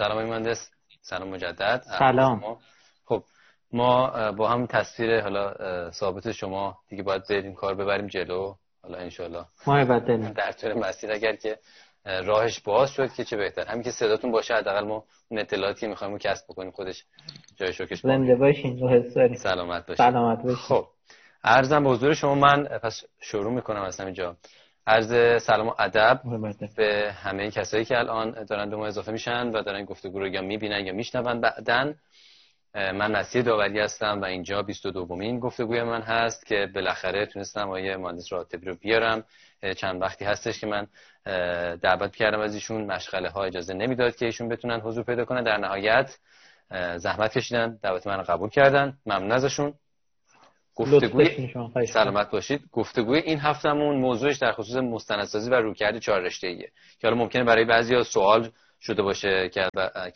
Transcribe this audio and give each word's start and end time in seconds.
سلام 0.00 0.24
مهندس 0.24 0.70
سلام 1.00 1.28
مجدد. 1.28 1.82
سلام. 1.98 2.58
خب 3.04 3.22
ما 3.72 4.32
با 4.32 4.48
هم 4.48 4.66
تصویر 4.66 5.20
حالا 5.20 5.90
ثابت 5.90 6.32
شما 6.32 6.78
دیگه 6.88 7.02
باید 7.02 7.22
بریم 7.30 7.54
کار 7.54 7.74
ببریم 7.74 8.06
جلو. 8.06 8.54
حالا 8.82 8.98
انشالله 8.98 9.44
در 10.36 10.52
طور 10.52 10.74
مسیر 10.74 11.12
اگر 11.12 11.36
که 11.36 11.58
راهش 12.04 12.60
باز 12.60 12.90
شد 12.90 13.12
که 13.12 13.24
چه 13.24 13.36
بهتر. 13.36 13.66
همین 13.66 13.82
که 13.82 13.90
صداتون 13.90 14.32
باشه 14.32 14.54
حداقل 14.54 14.84
ما 14.84 15.04
اون 15.28 15.40
اطلاعاتی 15.40 15.86
می‌خوایم 15.86 16.18
کسب 16.18 16.44
بکنیم 16.48 16.70
خودش 16.70 17.04
جای 17.56 17.72
شوکش 17.72 18.00
زنده 18.00 18.36
باشین 18.36 18.76
سلامت 19.36 19.86
باشین. 19.86 20.10
سلامت 20.10 20.42
باشین. 20.42 20.56
خب 20.56 20.86
ارزم 21.44 21.84
به 21.84 21.90
حضور 21.90 22.14
شما 22.14 22.34
من 22.34 22.64
پس 22.64 23.02
شروع 23.20 23.52
می‌کنم 23.52 23.82
از 23.82 24.00
همینجا. 24.00 24.36
عرض 24.90 25.42
سلام 25.42 25.68
و 25.68 25.74
ادب 25.78 26.20
به 26.76 27.12
همه 27.12 27.50
کسایی 27.50 27.84
که 27.84 27.98
الان 27.98 28.44
دارن 28.44 28.70
به 28.70 28.76
ما 28.76 28.86
اضافه 28.86 29.12
میشن 29.12 29.48
و 29.48 29.62
دارن 29.62 29.84
گفتگو 29.84 30.18
رو 30.18 30.28
یا 30.28 30.42
می‌بینن 30.42 30.86
یا 30.86 30.92
میشنون. 30.92 31.40
بعدن 31.40 31.94
من 32.74 33.12
نصیر 33.12 33.42
داوری 33.42 33.80
هستم 33.80 34.20
و 34.20 34.24
اینجا 34.24 34.62
22 34.62 34.90
دومین 34.92 35.40
گفتگوی 35.40 35.82
من 35.82 36.02
هست 36.02 36.46
که 36.46 36.68
بالاخره 36.74 37.26
تونستم 37.26 37.70
آیه 37.70 37.96
مهندس 37.96 38.32
راتبی 38.32 38.66
رو 38.66 38.74
بیارم. 38.74 39.24
چند 39.76 40.02
وقتی 40.02 40.24
هستش 40.24 40.60
که 40.60 40.66
من 40.66 40.86
دعوت 41.76 42.16
کردم 42.16 42.40
از 42.40 42.54
ایشون. 42.54 42.84
مشغله 42.84 43.28
ها 43.28 43.44
اجازه 43.44 43.74
نمی‌داد 43.74 44.16
که 44.16 44.26
ایشون 44.26 44.48
بتونن 44.48 44.80
حضور 44.80 45.04
پیدا 45.04 45.24
کنن. 45.24 45.42
در 45.42 45.56
نهایت 45.56 46.18
زحمت 46.96 47.38
کشیدن. 47.38 47.78
دعوت 47.82 48.06
من 48.06 48.16
رو 48.16 48.24
قبول 48.24 48.50
کردن. 48.50 48.98
ممنون 49.06 49.32
ازشون. 49.32 49.74
گفتگوی 50.74 51.52
سلامت 51.86 52.30
باشید. 52.30 52.60
گفتگوی 52.72 53.18
این 53.18 53.38
هفتمون 53.38 53.96
موضوعش 53.96 54.36
در 54.36 54.52
خصوص 54.52 54.76
مستندسازی 54.76 55.50
و 55.50 55.54
رویکرد 55.54 55.98
چهار 55.98 56.20
رشته 56.20 56.46
ایه 56.46 56.72
که 56.98 57.06
حالا 57.06 57.16
ممکنه 57.16 57.44
برای 57.44 57.64
بعضی 57.64 58.02
سوال 58.04 58.50
شده 58.80 59.02
باشه 59.02 59.48
که 59.48 59.68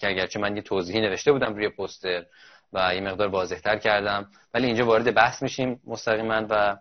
اگرچه 0.02 0.40
من 0.40 0.56
یه 0.56 0.62
توضیحی 0.62 1.00
نوشته 1.00 1.32
بودم 1.32 1.54
روی 1.54 1.68
پوستر 1.68 2.24
و 2.72 2.94
یه 2.94 3.00
مقدار 3.00 3.28
واضحتر 3.28 3.78
کردم 3.78 4.30
ولی 4.54 4.66
اینجا 4.66 4.86
وارد 4.86 5.14
بحث 5.14 5.42
میشیم 5.42 5.80
مستقیما 5.86 6.46
و 6.50 6.76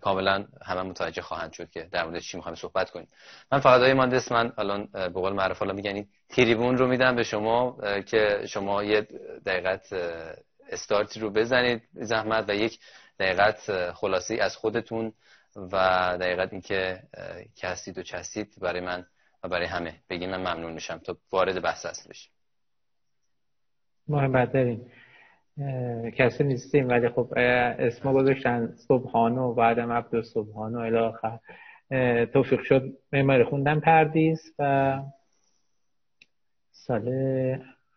کاملا 0.00 0.44
همه 0.66 0.82
متوجه 0.82 1.22
خواهند 1.22 1.52
شد 1.52 1.70
که 1.70 1.88
در 1.92 2.04
مورد 2.04 2.18
چی 2.18 2.36
می‌خوایم 2.36 2.56
صحبت 2.56 2.90
کنیم. 2.90 3.08
من 3.52 3.60
فقط 3.60 3.80
های 3.80 3.94
مهندس 3.94 4.32
من 4.32 4.52
الان 4.58 4.88
به 4.92 5.08
قول 5.08 5.32
معروف 5.32 5.58
حالا 5.58 5.72
میگن 5.72 6.06
تریبون 6.28 6.76
رو 6.76 6.86
میدم 6.86 7.16
به 7.16 7.22
شما 7.22 7.76
که 8.06 8.46
شما 8.48 8.84
یه 8.84 9.06
دقیقت 9.46 9.94
استارتی 10.70 11.20
رو 11.20 11.30
بزنید 11.30 11.82
زحمت 11.92 12.44
و 12.48 12.54
یک 12.54 12.78
دقیقت 13.18 13.90
خلاصی 13.92 14.38
از 14.38 14.56
خودتون 14.56 15.12
و 15.56 15.76
دقیقت 16.20 16.52
اینکه 16.52 17.02
که 17.54 17.68
هستید 17.68 17.98
و 17.98 18.02
چستید 18.02 18.54
برای 18.60 18.80
من 18.80 19.06
و 19.44 19.48
برای 19.48 19.66
همه. 19.66 19.94
بگیم 20.10 20.30
من 20.30 20.40
ممنون 20.40 20.72
میشم 20.72 20.98
تا 20.98 21.16
وارد 21.32 21.62
بحث 21.62 21.86
اصل 21.86 22.10
بشیم. 22.10 22.32
محبت 24.08 24.52
داریم. 24.52 24.90
کسی 26.16 26.44
نیستیم 26.44 26.88
ولی 26.88 27.08
خب 27.08 27.32
اسما 27.36 28.12
گذاشتن 28.12 28.74
صبحانه 28.88 29.40
و 29.40 29.54
بعدم 29.54 29.92
عبد 29.92 30.20
صبحانه 30.22 30.78
و 30.78 30.80
الاخر 30.80 31.38
توفیق 32.24 32.62
شد 32.62 32.92
معماری 33.12 33.44
خوندم 33.44 33.80
پردیس 33.80 34.40
و 34.58 34.98
سال 36.70 37.08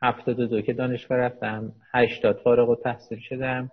هفتاد 0.01 0.35
دو 0.35 0.61
که 0.61 0.73
دانشگاه 0.73 1.17
رفتم 1.17 1.75
هشتاد 1.93 2.37
فارغ 2.43 2.69
و 2.69 2.75
تحصیل 2.75 3.19
شدم. 3.19 3.71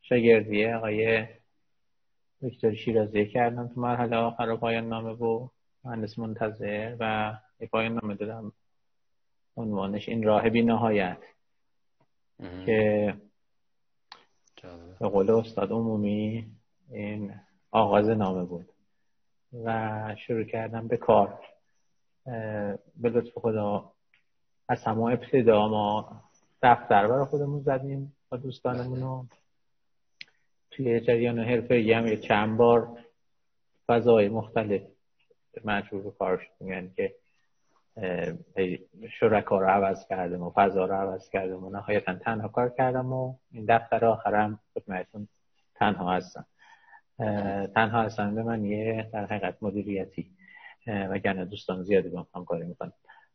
شاگردیه 0.00 0.76
آقای 0.76 1.26
دکتر 2.42 2.74
شیرازی 2.74 3.26
کردم 3.26 3.68
تو 3.68 3.80
مرحله 3.80 4.16
آخر 4.16 4.56
پایان 4.56 4.88
نامه 4.88 5.10
و 5.10 5.48
مهندس 5.84 6.18
منتظر 6.18 6.96
و 7.00 7.34
یک 7.60 7.70
پایان 7.70 7.92
نامه 7.92 8.14
دادم. 8.14 8.52
عنوانش 9.56 10.08
این 10.08 10.22
راه 10.22 10.50
بی 10.50 10.62
نهایت 10.62 11.18
که 12.66 13.14
به 15.00 15.08
قول 15.08 15.30
استاد 15.30 15.72
عمومی 15.72 16.46
این 16.90 17.34
آغاز 17.70 18.08
نامه 18.08 18.44
بود 18.44 18.68
و 19.64 20.16
شروع 20.26 20.44
کردم 20.44 20.88
به 20.88 20.96
کار. 20.96 21.40
به 22.96 23.08
لطف 23.08 23.38
خدا 23.38 23.92
از 24.70 24.84
همه 24.84 25.02
ابتدا 25.02 25.68
ما 25.68 26.22
دفتر 26.62 27.06
برای 27.06 27.24
خودمون 27.24 27.60
زدیم 27.60 28.16
با 28.28 28.36
دوستانمون 28.36 29.00
رو 29.00 29.26
توی 30.70 31.00
جریان 31.00 31.38
حرفه 31.38 31.94
هم 31.96 32.16
چند 32.16 32.56
بار 32.56 32.98
فضای 33.86 34.28
مختلف 34.28 34.82
مجبور 35.64 36.14
کار 36.18 36.38
شدیم 36.38 36.68
یعنی 36.68 36.90
که 36.96 37.14
شرکا 39.20 39.58
رو 39.58 39.66
عوض 39.66 40.06
کردم 40.06 40.42
و 40.42 40.50
فضا 40.50 40.84
رو 40.84 40.94
عوض 40.94 41.30
کردم 41.30 41.64
و 41.64 41.70
نهایتا 41.70 42.14
تنها 42.14 42.48
کار 42.48 42.68
کردم 42.68 43.12
و 43.12 43.34
این 43.52 43.64
دفتر 43.68 44.04
آخرم 44.04 44.60
خدمتون 44.74 45.28
تنها 45.74 46.12
هستم. 46.12 46.46
تنها 47.74 48.02
هستم 48.02 48.34
به 48.34 48.42
من 48.42 48.64
یه 48.64 49.10
در 49.12 49.26
حقیقت 49.26 49.56
مدیریتی. 49.62 50.30
و 50.86 51.18
گنه 51.18 51.44
دوستان 51.44 51.82
زیادی 51.82 52.08
با 52.08 52.26
هم 52.34 52.44
کاری 52.44 52.66
می‌کنم 52.66 52.92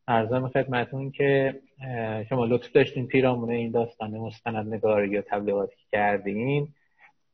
ارزم 0.08 0.48
خدمتون 0.48 1.12
که 1.12 1.62
شما 2.30 2.46
لطف 2.46 2.72
داشتین 2.72 3.08
پیرامونه 3.08 3.54
این 3.54 3.72
داستان 3.72 4.12
مستند 4.12 4.74
نگاری 4.74 5.10
یا 5.10 5.22
تبلیغاتی 5.22 5.76
که 5.76 5.84
کردین. 5.92 6.68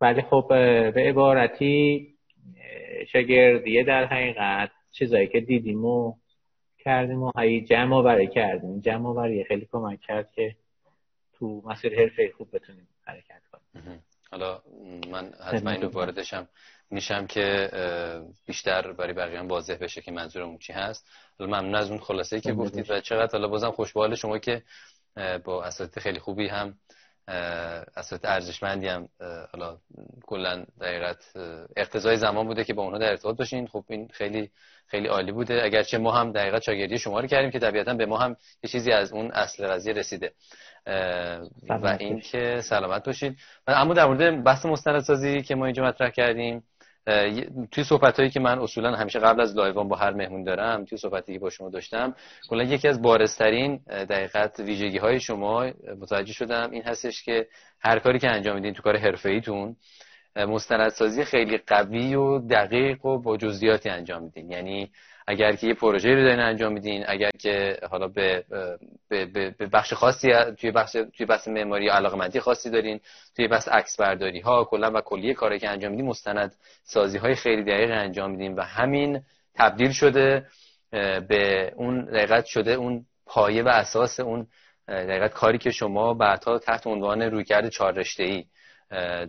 ولی 0.02 0.22
خب 0.22 0.46
به 0.94 1.10
عبارتی 1.10 2.08
شاگردیه 3.12 3.84
در 3.84 4.06
حقیقت 4.06 4.72
چیزایی 4.92 5.28
که 5.28 5.40
دیدیم 5.40 5.86
و 5.86 6.14
کردیم 6.80 7.24
و 7.24 7.31
هایی 7.36 7.62
جمع 7.62 8.04
برای 8.04 8.28
کردیم. 8.28 8.80
جمع 8.80 9.14
برای 9.14 9.44
خیلی 9.44 9.68
کمک 9.72 10.02
کرد 10.02 10.31
که 10.31 10.56
تو 11.34 11.62
مسیر 11.66 12.00
حرفه 12.00 12.31
خوب 12.38 12.56
بتونیم 12.56 12.88
حرکت 13.04 13.42
کنیم. 13.52 14.04
حالا 14.31 14.62
من 15.12 15.31
حتما 15.48 15.72
اینو 15.72 15.90
واردشم. 15.90 16.48
میشم 16.91 17.28
که 17.28 17.69
بیشتر 18.46 18.91
برای 18.94 19.13
بقیه 19.13 19.40
هم 19.40 19.47
واضح 19.47 19.75
بشه 19.81 20.02
که 20.02 20.12
منظورمون 20.12 20.57
چی 20.57 20.74
هست. 20.74 21.07
ممنون 21.40 21.75
از 21.75 21.90
اون 21.90 22.00
خلاصه 22.00 22.40
که 22.40 22.53
گفتید 22.53 22.91
و 22.91 23.00
چقدر 23.00 23.31
حالا 23.31 23.47
بازم 23.47 23.72
خوشبال 23.72 24.16
شما 24.16 24.38
که 24.38 24.63
با 25.44 25.63
اساتید 25.63 26.03
خیلی 26.03 26.19
خوبی 26.19 26.47
هم 26.47 26.74
اساتید 27.97 28.25
ارزشمندی 28.25 28.88
هم 28.88 29.09
حالا 29.51 29.78
کلا 30.25 30.66
دقیقت 30.81 31.31
اقتضای 31.78 32.18
زمان 32.18 32.47
بوده 32.47 32.63
که 32.63 32.74
با 32.74 32.84
اونها 32.84 33.00
در 33.00 33.09
ارتباط 33.09 33.38
باشین. 33.38 33.68
خب 33.68 33.85
این 33.88 34.07
خیلی 34.13 34.51
خیلی 34.88 35.07
عالی 35.07 35.31
بوده. 35.31 35.63
اگرچه 35.63 35.97
ما 35.97 36.12
هم 36.12 36.31
دقیقت 36.31 36.62
شاگردی 36.62 37.00
شما 37.00 37.19
رو 37.19 37.28
کردیم 37.28 37.51
که 37.51 37.59
طبیعتا 37.59 37.94
به 37.94 38.06
ما 38.06 38.18
هم 38.18 38.35
یه 38.63 38.69
چیزی 38.69 38.91
از 38.91 39.12
اون 39.12 39.31
اصل 39.31 39.68
قضیه 39.68 39.94
رسیده. 39.94 40.34
و 41.69 41.97
اینکه 42.00 42.62
سلامت 42.63 43.06
باشید 43.06 43.38
اما 43.68 43.94
در 43.94 44.06
مورد 44.06 44.44
بحث 44.44 44.66
مستندسازی 44.66 45.41
که 45.41 45.56
ما 45.56 45.66
اینجا 45.66 45.84
مطرح 45.84 46.09
کردیم 46.09 46.63
توی 47.72 47.84
صحبت 47.84 48.19
هایی 48.19 48.31
که 48.31 48.39
من 48.39 48.59
اصولا 48.59 48.95
همیشه 48.95 49.19
قبل 49.19 49.41
از 49.41 49.56
لایوان 49.56 49.88
با 49.88 49.95
هر 49.95 50.13
مهمون 50.13 50.44
دارم 50.44 50.85
توی 50.85 50.97
صحبتی 50.97 51.34
که 51.34 51.39
با 51.39 51.50
شما 51.50 51.69
داشتم 51.69 52.16
کلا 52.50 52.63
یکی 52.63 52.88
از 52.88 53.01
بارزترین 53.01 53.78
دقیقت 53.88 54.59
ویژگی 54.59 54.97
های 54.97 55.19
شما 55.19 55.72
متوجه 56.00 56.34
شدم 56.34 56.72
این 56.72 56.84
هستش 56.84 57.23
که 57.23 57.47
هر 57.79 58.00
کاری 58.00 58.19
که 58.19 58.29
انجام 58.29 58.56
میدین 58.56 58.73
تو 58.73 58.81
کار 58.81 58.97
حرفه 58.97 59.29
ایتون 59.29 59.75
مستندسازی 60.35 61.23
خیلی 61.23 61.57
قوی 61.57 62.16
و 62.16 62.39
دقیق 62.39 63.06
و 63.06 63.18
با 63.18 63.38
جزئیاتی 63.38 63.89
انجام 63.89 64.23
میدین. 64.23 64.51
یعنی 64.51 64.91
اگر 65.31 65.56
که 65.56 65.68
یه 65.68 65.74
پروژه 65.74 66.09
رو 66.09 66.24
دارین 66.24 66.40
انجام 66.40 66.74
میدین 66.74 67.06
اگر 67.08 67.30
که 67.40 67.78
حالا 67.90 68.08
به, 68.08 68.44
به, 69.09 69.25
به 69.25 69.68
بخش 69.74 69.94
خاصی 69.94 70.34
توی 70.59 70.72
بخش 70.72 70.92
توی 70.92 71.25
بحث 71.25 71.47
معماری 71.47 71.88
علاقمندی 71.90 72.40
خاصی 72.40 72.69
دارین 72.69 73.00
توی 73.36 73.47
بحث 73.47 73.68
عکس 73.68 73.97
برداری 74.00 74.40
ها 74.40 74.64
کلا 74.64 74.92
و 74.92 75.02
کلیه 75.02 75.34
کاری 75.34 75.59
که 75.59 75.69
انجام 75.69 75.92
میدین 75.92 76.06
مستند 76.06 76.56
سازی 76.84 77.18
های 77.18 77.36
خیلی 77.36 77.64
دقیق 77.64 77.92
انجام 77.92 78.31
میدین 78.31 78.56
و 78.56 78.62
همین 78.62 79.22
تبدیل 79.56 79.92
شده 79.92 80.46
به 81.28 81.74
اون 81.75 82.06
دقیقت 82.06 82.46
شده 82.46 82.72
اون 82.72 83.06
پایه 83.25 83.63
و 83.63 83.68
اساس 83.68 84.19
اون 84.19 84.48
دقیقت 84.88 85.33
کاری 85.33 85.57
که 85.57 85.72
شما 85.72 86.13
بعدها 86.13 86.60
تحت 86.60 86.88
عنوان 86.88 87.22
رویکرد 87.22 87.69
چهار 87.69 87.94
رشته 87.94 88.24
ای 88.24 88.45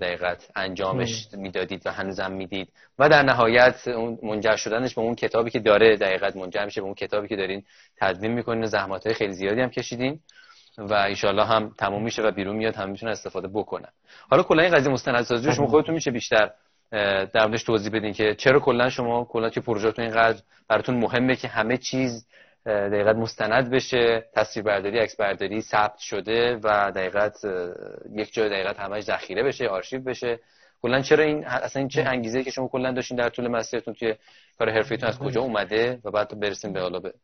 دقیقت 0.01 0.51
انجامش 0.57 1.29
می‌دادید 1.33 1.87
و 1.87 1.91
هنوزم 1.91 2.33
می‌دید. 2.33 2.69
و 2.99 3.09
در 3.09 3.23
نهایت 3.23 3.89
اون 3.89 4.19
منجر 4.23 4.57
شدنش 4.57 4.95
به 4.95 5.01
اون 5.01 5.15
کتابی 5.15 5.51
که 5.51 5.61
داره 5.61 5.97
دقیقت 5.97 6.37
منجر 6.37 6.65
میشه 6.65 6.81
به 6.81 6.85
اون 6.85 6.95
کتابی 6.95 7.29
که 7.29 7.37
دارین 7.37 7.63
تدوین 8.01 8.33
می‌کنین 8.33 8.65
و 8.65 8.67
زحمات 8.67 9.07
های 9.07 9.15
خیلی 9.15 9.33
زیادی 9.33 9.61
هم 9.61 9.71
کشیدین 9.71 10.21
و 10.79 10.95
ایشالله 10.95 11.45
هم 11.45 11.75
تموم 11.79 12.03
میشه 12.03 12.23
و 12.23 12.31
بیرون 12.31 12.57
میاد 12.57 12.75
هم 12.77 12.91
می‌تونن 12.91 13.13
استفاده 13.13 13.49
بکنن. 13.49 13.89
حالا 14.31 14.43
کلا 14.43 14.63
این 14.63 14.75
قضیه 14.75 14.93
مستندسازی 14.93 15.53
شما 15.53 15.67
خودتون 15.67 15.95
میشه 15.95 16.11
بیشتر 16.11 16.51
در 17.33 17.47
موردش 17.47 17.63
توضیح 17.63 17.93
بدین 17.93 18.13
که 18.13 18.35
چرا 18.35 18.61
کلا 18.61 18.91
شما 18.91 19.25
کلا 19.25 19.51
توی 19.51 19.63
پروژهتون 19.63 20.05
اینقدر 20.05 20.43
براتون 20.69 20.95
مهمه 20.97 21.37
که 21.37 21.49
همه 21.49 21.77
چیز 21.77 22.27
دقیقت 22.67 23.17
مستند 23.17 23.71
بشه 23.71 24.25
تصویر 24.35 24.67
برداری 24.67 24.99
عکس 24.99 25.17
برداری 25.17 25.61
ثبت 25.61 25.99
شده 25.99 26.61
و 26.63 26.91
دقیقت 26.91 27.37
یک 28.13 28.33
جای 28.35 28.49
دقیقت 28.49 28.81
همش 28.81 29.03
ذخیره 29.03 29.43
بشه 29.43 29.69
آرشیو 29.69 30.03
بشه. 30.03 30.41
کلا 30.83 31.03
چرا 31.03 31.25
این 31.25 31.45
اصلا 31.45 31.81
این 31.81 31.89
چه 31.89 32.03
انگیزه 32.03 32.43
که 32.43 32.51
شما 32.51 32.69
کلا 32.69 32.93
داشتین 32.93 33.17
در 33.17 33.29
طول 33.29 33.49
مسیرتون 33.49 33.95
توی 33.95 34.15
کار 34.59 34.71
حرفیتون 34.71 35.09
از 35.09 35.19
کجا 35.19 35.41
اومده 35.41 36.01
و 36.05 36.11
بعد 36.11 36.41
برسیم 36.41 36.73
به 36.73 36.81
حالا 36.81 37.01
به 37.01 37.15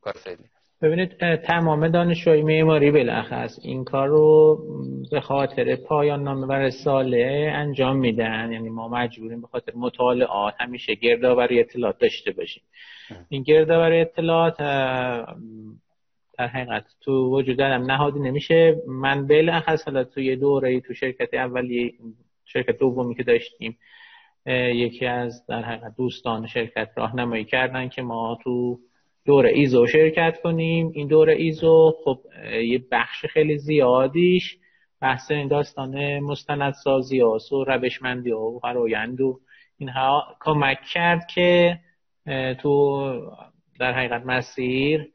کار 0.00 0.12
فعلی 0.12 0.44
ببینید 0.82 1.36
تمام 1.36 1.88
دانشجوی 1.88 2.42
معماری 2.42 2.90
بالاخص 2.90 3.58
این 3.62 3.84
کار 3.84 4.08
رو 4.08 4.58
به 5.10 5.20
خاطر 5.20 5.76
پایان 5.76 6.22
نامه 6.22 6.46
و 6.46 6.52
رساله 6.52 7.52
انجام 7.54 7.96
میدن. 7.96 8.52
یعنی 8.52 8.68
ما 8.68 8.88
مجبوریم 8.88 9.40
به 9.40 9.46
خاطر 9.46 9.72
مطالعات 9.74 10.54
همیشه 10.60 10.94
گردآوری 10.94 11.60
اطلاعات 11.60 11.98
داشته 11.98 12.32
باشیم. 12.32 12.62
این 13.28 13.42
گردآوری 13.42 14.00
اطلاعات 14.00 14.56
در 16.38 16.46
حقیقت 16.46 16.84
تو 17.00 17.38
وجود 17.38 17.58
دارم 17.58 17.90
نهادی 17.90 18.20
نمیشه. 18.20 18.76
من 18.88 19.26
بالاخص 19.26 19.84
حالا 19.84 20.04
تو 20.04 20.20
یه 20.20 20.36
دوره 20.36 20.80
تو 20.80 20.94
شرکت 20.94 21.34
اولی 21.34 21.94
شرکت 22.44 22.78
دومی 22.78 23.14
که 23.14 23.22
داشتیم 23.22 23.78
یکی 24.74 25.06
از 25.06 25.46
در 25.48 25.62
حقیقت 25.62 25.96
دوستان 25.96 26.46
شرکت 26.46 26.88
راهنمایی 26.96 27.44
کردن 27.44 27.88
که 27.88 28.02
ما 28.02 28.38
تو 28.42 28.78
دور 29.24 29.46
ایزو 29.46 29.86
شرکت 29.86 30.40
کنیم. 30.42 30.90
این 30.94 31.08
دور 31.08 31.28
ایزو 31.28 31.94
خب 32.04 32.18
یه 32.62 32.84
بخش 32.90 33.26
خیلی 33.26 33.58
زیادیش 33.58 34.58
بحث 35.00 35.30
این 35.30 35.48
داستان 35.48 36.18
مستندسازی 36.18 37.20
و 37.20 37.38
روشمندی 37.66 38.30
و 38.30 38.58
فرایند 38.58 39.20
و 39.20 39.40
اینها 39.78 40.36
کمک 40.40 40.78
کرد 40.92 41.26
که 41.26 41.78
تو 42.60 43.12
در 43.80 43.92
حقیقت 43.92 44.26
مسیر 44.26 45.08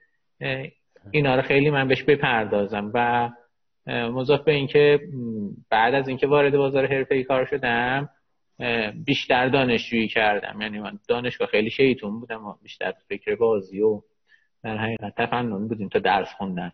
اینا 1.12 1.36
رو 1.36 1.42
خیلی 1.42 1.70
من 1.70 1.88
بهش 1.88 2.04
بپردازم 2.04 2.92
و 2.94 3.30
مضاف 3.88 4.44
به 4.44 4.52
اینکه 4.52 5.00
بعد 5.70 5.94
از 5.94 6.08
اینکه 6.08 6.28
وارد 6.28 6.58
بازار 6.58 6.86
حرفه 6.86 7.24
کار 7.24 7.46
شدم 7.46 8.10
بیشتر 9.06 9.50
دانشجویی 9.50 10.08
کردم. 10.08 10.62
یعنی 10.62 10.80
من 10.80 11.00
دانشگاه 11.08 11.48
خیلی 11.48 11.70
شیطون 11.70 12.20
بودم 12.20 12.46
و 12.46 12.54
بیشتر 12.64 12.94
فکر 13.10 13.36
بازی 13.36 13.82
و 13.82 14.02
در 14.64 14.78
حقیقت 14.78 15.14
تفنن 15.18 15.68
بودیم 15.68 15.90
تا 15.90 16.00
درس 16.00 16.28
خوندن. 16.38 16.72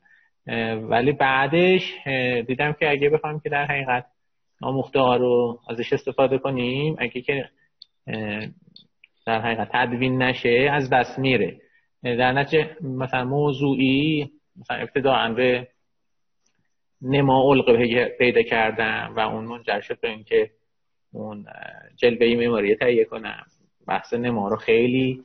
ولی 0.89 1.11
بعدش 1.11 1.93
دیدم 2.47 2.73
که 2.73 2.89
اگه 2.89 3.09
بخوام 3.09 3.39
که 3.39 3.49
در 3.49 3.65
حقیقت 3.65 4.05
آموخته 4.61 4.99
ها 4.99 5.15
رو 5.15 5.59
ازش 5.69 5.93
استفاده 5.93 6.37
کنیم 6.37 6.95
اگه 6.99 7.21
که 7.21 7.49
در 9.25 9.41
حقیقت 9.41 9.69
تدوین 9.73 10.21
نشه 10.21 10.69
از 10.71 10.89
دست 10.89 11.19
میره. 11.19 11.61
در 12.03 12.31
نتیجه 12.31 12.77
مثلا 12.81 13.23
موضوعی 13.23 14.31
مثلا 14.55 14.77
ابتداعا 14.77 15.33
به 15.33 15.67
نما 17.01 17.53
علق 17.53 17.75
پیدا 18.17 18.41
کردم 18.41 19.13
و 19.15 19.19
اون 19.19 19.45
منجر 19.45 19.81
شد 19.81 19.99
به 19.99 20.09
اینکه 20.09 20.51
اون 21.13 21.45
جلوه 21.95 22.35
معماری 22.35 22.75
تهیه 22.75 23.05
کنم. 23.05 23.45
بحث 23.87 24.13
نما 24.13 24.47
رو 24.47 24.55
خیلی 24.55 25.23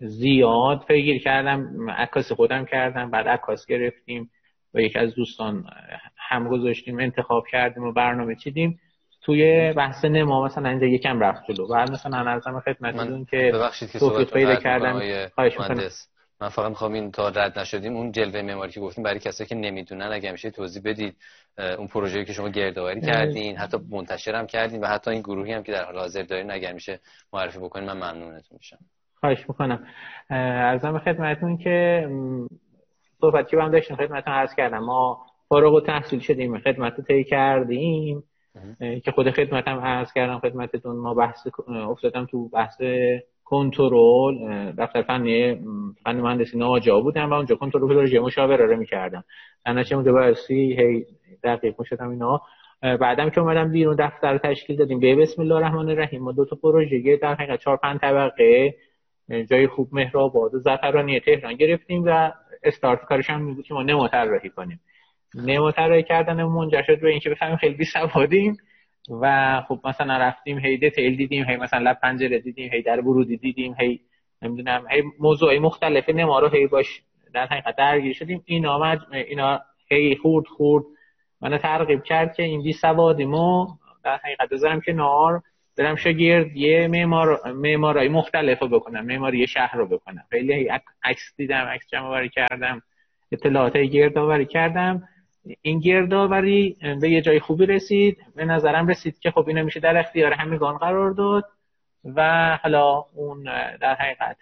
زیاد 0.00 0.84
پیگیر 0.88 1.22
کردم 1.22 1.90
عکاس 1.90 2.32
خودم 2.32 2.64
کردم 2.64 3.10
بعد 3.10 3.28
عکاس 3.28 3.66
گرفتیم 3.66 4.30
و 4.74 4.80
یکی 4.80 4.98
از 4.98 5.14
دوستان 5.14 5.64
هم 6.16 6.48
گذاشتیم 6.48 6.98
انتخاب 6.98 7.44
کردیم 7.50 7.82
و 7.82 7.92
برنامه 7.92 8.34
چیدیم. 8.34 8.80
توی 9.22 9.72
بحث 9.72 10.04
نما 10.04 10.44
مثلا 10.44 10.68
اینجا 10.68 10.86
یکم 10.86 11.20
رفت 11.20 11.50
جلو. 11.52 11.68
بعد 11.68 11.90
مثلا 11.90 12.22
نظرم 12.22 12.60
خدمتتون 12.60 13.24
که 13.24 13.52
توفیق 13.98 14.32
پیدا 14.32 14.56
کردم. 14.56 15.00
خواهش 15.34 15.60
من 16.40 16.48
فقط 16.48 16.68
می‌خوام 16.68 16.92
این 16.92 17.10
تا 17.10 17.28
رد 17.28 17.58
نشدیم 17.58 17.96
اون 17.96 18.12
جلوه 18.12 18.42
معماری 18.42 18.72
که 18.72 18.80
گفتیم 18.80 19.04
برای 19.04 19.18
کسایی 19.18 19.48
که 19.48 19.54
نمی‌دونن 19.54 20.06
اگه 20.12 20.32
میشه 20.32 20.50
توضیح 20.50 20.82
بدید 20.84 21.16
اون 21.78 21.86
پروژه‌ای 21.86 22.24
که 22.24 22.32
شما 22.32 22.48
گردآوری 22.48 23.00
کردین 23.00 23.56
حتی 23.56 23.78
منتشرم 23.90 24.46
کردین 24.46 24.80
و 24.80 24.86
حتی 24.86 25.10
این 25.10 25.20
گروهی 25.20 25.52
هم 25.52 25.62
که 25.62 25.72
در 25.72 25.84
حال 25.84 25.98
حاضر 25.98 26.22
دارین 26.22 26.50
اگر 26.50 26.72
میشه 26.72 27.00
معرفی 27.32 27.58
بکنین 27.58 27.86
من 27.86 27.96
ممنونتون 27.96 28.58
میشم. 28.58 28.78
خواهش 29.20 29.48
می‌کنم. 29.48 29.86
ارزم 30.30 30.98
خدمتتون 30.98 31.56
که 31.56 32.08
صحبتی 33.20 33.50
که 33.50 33.62
هم 33.62 33.70
داشتیم 33.70 33.96
خدمتتون 33.96 34.32
عرض 34.32 34.54
کردم. 34.54 34.78
ما 34.78 35.26
فارغ 35.48 35.74
و 35.74 35.80
تحصیل 35.80 36.20
شدیم 36.20 36.58
خدمت 36.58 36.94
رو 36.98 37.04
طی 37.04 37.24
کردیم. 37.24 38.24
که 39.04 39.12
خود 39.12 39.30
خدمتم 39.30 39.78
عرض 39.78 40.12
کردم 40.12 40.38
خدمتتون 40.38 40.96
ما 40.96 41.14
بحث 41.14 41.46
افتادم 41.68 42.26
تو 42.26 42.48
بحث 42.48 42.80
کنترل 43.50 44.72
دفتر 44.78 45.02
فنی 45.02 45.54
فن 46.04 46.20
مهندسی 46.20 46.58
ناجا 46.58 47.00
بودم 47.00 47.30
و 47.30 47.34
اونجا 47.34 47.56
کنترل 47.56 47.88
پروژه 47.88 48.20
مشاوره 48.20 48.66
رو 48.66 48.76
می‌کردم. 48.76 49.24
چه 49.88 49.96
متوسطی 49.96 50.54
هی 50.54 51.04
دقیق 51.44 51.74
می‌شدم 51.78 52.10
اینا. 52.10 52.40
بعدم 52.82 53.30
که 53.30 53.40
اومدم 53.40 53.72
بیرون 53.72 53.96
دفتر 53.98 54.38
تشکیل 54.38 54.76
دادیم. 54.76 55.00
به 55.00 55.16
بسم 55.16 55.42
الله 55.42 55.54
الرحمن 55.54 55.88
الرحیم 55.88 56.22
ما 56.22 56.32
دو 56.32 56.44
تا 56.44 56.56
پروژه 56.56 57.16
در 57.16 57.34
حقیقت 57.34 57.60
چهار 57.60 57.76
پنج 57.76 58.00
طبقه 58.00 58.74
جای 59.50 59.66
خوب 59.66 59.88
مهرآباد 59.92 60.54
و 60.54 60.58
زعفرانی 60.58 61.20
تهران 61.20 61.54
گرفتیم 61.54 62.02
و 62.06 62.32
استارت 62.62 63.04
کارش 63.04 63.30
هم 63.30 63.54
بود 63.54 63.64
که 63.64 63.74
ما 63.74 63.82
نمو 63.82 64.08
طراحی 64.08 64.50
کنیم. 64.50 64.80
نمو 65.34 65.70
طراحی 65.70 66.02
کردن 66.02 66.42
منجر 66.42 66.82
شد 66.82 67.00
به 67.00 67.08
اینکه 67.08 67.30
بفهمیم 67.30 67.56
خیلی 67.56 67.74
بی 67.74 67.84
سوادیم 67.84 68.56
و 69.20 69.62
خب 69.68 69.80
مثلا 69.84 70.16
رفتیم 70.16 70.58
هی 70.58 70.76
دیتیل 70.76 71.16
دیدیم 71.16 71.44
هی 71.44 71.56
مثلا 71.56 71.90
لب 71.90 71.98
پنجره 72.02 72.38
دیدیم 72.38 72.72
هی 72.72 72.82
در 72.82 73.00
ورودی 73.00 73.36
دیدیم 73.36 73.74
هی 73.80 74.00
نمی‌دونم 74.42 74.84
هی 74.90 75.02
موضوعی 75.18 75.58
مختلف 75.58 76.08
نما 76.08 76.38
رو 76.38 76.48
هی 76.48 76.66
باش 76.66 77.02
در 77.34 77.46
حقیقت 77.46 77.76
درگیر 77.76 78.12
شدیم. 78.12 78.42
اینا 78.46 78.78
مج... 78.78 78.98
اینا 79.12 79.60
هی 79.90 80.16
خورد 80.16 80.46
خورد. 80.46 80.84
من 81.40 81.58
ترغیب 81.58 82.02
کرد 82.02 82.34
که 82.34 82.42
این 82.42 82.62
بی 82.62 82.72
سوادیمو 82.72 83.66
در 84.04 84.16
حقیقت 84.16 84.48
بذارم 84.48 84.80
که 84.80 84.92
نار 84.92 85.42
برم 85.78 85.96
شاگرد 85.96 86.56
یه 86.56 86.88
معمار 86.88 87.52
معمارای 87.52 88.08
مختلف 88.08 88.62
رو 88.62 88.68
بکنم 88.68 89.06
معماری 89.06 89.46
شهر 89.46 89.76
رو 89.76 89.86
بکنم. 89.86 90.24
خیلی 90.30 90.70
عکس 91.04 91.34
دیدم 91.36 91.64
عکس 91.64 91.88
جمع 91.88 92.26
کردم 92.26 92.82
اطلاعات 93.32 93.76
گردآوری 93.76 94.46
کردم. 94.46 95.08
این 95.62 95.80
گردآوری 95.80 96.76
به 97.00 97.10
یه 97.10 97.20
جای 97.20 97.40
خوبی 97.40 97.66
رسید. 97.66 98.18
به 98.36 98.44
نظرم 98.44 98.86
رسید 98.86 99.18
که 99.18 99.30
خب 99.30 99.48
اینو 99.48 99.64
میشه 99.64 99.80
در 99.80 99.96
اختیار 99.96 100.32
همگان 100.32 100.76
قرار 100.76 101.10
داد 101.10 101.44
و 102.04 102.58
حالا 102.62 103.04
اون 103.14 103.42
در 103.80 103.94
حقیقت 103.94 104.36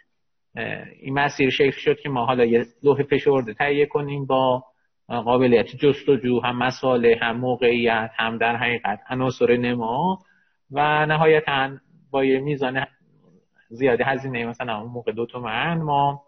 این 1.00 1.14
مسیر 1.14 1.50
شکل 1.50 1.70
شد 1.78 2.00
که 2.00 2.08
ما 2.08 2.26
حالا 2.26 2.44
یه 2.44 2.66
لوح 2.82 3.02
فشرده 3.02 3.54
تهیه 3.54 3.86
کنیم 3.86 4.26
با 4.26 4.64
قابلیت 5.08 5.66
جستجو 5.66 6.40
هم 6.40 6.58
مساله 6.58 7.18
هم 7.22 7.36
موقعیت 7.36 8.10
هم 8.16 8.38
در 8.38 8.56
حقیقت 8.56 9.00
عناصر 9.10 9.56
نما 9.56 10.18
و 10.70 11.06
نهایتا 11.06 11.70
با 12.10 12.24
یه 12.24 12.40
میزان 12.40 12.86
زیادی 13.68 14.02
هزینه 14.02 14.46
مثلا 14.46 14.80
اون 14.80 14.92
موقع 14.92 15.12
دو 15.12 15.26
تومن 15.26 15.82
ما 15.82 16.22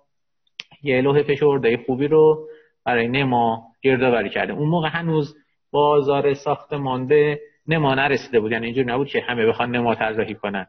یه 0.82 1.00
لوح 1.00 1.22
فشرده 1.22 1.76
خوبی 1.86 2.08
رو 2.08 2.48
برای 2.84 3.08
نما 3.08 3.67
گردآوری 3.82 4.30
کرده. 4.30 4.52
اون 4.52 4.68
موقع 4.68 4.88
هنوز 4.88 5.36
بازار 5.70 6.34
ساختمان 6.34 7.06
به 7.06 7.40
نما 7.66 7.94
نرسیده 7.94 8.40
بود. 8.40 8.52
یعنی 8.52 8.66
اینجور 8.66 8.84
نبود 8.84 9.08
که 9.08 9.20
همه 9.20 9.46
بخوان 9.46 9.76
نما 9.76 9.94
طراحی 9.94 10.34
کنن. 10.34 10.66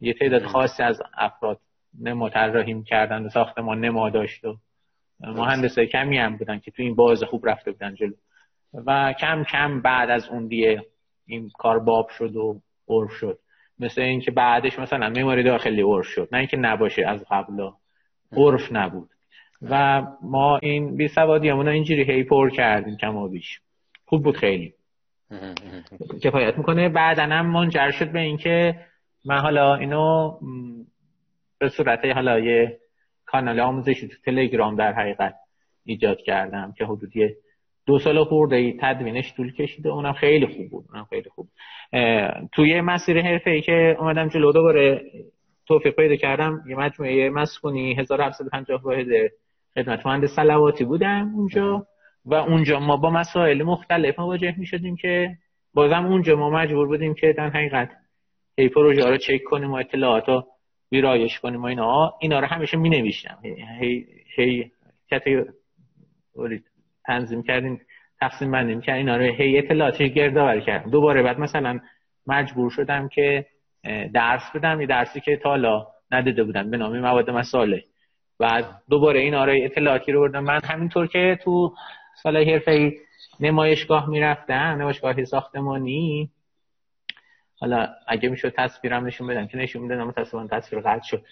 یه 0.00 0.14
تعداد 0.14 0.42
خاصی 0.42 0.82
از 0.82 1.02
افراد 1.18 1.60
نما 2.00 2.28
طراحی 2.28 2.82
کردن 2.82 3.26
و 3.26 3.28
ساختمان 3.28 3.80
نما 3.80 4.10
داشت 4.10 4.44
و 4.44 4.56
مهندسای 5.20 5.86
کمی 5.86 6.18
هم 6.18 6.36
بودن 6.36 6.58
که 6.58 6.70
تو 6.70 6.82
این 6.82 6.94
باز 6.94 7.22
خوب 7.24 7.48
رفته 7.48 7.72
بودن 7.72 7.94
جلو. 7.94 8.14
و 8.86 9.12
کم 9.20 9.44
کم 9.44 9.82
بعد 9.82 10.10
از 10.10 10.28
اون 10.28 10.46
دیگه 10.46 10.82
این 11.26 11.50
کار 11.58 11.78
باب 11.78 12.08
شد 12.08 12.36
و 12.36 12.60
عرف 12.88 13.10
شد. 13.10 13.38
مثل 13.78 14.00
اینکه 14.00 14.30
بعدش 14.30 14.78
مثلا 14.78 15.10
معماری 15.10 15.42
داخلی 15.42 15.82
عرف 15.82 16.06
شد. 16.06 16.28
نه 16.32 16.38
اینکه 16.38 16.56
نباشه 16.56 17.06
از 17.06 17.24
قبلا. 17.30 17.72
عرف 18.32 18.72
نبود. 18.72 19.08
و 19.62 20.02
ما 20.22 20.58
این 20.62 20.96
بی 20.96 21.08
سوادی 21.08 21.48
همون 21.48 21.68
اینجوری 21.68 22.04
هی 22.04 22.24
پر 22.24 22.50
کردیم 22.50 22.96
کما 22.96 23.28
بیش. 23.28 23.60
خوب 24.04 24.22
بود 24.22 24.36
خیلی. 24.36 24.74
کفایت 26.24 26.58
می‌کنه. 26.58 26.88
بعدن 26.88 27.32
هم 27.32 27.46
منجر 27.46 27.90
شد 27.90 28.12
به 28.12 28.20
اینکه 28.20 28.74
من 29.24 29.38
حالا 29.38 29.74
اینو 29.74 30.38
به 31.58 31.68
صورت 31.68 32.04
حالا 32.04 32.38
یه 32.38 32.78
کانال 33.26 33.60
آموزشی 33.60 34.08
تو 34.08 34.14
تلگرام 34.24 34.76
در 34.76 34.92
حقیقت 34.92 35.34
ایجاد 35.84 36.18
کردم 36.18 36.74
که 36.78 36.84
حدودی 36.84 37.28
دو 37.86 37.98
سال 37.98 38.24
خورده 38.24 38.56
ای 38.56 38.78
تدوینش 38.80 39.34
طول 39.36 39.52
کشیده 39.52 39.88
اونم 39.88 40.12
خیلی 40.12 40.46
خوب 40.46 40.70
بود. 40.70 40.84
اونم 40.92 41.04
خیلی 41.10 41.30
خوب 41.30 41.48
توی 42.52 42.80
مسیر 42.80 43.22
حرفه 43.22 43.50
ای 43.50 43.60
که 43.60 43.96
اومدم 43.98 44.28
جلو 44.28 44.52
دوباره 44.52 45.02
توفیق 45.66 45.94
پیدا 45.94 46.16
کردم 46.16 46.64
یه 46.68 46.76
مجموعه 46.76 47.30
مسکونی 47.30 47.94
1750 47.94 48.82
واحد 48.82 49.06
خدمتمند 49.74 50.26
سلواتی 50.26 50.84
بودم 50.84 51.32
اونجا 51.34 51.86
و 52.24 52.34
اونجا 52.34 52.80
ما 52.80 52.96
با 52.96 53.10
مسائل 53.10 53.62
مختلف 53.62 54.18
مواجه 54.18 54.54
می 54.58 54.66
شدیم 54.66 54.96
که 54.96 55.36
بازم 55.74 56.06
اونجا 56.06 56.36
ما 56.36 56.50
مجبور 56.50 56.86
بودیم 56.86 57.14
که 57.14 57.32
در 57.32 57.48
حقیقت 57.48 57.90
هی 58.58 58.68
پروژه 58.68 59.10
رو 59.10 59.16
چک 59.16 59.44
کنیم 59.44 59.70
و 59.70 59.74
اطلاعات 59.74 60.28
رو 60.28 60.46
ویرایش 60.92 61.40
کنیم 61.40 61.62
و 61.62 61.66
اینا. 61.66 62.14
اینا 62.20 62.40
رو 62.40 62.46
همیشه 62.46 62.76
می 62.76 62.90
نوشتم 62.90 63.38
هی 63.80 64.06
هی 64.36 64.70
تنظیم 67.06 67.42
کردیم 67.42 67.80
تقسیم 68.20 68.50
بندیم 68.50 68.80
که 68.80 68.94
اینا 68.94 69.16
رو 69.16 69.22
هی 69.22 69.58
اطلاعاتی 69.58 70.10
گردآوری 70.10 70.60
کردیم 70.60 70.90
دوباره 70.90 71.22
بعد 71.22 71.38
مثلا 71.38 71.80
مجبور 72.26 72.70
شدم 72.70 73.08
که 73.08 73.46
درس 74.14 74.42
بدم. 74.54 74.80
یه 74.80 74.86
درسی 74.86 75.20
که 75.20 75.36
تا 75.36 75.48
حالا 75.48 75.86
ندیده 76.10 76.44
بودم 76.44 76.70
به 76.70 76.76
نام 76.76 77.00
مواد 77.00 77.30
مساله. 77.30 77.84
و 78.40 78.62
دوباره 78.90 79.20
این 79.20 79.34
آرای 79.34 79.64
اطلاعاتی 79.64 80.12
رو 80.12 80.20
بردم. 80.20 80.44
من 80.44 80.60
همینطور 80.64 81.06
که 81.06 81.38
تو 81.44 81.74
سال 82.22 82.36
حرفه 82.36 82.92
نمایشگاه 83.40 84.08
می‌رفتم 84.08 84.54
نمایشگاه 84.54 85.24
ساختمانی 85.24 86.30
حالا 87.60 87.88
اگه 88.08 88.28
می‌شد 88.28 88.54
تصویرم 88.56 89.06
نشون 89.06 89.26
بدم 89.26 89.46
که 89.46 89.58
نشون 89.58 89.82
میدم 89.82 90.04
متاسفانه 90.04 90.48
تصویر 90.48 90.82
قطع 90.82 91.02
شد. 91.02 91.22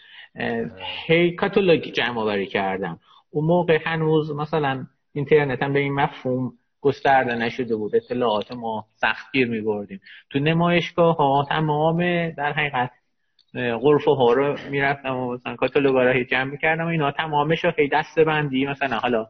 هی 1.06 1.34
کاتالوگ 1.34 1.80
جمع 1.80 2.18
آوری 2.18 2.46
کردم. 2.46 3.00
اون 3.30 3.44
موقع 3.44 3.78
هنوز 3.86 4.30
مثلا 4.30 4.86
اینترنت 5.12 5.62
هم 5.62 5.72
به 5.72 5.78
این 5.78 5.94
مفهوم 5.94 6.52
گسترده 6.80 7.34
نشده 7.34 7.76
بود. 7.76 7.96
اطلاعات 7.96 8.52
ما 8.52 8.86
سختگیر 8.94 9.48
می 9.48 9.60
بردیم 9.60 10.00
تو 10.30 10.38
نمایشگاه 10.38 11.16
ها 11.16 11.46
تمام 11.48 12.30
در 12.30 12.52
حقیقت 12.52 12.90
غرفه 13.55 14.11
ها 14.11 14.33
رو 14.33 14.57
می‌رفتم 14.71 15.17
و 15.17 15.35
مثلا 15.35 15.57
کاتالوگا 15.57 16.02
رو 16.02 16.23
جمع 16.25 16.50
می‌کردم 16.50 16.85
و 16.85 16.88
اینا. 16.88 17.11
تمامش 17.11 17.64
رو 17.64 17.73
هی 17.76 17.88
دسته 17.88 18.25
بندی. 18.25 18.67
مثلا 18.67 18.99
حالا 18.99 19.26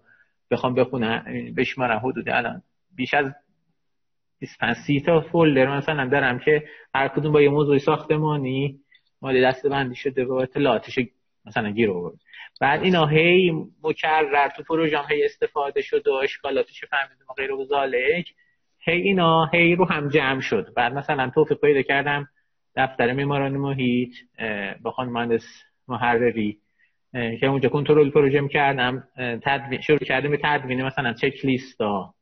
بخوام 0.50 0.74
بخونم 0.74 1.24
بشمارم 1.56 1.98
حدود 1.98 2.28
الان 2.28 2.62
بیش 2.96 3.14
از 3.14 3.32
25 4.38 4.76
سی 4.76 5.00
تا 5.00 5.20
فولدر 5.20 5.76
مثلا 5.76 6.08
دارم 6.08 6.38
که 6.38 6.64
هر 6.94 7.08
کدوم 7.08 7.32
با 7.32 7.40
یه 7.42 7.48
موضوع 7.48 7.78
ساختمانی 7.78 8.80
مال 9.22 9.46
دسته 9.46 9.68
بندی 9.68 9.94
شده 9.94 10.24
و 10.24 10.32
اطلاعاتش 10.32 10.98
مثلا 11.46 11.70
گیر 11.70 11.90
آورد 11.90 12.16
بعد 12.60 12.82
اینا 12.82 13.06
هی 13.06 13.52
مکرر 13.82 14.48
تو 14.56 14.62
پروژه 14.62 14.98
هی 15.10 15.24
استفاده 15.24 15.82
شد 15.82 16.08
و 16.08 16.12
اشکالاتش 16.12 16.84
فهمیدیم 16.84 17.26
و 17.30 17.32
غیر 17.32 17.52
و 17.52 17.66
هی 18.80 19.02
اینا 19.02 19.46
هی 19.52 19.74
رو 19.74 19.84
هم 19.84 20.08
جمع 20.08 20.40
شد. 20.40 20.72
بعد 20.76 20.94
مثلا 20.94 21.30
توفیق 21.34 21.60
پیدا 21.60 21.82
کردم. 21.82 22.28
دفتر 22.78 23.12
معماران 23.12 23.56
محیط 23.56 24.14
با 24.82 24.90
خانم 24.90 25.12
مهندس 25.12 25.44
محرری 25.88 26.58
که 27.12 27.46
اونجا 27.46 27.68
کنترل 27.68 28.10
پروژه 28.10 28.48
کردم 28.48 29.08
تدوین 29.16 29.80
شروع 29.80 29.98
کردیم 29.98 30.30
به 30.30 30.40
تدوین 30.42 30.82
مثلا 30.82 31.12
چک 31.12 31.44
لیست 31.44 31.80
ها. 31.80 32.14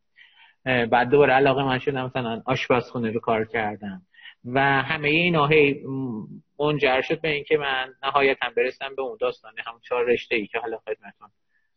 بعد 0.65 1.11
دوباره 1.11 1.33
علاقه 1.33 1.65
من 1.65 1.79
شدم 1.79 2.05
مثلا 2.05 2.43
آشپزخونه 2.47 3.11
رو 3.11 3.21
کار 3.21 3.45
کردم. 3.45 4.03
و 4.45 4.61
همه 4.83 5.09
اینا 5.09 5.47
هی 5.47 5.85
منجر 6.59 7.01
شد 7.03 7.21
به 7.21 7.29
اینکه 7.29 7.59
من 7.59 7.95
نهایتا 8.03 8.49
برسم 8.57 8.95
به 8.97 9.03
اون 9.03 9.17
داستان 9.21 9.53
همون 9.67 9.81
چهار 9.89 10.05
رشته 10.05 10.37
ای 10.37 10.47
که 10.47 10.59
حالا 10.59 10.77
خدمتتون 10.77 11.29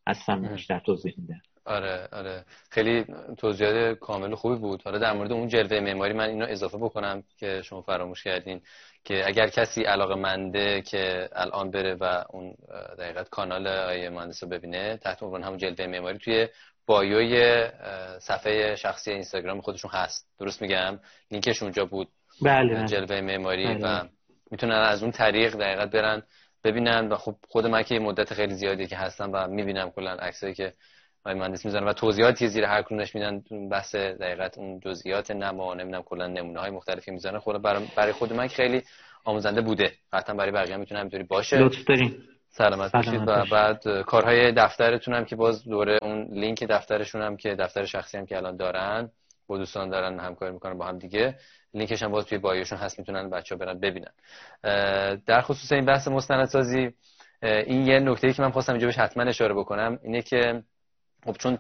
هستم 0.08 0.42
بیشتر 0.42 0.80
توضیح 0.80 1.14
میدم. 1.18 1.42
آره 1.66 2.08
آره. 2.12 2.46
خیلی 2.72 3.06
توضیحات 3.38 4.00
کامل 4.00 4.36
خوبی 4.36 4.56
بود. 4.56 4.82
حالا 4.82 4.98
در 4.98 5.14
مورد 5.14 5.32
اون 5.32 5.48
جلوه 5.48 5.80
معماری 5.80 6.14
من 6.14 6.30
اینو 6.30 6.46
اضافه 6.50 6.78
بکنم 6.78 7.24
که 7.38 7.62
شما 7.62 7.82
فراموش 7.82 8.24
کردین 8.24 8.62
که 9.04 9.28
اگر 9.28 9.48
کسی 9.48 9.84
علاقه 9.84 10.16
منده 10.16 10.82
که 10.82 11.30
الان 11.34 11.72
بره 11.72 11.96
و 11.96 12.24
اون 12.30 12.56
دقیقت 13.00 13.30
کانال 13.30 13.68
آیه 13.68 14.10
مهندس 14.10 14.44
رو 14.44 14.50
ببینه 14.50 14.98
تحت 14.98 15.24
عنوان 15.24 15.44
همون 15.44 15.58
جلوه 15.58 15.88
معماری 15.88 16.18
توی 16.18 16.48
بایوی 16.86 17.64
صفحه 18.20 18.76
شخصی 18.76 19.12
اینستاگرام 19.12 19.62
خودشون 19.62 19.92
هست. 19.92 20.28
درست 20.40 20.62
میگم؟ 20.62 21.00
لینکش 21.32 21.64
اونجا 21.64 21.86
بود. 21.86 22.08
بله 22.42 22.86
جلوه 22.86 23.22
معماری 23.22 23.68
بله. 23.68 24.02
و 24.02 24.08
می‌تونن 24.52 24.76
از 24.76 25.04
اون 25.04 25.12
طریق 25.12 25.56
دقیقت 25.56 25.92
برن 25.92 26.24
ببینن 26.64 27.08
و 27.08 27.16
خب 27.16 27.36
خود 27.48 27.66
من 27.66 27.84
که 27.84 28.00
مدت 28.00 28.34
خیلی 28.34 28.54
زیادی 28.54 28.88
که 28.88 28.98
هستم 28.98 29.30
و 29.34 29.48
می‌بینم 29.48 29.92
کلا 29.92 30.12
عکسایی 30.12 30.54
که 30.54 30.74
آقای 31.26 31.40
مهندس 31.40 31.66
می‌زنن 31.66 31.88
و 31.88 31.94
توضیحاتی 31.94 32.48
زیر 32.48 32.66
هر 32.66 32.82
کدومش 32.82 33.16
میدن 33.16 33.44
بحث 33.72 33.96
دقیقت 33.96 34.58
اون 34.58 34.80
جزئیات 34.80 35.32
نما 35.32 35.74
نمی‌دونم 35.74 36.04
کلا 36.04 36.28
نمونه 36.28 36.60
های 36.60 36.72
مختلفی 36.72 37.12
می‌زنن 37.12 37.40
خود 37.40 37.62
برای 37.96 38.12
خود 38.12 38.34
من 38.34 38.48
خیلی 38.48 38.84
آموزنده 39.24 39.62
بوده. 39.62 39.92
قطعا 40.14 40.36
برای 40.36 40.52
بقیه 40.52 40.78
می‌تونه 40.78 41.00
همینطوری 41.00 41.24
باشه. 41.24 41.58
لطف 41.58 41.84
دارین. 41.84 42.16
سلامت 42.50 42.92
باشید. 42.92 43.22
و 43.28 43.46
بعد 43.52 44.02
کارهای 44.02 44.52
دفترتون 44.52 45.14
هم 45.14 45.26
که 45.26 45.36
باز 45.36 45.64
دوره 45.64 46.00
اون 46.02 46.28
لینک 46.32 46.64
دفترشون 46.64 47.22
هم 47.22 47.38
که 47.38 47.56
دفتر 47.56 47.86
شخصی 47.86 48.18
هم 48.18 48.26
که 48.26 48.38
الان 48.38 48.58
دارن 48.58 49.10
با 49.48 49.58
دوستان 49.58 49.90
دارن 49.90 50.20
همکاری 50.20 50.54
می‌کنن 50.54 50.78
با 50.78 50.86
هم 50.86 50.98
دیگه 50.98 51.36
لینکش 51.74 52.04
هم 52.04 52.12
باز 52.12 52.26
توی 52.26 52.38
بایوشون 52.38 52.78
هست 52.78 53.00
می‌تونن 53.00 53.30
بچه 53.30 53.56
ها 53.56 53.60
برن 53.60 53.80
ببینن. 53.80 54.12
در 55.26 55.42
خصوص 55.42 55.72
این 55.72 55.86
بحث 55.86 56.08
مستندسازی 56.08 56.92
این 57.44 57.88
یه 57.88 58.00
نکته 58.00 58.28
ای 58.28 58.34
که 58.34 58.42
من 58.42 58.52
خواستم 58.52 58.74
اینجا 58.74 58.88
بهش 58.88 58.98
حتما 58.98 59.24
اشاره 59.24 59.54
بکنم 59.54 60.00
اینه 60.04 60.22
که 60.22 60.64
خب 61.26 61.36
چون 61.40 61.58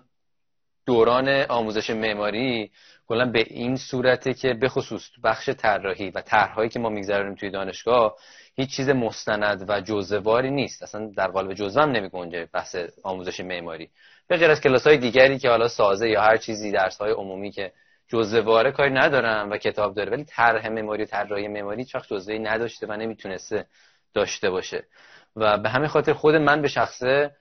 دوران 0.86 1.30
آموزش 1.50 1.90
معماری 1.90 2.72
کلا 3.08 3.26
به 3.26 3.40
این 3.48 3.76
صورته 3.76 4.34
که 4.34 4.54
به 4.54 4.70
خصوص 4.70 5.10
بخش 5.24 5.50
طراحی 5.50 6.10
و 6.10 6.22
طرحهایی 6.22 6.70
که 6.70 6.80
ما 6.80 6.90
میگذرونیم 6.90 7.36
توی 7.36 7.50
دانشگاه 7.50 8.16
هیچ 8.56 8.76
چیز 8.76 8.90
مستند 8.90 9.66
و 9.70 9.82
جزواری 9.82 10.52
نیست. 10.52 10.84
اصلا 10.84 11.12
در 11.18 11.28
قالب 11.28 11.54
جزوه 11.54 11.84
هم 11.84 11.92
نمیگنجه 11.92 12.50
بحث 12.54 12.76
آموزش 13.04 13.40
معماری. 13.40 13.90
به 14.28 14.38
غیر 14.38 14.52
از 14.52 14.62
کلاس 14.62 14.88
های 14.88 14.98
دیگری 14.98 15.40
که 15.40 15.50
حالا 15.50 15.68
سازه 15.68 16.10
یا 16.10 16.22
هر 16.22 16.38
چیزی 16.38 16.72
درس 16.72 16.98
های 16.98 17.12
عمومی 17.12 17.52
که 17.52 17.74
جزواره 18.08 18.72
کاری 18.72 18.94
ندارم 18.94 19.50
و 19.50 19.58
کتاب 19.58 19.96
داره 19.96 20.12
ولی 20.12 20.24
طرح 20.24 20.70
معماری 20.70 21.06
طراحی 21.06 21.48
معماری 21.48 21.86
وقت 21.96 22.08
جزوهی 22.08 22.40
نداشته 22.40 22.88
و 22.88 22.92
نمی‌تونسته 22.92 23.66
داشته 24.14 24.50
باشه. 24.50 24.84
و 25.36 25.58
به 25.58 25.70
همین 25.70 25.88
خاطر 25.88 26.14
خود 26.14 26.36
من 26.36 26.62
به 26.62 26.68
شخصه 26.68 27.32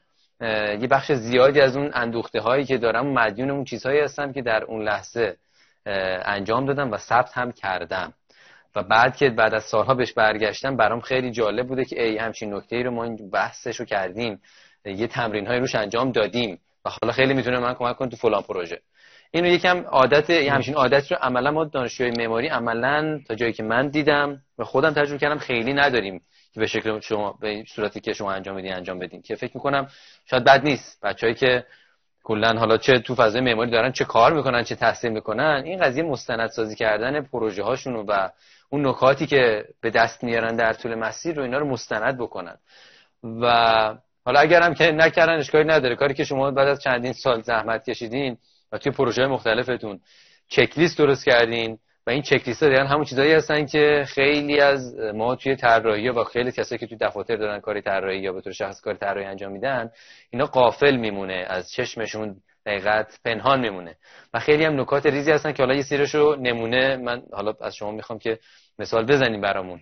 یه 0.80 0.88
بخش 0.90 1.12
زیادی 1.12 1.60
از 1.60 1.76
اون 1.76 1.90
اندوخته 1.94 2.40
هایی 2.40 2.64
که 2.64 2.78
دارم 2.78 3.06
مدیون 3.06 3.50
اون 3.50 3.64
چیزهایی 3.64 4.00
هستم 4.00 4.32
که 4.32 4.42
در 4.42 4.64
اون 4.64 4.82
لحظه 4.82 5.36
انجام 6.24 6.66
دادم 6.66 6.92
و 6.92 6.96
ثبت 6.96 7.32
هم 7.34 7.52
کردم. 7.52 8.12
و 8.76 8.82
بعد 8.82 9.16
که 9.16 9.30
بعد 9.30 9.54
از 9.54 9.64
سالها 9.64 9.94
بهش 9.94 10.12
برگشتم 10.12 10.76
برام 10.76 11.00
خیلی 11.00 11.30
جالب 11.30 11.66
بوده 11.68 11.84
که 11.84 12.02
ای 12.02 12.18
همچین 12.18 12.54
نکته 12.54 12.76
ای 12.76 12.82
رو 12.82 12.90
ما 12.90 13.04
این 13.04 13.30
بحثش 13.30 13.76
رو 13.76 13.84
کردیم. 13.84 14.40
یه 14.84 15.06
تمرین 15.06 15.46
های 15.46 15.58
روش 15.58 15.74
انجام 15.74 16.12
دادیم. 16.12 16.60
و 16.84 16.90
حالا 17.02 17.12
خیلی 17.12 17.34
می‌تونه 17.34 17.58
من 17.58 17.74
کمک 17.74 17.96
کنه 17.96 18.08
تو 18.08 18.16
فلان 18.16 18.42
پروژه. 18.42 18.80
اینو 19.30 19.46
یکم 19.46 19.78
عادت 19.78 20.30
همچین 20.30 20.74
عادت 20.74 21.12
رو 21.12 21.18
عملا 21.20 21.50
ما 21.50 21.64
دانشجوی 21.64 22.10
معماری 22.10 22.48
عملا 22.48 23.20
تا 23.28 23.34
جایی 23.34 23.52
که 23.52 23.62
من 23.62 23.88
دیدم 23.88 24.42
و 24.58 24.64
خودم 24.64 24.90
تجربه 24.90 25.18
کردم 25.18 25.38
خیلی 25.38 25.72
نداریم. 25.72 26.22
که 26.52 26.60
به 26.60 26.66
شکل 26.66 27.00
شما 27.00 27.38
به 27.40 27.64
صورتی 27.68 28.00
که 28.00 28.12
شما 28.12 28.32
انجام 28.32 28.56
بدین 28.56 28.74
انجام 28.74 28.98
بدین. 28.98 29.22
که 29.22 29.34
فکر 29.34 29.52
می‌کنم 29.54 29.88
شاید 30.24 30.44
بد 30.44 30.64
نیست. 30.64 31.00
بچه‌ای 31.02 31.34
که 31.34 31.66
کلا 32.22 32.58
حالا 32.58 32.76
چه 32.76 32.98
تو 32.98 33.14
فضای 33.14 33.40
معماری 33.40 33.70
دارن 33.70 33.92
چه 33.92 34.04
کار 34.04 34.32
می‌کنن 34.32 34.62
چه 34.64 34.74
تحصیل 34.74 35.12
می‌کنن 35.12 35.62
این 35.64 35.78
قضیه 35.80 36.02
مستندسازی 36.02 36.76
کردن 36.76 37.20
پروژه 37.20 37.62
هاشون 37.62 37.96
و 37.96 38.28
اون 38.70 38.86
نکاتی 38.86 39.26
که 39.26 39.64
به 39.80 39.90
دست 39.90 40.24
میارن 40.24 40.56
در 40.56 40.72
طول 40.72 40.94
مسیر 40.94 41.36
رو 41.36 41.42
اینا 41.42 41.58
رو 41.58 41.66
مستند 41.66 42.18
بکنن. 42.18 42.56
و 43.22 43.46
حالا 44.24 44.40
اگرم 44.40 44.74
که 44.74 44.92
نکردن 44.92 45.38
اشکالی 45.38 45.64
نداره. 45.64 45.96
کاری 45.96 46.14
که 46.14 46.24
شما 46.24 46.50
بعد 46.50 46.68
از 46.68 46.82
چندین 46.82 47.12
سال 47.12 47.42
زحمت 47.42 47.90
کشیدین 47.90 48.38
و 48.72 48.78
توی 48.78 48.92
پروژه 48.92 49.26
مختلفتون 49.26 50.00
چک 50.48 50.78
لیست 50.78 50.98
درست 50.98 51.24
کردین 51.24 51.78
و 52.08 52.10
این 52.10 52.22
چک 52.22 52.48
لیست 52.48 52.62
ها 52.62 52.84
همون 52.84 53.04
چیزایی 53.04 53.32
هستن 53.32 53.66
که 53.66 54.04
خیلی 54.08 54.60
از 54.60 54.96
ما 55.14 55.34
توی 55.36 55.56
طراحی 55.56 56.08
و 56.08 56.24
خیلی 56.24 56.52
کسایی 56.52 56.78
که 56.78 56.86
توی 56.86 56.98
دفاتر 56.98 57.36
دارن 57.36 57.60
کاری 57.60 57.82
طراحی 57.82 58.18
یا 58.18 58.32
به 58.32 58.40
طور 58.40 58.52
شخص 58.52 58.80
کاری 58.80 58.98
طراحی 58.98 59.26
انجام 59.26 59.52
میدن 59.52 59.90
اینا 60.30 60.46
قافل 60.46 60.96
میمونه 60.96 61.44
از 61.48 61.70
چشمشون 61.70 62.36
دقیقت 62.66 63.18
پنهان 63.24 63.60
میمونه. 63.60 63.96
و 64.34 64.38
خیلی 64.38 64.64
هم 64.64 64.80
نکات 64.80 65.06
ریزی 65.06 65.30
هستن 65.30 65.52
که 65.52 65.62
حالا 65.62 65.74
یه 65.74 65.82
سیرشو 65.82 66.36
نمونه. 66.40 66.96
من 66.96 67.22
حالا 67.32 67.52
از 67.60 67.76
شما 67.76 67.90
می‌خوام 67.90 68.18
که 68.18 68.38
مثال 68.78 69.06
بزنیم 69.06 69.40
برامون. 69.40 69.80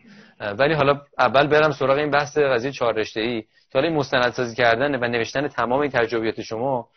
ولی 0.58 0.74
حالا 0.74 1.00
اول 1.18 1.46
برم 1.46 1.70
سراغ 1.70 1.98
این 1.98 2.10
بحث 2.10 2.38
قضیه 2.38 2.72
چهار 2.72 2.94
رشته 2.94 3.20
ای 3.20 3.42
که 3.42 3.74
حالا 3.74 3.88
این 3.88 3.96
مستندسازی 3.96 4.56
کردن 4.56 4.94
و 4.94 5.08
نوشتن 5.08 5.48
تمام 5.48 5.80
این 5.80 5.90
تجربیات 5.90 6.40
شما 6.40 6.88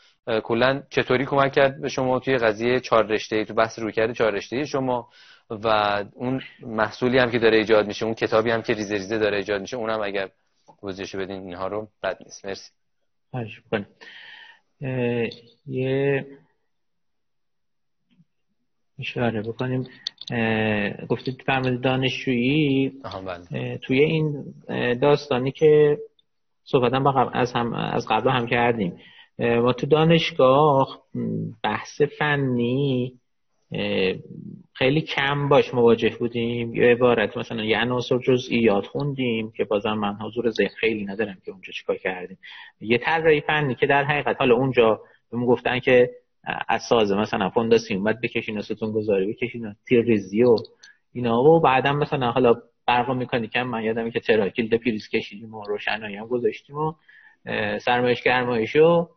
کلا 0.44 0.84
چطوری 0.90 1.26
کمک 1.26 1.52
کرد 1.52 1.82
به 1.82 1.90
شما 1.90 2.20
توی 2.20 2.38
قضیه 2.38 2.80
چهار 2.80 3.06
رشته 3.06 3.46
تو 3.46 3.54
بحث 3.54 3.80
روی 3.80 3.92
کرده 3.92 4.14
چهار 4.14 4.32
رشته 4.32 4.66
شما 4.66 5.10
و 5.50 5.68
اون 6.14 6.42
محصولی 6.60 7.18
هم 7.18 7.32
که 7.32 7.40
داره 7.40 7.58
ایجاد 7.58 7.88
میشه 7.88 8.06
اون 8.06 8.14
کتابی 8.14 8.52
هم 8.52 8.62
که 8.62 8.74
ریزه 8.74 8.96
ریزه 8.96 9.18
داره 9.18 9.38
ایجاد 9.38 9.62
میشه 9.62 9.78
اونم 9.78 10.02
اگر 10.02 10.30
توضیحش 10.82 11.16
بدین 11.16 11.42
اینها 11.42 11.68
رو 11.68 11.88
بد 12.04 12.18
نیست. 12.24 12.46
مرسی. 12.46 12.72
یه 15.66 16.26
اشاره 19.00 19.42
بکنیم. 19.42 19.88
گفتید 21.10 21.42
فرمود 21.46 21.82
دانشجویی. 21.82 22.94
بله. 23.26 23.78
توی 23.78 24.00
این 24.00 24.54
داستانی 25.02 25.52
که 25.52 25.98
صحبتم 26.64 27.04
با 27.04 27.32
از, 27.34 27.54
هم 27.54 27.74
از 27.74 28.08
قبل 28.10 28.30
هم 28.30 28.48
کردیم. 28.48 29.00
ما 29.40 29.74
تو 29.74 29.88
دانشگاه 29.88 31.04
بحث 31.64 32.02
فنی 32.02 33.14
خیلی 34.74 35.02
کم 35.02 35.50
باش 35.50 35.74
مواجه 35.74 36.16
بودیم. 36.20 36.76
یه 36.76 36.84
عبارت 36.84 37.38
مثلا 37.38 37.64
یه 37.64 37.82
عناصر 37.82 38.18
جزئیات 38.18 38.86
خوندیم 38.86 39.52
که 39.52 39.64
بازم 39.64 39.94
من 39.94 40.14
حضور 40.14 40.50
ذهن 40.50 40.76
خیلی 40.80 41.06
ندارم 41.06 41.38
که 41.46 41.52
اونجا 41.52 41.74
چیکار 41.74 41.98
کردیم. 41.98 42.38
یه 42.82 42.98
طراحی 42.98 43.42
فنی 43.42 43.76
که 43.76 43.88
در 43.88 44.04
حقیقت 44.04 44.36
حالا 44.40 44.56
اونجا 44.56 45.02
بهمون 45.32 45.48
گفتن 45.48 45.80
که 45.80 46.10
از 46.68 46.82
سازه 46.90 47.16
مثلا 47.16 47.50
فونداسیون 47.50 48.04
باید 48.04 48.22
بکشین 48.22 48.58
و 48.58 48.62
ستون 48.62 48.92
گذاری 48.92 49.34
بکشین 49.34 49.66
و 49.66 49.74
تیر 49.88 50.02
ریزی 50.02 50.44
و 50.44 50.56
اینا. 51.14 51.44
و 51.44 51.60
بعدا 51.60 51.94
مثلا 51.94 52.32
حالا 52.32 52.56
برق 52.88 53.10
مکانیک 53.12 53.58
من 53.58 53.84
یادم 53.84 54.10
که 54.10 54.20
چرا 54.20 54.50
کلید 54.50 54.74
پریز 54.74 55.10
کشیدیم 55.14 55.54
و 55.54 55.64
روشنایی 55.64 56.16
هم 56.16 56.28
گذاشتیم 56.28 56.76
و 56.76 56.94
سرمایش 57.80 58.24
گرمایش 58.24 58.76
رو 58.76 59.10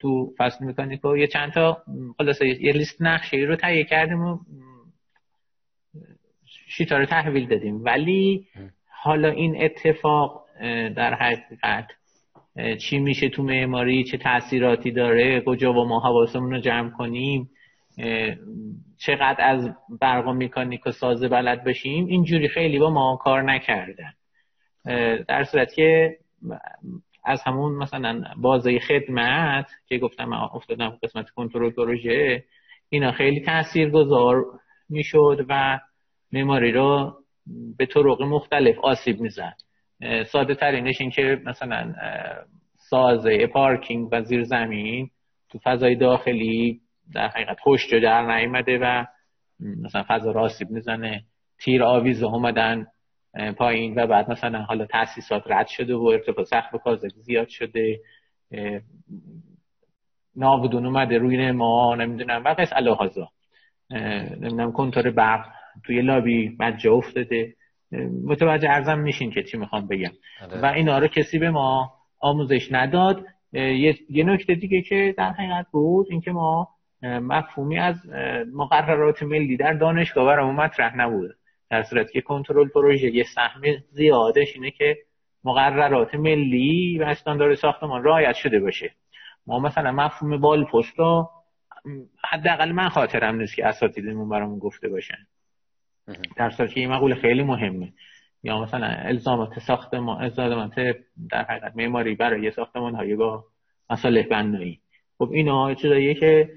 تو 0.00 0.34
فصل 0.38 0.64
مکانیک 0.64 1.04
و 1.04 1.16
یه 1.16 1.26
چند 1.26 1.52
تا 1.52 1.82
خلاصه 2.18 2.62
یه 2.62 2.72
لیست 2.72 3.02
نقشه 3.02 3.36
رو 3.36 3.56
تهیه 3.56 3.84
کردیم 3.84 4.20
و 4.20 4.38
شیتا 6.68 6.98
رو 6.98 7.06
تحویل 7.06 7.46
دادیم. 7.48 7.84
ولی 7.84 8.46
حالا 8.88 9.28
این 9.28 9.64
اتفاق 9.64 10.46
در 10.96 11.14
حقیقت 11.14 11.86
چی 12.78 12.98
میشه 12.98 13.28
تو 13.28 13.42
معماری؟ 13.42 14.04
چه 14.04 14.18
تاثیراتی 14.18 14.90
داره؟ 14.90 15.40
کجا 15.46 15.72
با 15.72 15.84
ما 15.84 16.00
حواسمون 16.00 16.50
رو 16.50 16.58
جمع 16.60 16.90
کنیم؟ 16.90 17.50
چقدر 18.98 19.36
از 19.38 19.70
برق 20.00 20.28
و 20.28 20.32
میکانیک 20.32 20.86
و 20.86 20.90
سازه 20.90 21.28
بلد 21.28 21.64
بشیم؟ 21.64 22.06
اینجوری 22.06 22.48
خیلی 22.48 22.78
با 22.78 22.90
ما 22.90 23.18
کار 23.22 23.42
نکردن. 23.42 24.12
در 25.28 25.44
صورت 25.44 25.74
که 25.74 26.16
از 27.26 27.42
همون 27.42 27.72
مثلا 27.72 28.24
بازه 28.36 28.78
خدمت 28.78 29.70
که 29.86 29.98
گفتم 29.98 30.32
افتادم 30.32 30.98
قسمت 31.02 31.30
کنترل 31.30 31.70
پروژه 31.70 32.44
اینا 32.88 33.12
خیلی 33.12 33.40
تأثیر 33.40 33.90
گذار 33.90 34.44
می‌شد 34.88 35.46
و 35.48 35.80
معماری 36.32 36.72
رو 36.72 37.14
به 37.78 37.86
طرق 37.86 38.22
مختلف 38.22 38.78
آسیب 38.78 39.20
می‌زد. 39.20 39.56
ساده 40.26 40.54
ترینش 40.54 41.00
این 41.00 41.10
که 41.10 41.40
مثلا 41.44 41.94
سازه 42.76 43.46
پارکینگ 43.46 44.08
و 44.12 44.22
زیر 44.22 44.42
زمین 44.42 45.10
تو 45.48 45.58
فضای 45.64 45.94
داخلی 45.94 46.80
در 47.14 47.28
حقیقت 47.28 47.60
خوش 47.60 47.92
در 47.92 48.78
و 48.82 49.06
مثلا 49.60 50.04
فضا 50.08 50.30
را 50.30 50.42
آسیب 50.42 50.70
می‌زنه 50.70 51.24
تیر 51.58 51.82
آویزه 51.82 52.26
اومدن 52.26 52.86
پایین 53.56 53.94
و 53.96 54.06
بعد 54.06 54.30
مثلا 54.30 54.62
حالا 54.62 54.86
تاسیسات 54.86 55.42
رد 55.46 55.66
شده 55.66 55.94
و 55.94 56.02
ارتفاع 56.02 56.44
سقف 56.44 56.82
کازگی 56.84 57.20
زیاد 57.20 57.48
شده. 57.48 58.00
ناودون 60.36 60.86
اومده 60.86 61.18
روی 61.18 61.50
ما 61.50 61.94
نمی‌دونم 61.94 62.44
و 62.44 62.54
قص 62.58 62.72
الهازا 62.72 63.28
نمی‌دونم 64.40 64.72
کنتور 64.72 65.10
برق 65.10 65.46
توی 65.84 66.00
لابی 66.00 66.56
بجا 66.60 66.94
افتاده. 66.94 67.54
متوجه 68.24 68.70
ارزم 68.70 68.98
میشین 68.98 69.30
که 69.30 69.42
چی 69.42 69.58
می‌خوام 69.58 69.86
بگم. 69.86 70.12
آره. 70.42 70.60
و 70.60 70.66
اینا 70.66 70.98
رو 70.98 71.06
کسی 71.06 71.38
به 71.38 71.50
ما 71.50 71.92
آموزش 72.20 72.68
نداد. 72.72 73.24
یه 73.52 74.24
نکته 74.24 74.54
دیگه 74.54 74.82
که 74.82 75.14
در 75.18 75.32
حقیقت 75.32 75.66
بود 75.70 76.06
اینکه 76.10 76.32
ما 76.32 76.68
مفهومی 77.02 77.78
از 77.78 77.96
مقررات 78.54 79.22
ملی 79.22 79.56
در 79.56 79.72
دانشگاه 79.72 80.26
برامون 80.26 80.54
مطرح 80.54 80.96
نبود 80.96 81.30
در 81.70 81.82
صورتی 81.82 82.12
که 82.12 82.20
کنترل 82.20 82.68
پروژه 82.68 83.14
یه 83.14 83.24
سهم 83.34 83.62
زیادش 83.90 84.54
اینه 84.54 84.70
که 84.70 84.96
مقررات 85.44 86.14
ملی 86.14 86.98
و 86.98 87.02
استاندارد 87.02 87.54
ساختمان 87.54 88.04
رعایت 88.04 88.34
شده 88.34 88.60
باشه. 88.60 88.90
ما 89.46 89.58
مثلا 89.58 89.92
مفهوم 89.92 90.40
بال 90.40 90.64
پستا 90.64 91.30
حداقل 92.24 92.72
من 92.72 92.88
خاطرم 92.88 93.36
نیست 93.36 93.56
که 93.56 93.66
اساتیدمون 93.66 94.28
برامون 94.28 94.58
گفته 94.58 94.88
باشن. 94.88 95.26
در 96.36 96.50
صورتی 96.50 96.74
که 96.74 96.80
این 96.80 96.90
مقوله 96.90 97.14
خیلی 97.14 97.42
مهمه. 97.42 97.92
یا 98.42 98.62
مثلا 98.62 98.86
الزامات 98.86 99.58
ساختمان 99.58 100.22
الزامات 100.22 100.74
در 101.30 101.44
حقیقت 101.44 101.76
معماری 101.76 102.14
برای 102.14 102.50
ساختمان 102.50 102.94
های 102.94 103.16
با 103.16 103.44
مصالح 103.90 104.26
بنایی. 104.26 104.80
خب 105.18 105.30
اینا 105.32 105.74
چیزاییه 105.74 106.14
که 106.14 106.50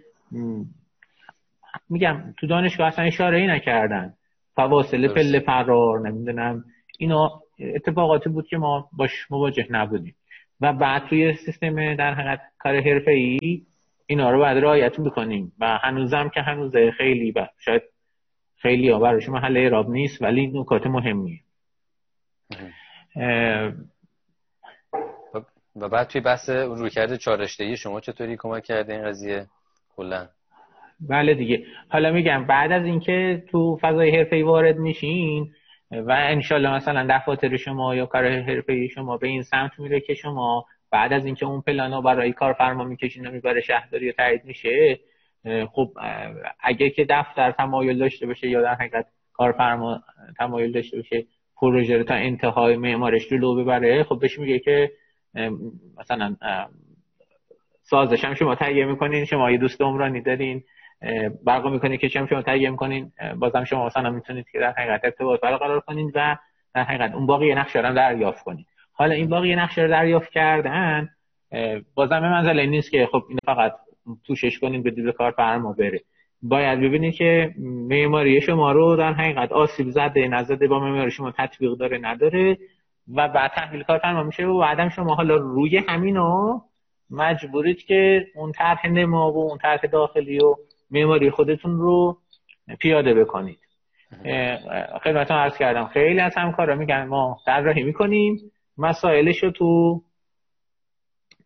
میگم 1.89 2.33
تو 2.37 2.47
دانشگاه 2.47 2.87
اصلا 2.87 3.05
اشاره 3.05 3.37
ای 3.37 3.47
نکردن. 3.47 4.13
فواصل 4.59 5.07
پله 5.07 5.39
فرار 5.39 6.09
نمی‌دونم. 6.09 6.63
اینا 6.97 7.41
اتفاقاتی 7.75 8.29
بود 8.29 8.47
که 8.47 8.57
ما 8.57 8.89
باش 8.93 9.31
مواجه 9.31 9.67
نبودیم. 9.69 10.15
و 10.61 10.73
بعد 10.73 11.07
توی 11.09 11.33
سیستم 11.33 11.95
در 11.95 12.13
حقیقت 12.13 12.41
کار 12.59 12.81
حرفه 12.81 13.11
ای 13.11 13.61
اینا 14.05 14.31
رو 14.31 14.39
بعد 14.39 14.57
رعایت 14.57 14.99
بکنیم 14.99 15.53
و 15.59 15.79
هنوزم 15.83 16.29
که 16.29 16.41
هنوز 16.41 16.73
خیلی 16.97 17.31
و 17.31 17.47
شاید 17.59 17.81
خیلی 18.57 18.89
ها 18.89 18.99
برایش 18.99 19.29
محل 19.29 19.57
اعراب 19.57 19.89
نیست 19.89 20.21
ولی 20.21 20.47
نکات 20.47 20.87
مهمیه. 20.87 21.39
و 25.75 25.89
بعد 25.89 26.07
توی 26.07 26.21
بحث 26.21 26.49
رویکرد 26.49 27.15
چارشتهی 27.15 27.77
شما 27.77 27.99
چطوری 27.99 28.37
کمک 28.37 28.63
کرده 28.63 28.93
این 28.93 29.05
قضیه؟ 29.05 29.47
کلا. 29.95 30.27
بله 31.01 31.33
دیگه. 31.33 31.65
حالا 31.89 32.11
میگم 32.11 32.45
بعد 32.45 32.71
از 32.71 32.85
اینکه 32.85 33.43
تو 33.51 33.77
فضای 33.81 34.17
حرفه‌ای 34.17 34.43
وارد 34.43 34.77
میشین 34.77 35.51
و 35.91 36.11
انشالله 36.11 36.75
مثلا 36.75 37.07
دفاتر 37.09 37.57
شما 37.57 37.95
یا 37.95 38.05
کار 38.05 38.27
حرفه‌ای 38.29 38.89
شما 38.89 39.17
به 39.17 39.27
این 39.27 39.41
سمت 39.41 39.79
میره 39.79 39.99
که 39.99 40.13
شما 40.13 40.65
بعد 40.91 41.13
از 41.13 41.25
اینکه 41.25 41.45
اون 41.45 41.61
پلانا 41.61 42.01
برای 42.01 42.33
کارفرما 42.33 42.83
می‌کشین 42.83 43.27
و 43.27 43.31
می‌بره 43.31 43.61
شهرداری 43.61 44.11
تایید 44.11 44.45
میشه 44.45 44.99
خب 45.71 45.91
اگه 46.59 46.89
که 46.89 47.05
دفتر 47.09 47.51
تمایل 47.51 47.97
داشته 47.97 48.25
باشه 48.25 48.49
یا 48.49 48.61
در 48.61 48.73
حقیقت 48.73 49.05
کارفرما 49.33 50.01
تمایل 50.37 50.71
داشته 50.71 50.97
باشه 50.97 51.25
پروژه 51.57 51.97
رو 51.97 52.03
تا 52.03 52.13
انتهای 52.13 52.77
معمارش 52.77 53.31
رو 53.31 53.37
لو 53.37 53.55
ببره 53.55 54.03
خب 54.03 54.19
بهش 54.19 54.39
میگه 54.39 54.59
که 54.59 54.91
مثلا 55.99 56.35
سازش 57.81 58.25
هم 58.25 58.33
شما 58.33 58.55
تهیه 58.55 58.85
می‌کنین 58.85 59.25
شما 59.25 59.51
یه 59.51 59.57
دوست 59.57 59.81
عمرانی 59.81 60.21
دارین. 60.21 60.63
برقا 61.45 61.69
می‌کنین 61.69 61.97
که 61.97 62.07
شما 62.07 62.41
تهیه 62.41 62.69
می‌کنین 62.69 63.11
بازم 63.39 63.63
شما 63.63 63.85
مثلا 63.85 64.09
می‌تونید 64.09 64.49
که 64.51 64.59
در 64.59 64.71
حقیقت 64.71 65.05
ارتباط 65.05 65.41
برقرار 65.41 65.79
کنین 65.79 66.11
و 66.15 66.35
در 66.75 66.83
حقیقت 66.83 67.13
اون 67.13 67.25
باقی 67.25 67.55
نقشه 67.55 67.79
رو 67.81 67.93
دریافت 67.93 68.43
کنین. 68.43 68.65
حالا 68.93 69.15
این 69.15 69.29
باقی 69.29 69.55
نقشه 69.55 69.81
رو 69.81 69.87
دریافت 69.87 70.31
کردن 70.31 71.09
بازم 71.95 72.21
به 72.21 72.29
منزله 72.29 72.65
نیست 72.65 72.91
که 72.91 73.07
خب 73.11 73.23
این 73.29 73.39
فقط 73.45 73.73
توشش 74.27 74.59
کنین 74.59 74.83
به 74.83 74.91
دیل 74.91 75.11
کار 75.11 75.31
فرما 75.31 75.73
بره. 75.73 76.01
باید 76.41 76.79
ببینید 76.79 77.13
که 77.13 77.53
معماری 77.89 78.41
شما 78.41 78.71
رو 78.71 78.95
در 78.95 79.13
حقیقت 79.13 79.51
آسیب 79.51 79.89
زده 79.89 80.27
نزده 80.27 80.67
با 80.67 80.79
معماری 80.79 81.11
شما 81.11 81.31
تطبیق 81.31 81.77
داره 81.77 81.97
نداره 81.97 82.57
و 83.15 83.27
بعد 83.27 83.51
تحویل 83.51 83.83
کار 83.83 83.97
فرما 83.97 84.23
میشه 84.23 84.45
و 84.45 84.59
بعدم 84.59 84.89
شما 84.89 85.15
حالا 85.15 85.35
روی 85.35 85.77
همینو 85.77 86.59
مجبورید 87.09 87.83
که 87.85 88.25
اون 88.35 88.51
طرح 88.51 88.87
نما 88.87 89.31
و 89.31 89.37
اون 89.37 89.57
طرح 89.57 89.81
داخلی 89.81 90.39
و 90.39 90.55
معماری 90.91 91.31
خودتون 91.31 91.77
رو 91.77 92.17
پیاده 92.79 93.13
بکنید. 93.13 93.59
خدمتتون 95.03 95.37
عرض 95.37 95.57
کردم 95.57 95.85
خیلی 95.85 96.19
از 96.19 96.33
همکارا 96.37 96.75
میگن 96.75 97.03
ما 97.05 97.37
طراحی 97.45 97.83
می‌کنیم 97.83 98.37
مسائلش 98.77 99.43
رو 99.43 99.51
تو 99.51 100.01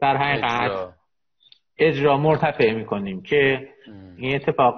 در 0.02 0.18
حقیقت 0.18 0.94
اجرا 1.80 2.18
مرتفع 2.18 2.74
می‌کنیم 2.74 3.22
که 3.22 3.70
این 4.18 4.36
اتفاق 4.36 4.76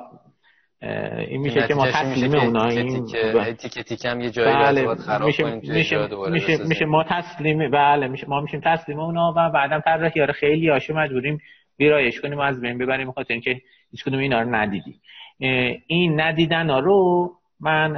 این 1.28 1.42
میشه 1.42 1.68
که 1.68 1.74
ما 1.74 1.88
تسلیم 1.88 2.36
اونا 2.36 2.66
این 2.66 3.56
تیکه 3.56 4.10
یه 4.10 4.30
جایی 4.30 4.54
بله. 4.54 4.96
خراب 4.96 5.26
میشه 5.28 5.56
میشه 5.56 6.08
میشه, 6.30 6.68
میشه 6.68 6.86
ما 6.86 7.04
تسلیم 7.04 7.72
بله 7.72 8.08
میشه 8.08 8.28
ما 8.28 8.42
میشیم 8.42 8.62
تسلیم 8.66 9.00
اونا 9.00 9.34
و 9.38 9.50
بعدم 9.50 9.80
طراحی 9.80 10.22
آره 10.22 10.34
خیلی 10.34 10.70
هاشو 10.70 10.94
مجبوریم 10.94 11.40
ویرایش 11.80 12.22
کنیم 12.22 12.38
و 12.38 12.42
از 12.42 12.62
بین 12.62 12.78
ببریم 12.78 13.12
خاطر 13.12 13.34
اینکه 13.34 13.62
هیچ 13.96 14.04
کدوم 14.04 14.20
اینا 14.20 14.42
رو 14.42 14.56
ندیدیم 14.56 15.02
این 15.88 16.22
ندیدن 16.22 16.70
ها 16.70 16.80
رو 16.80 17.32
من 17.60 17.98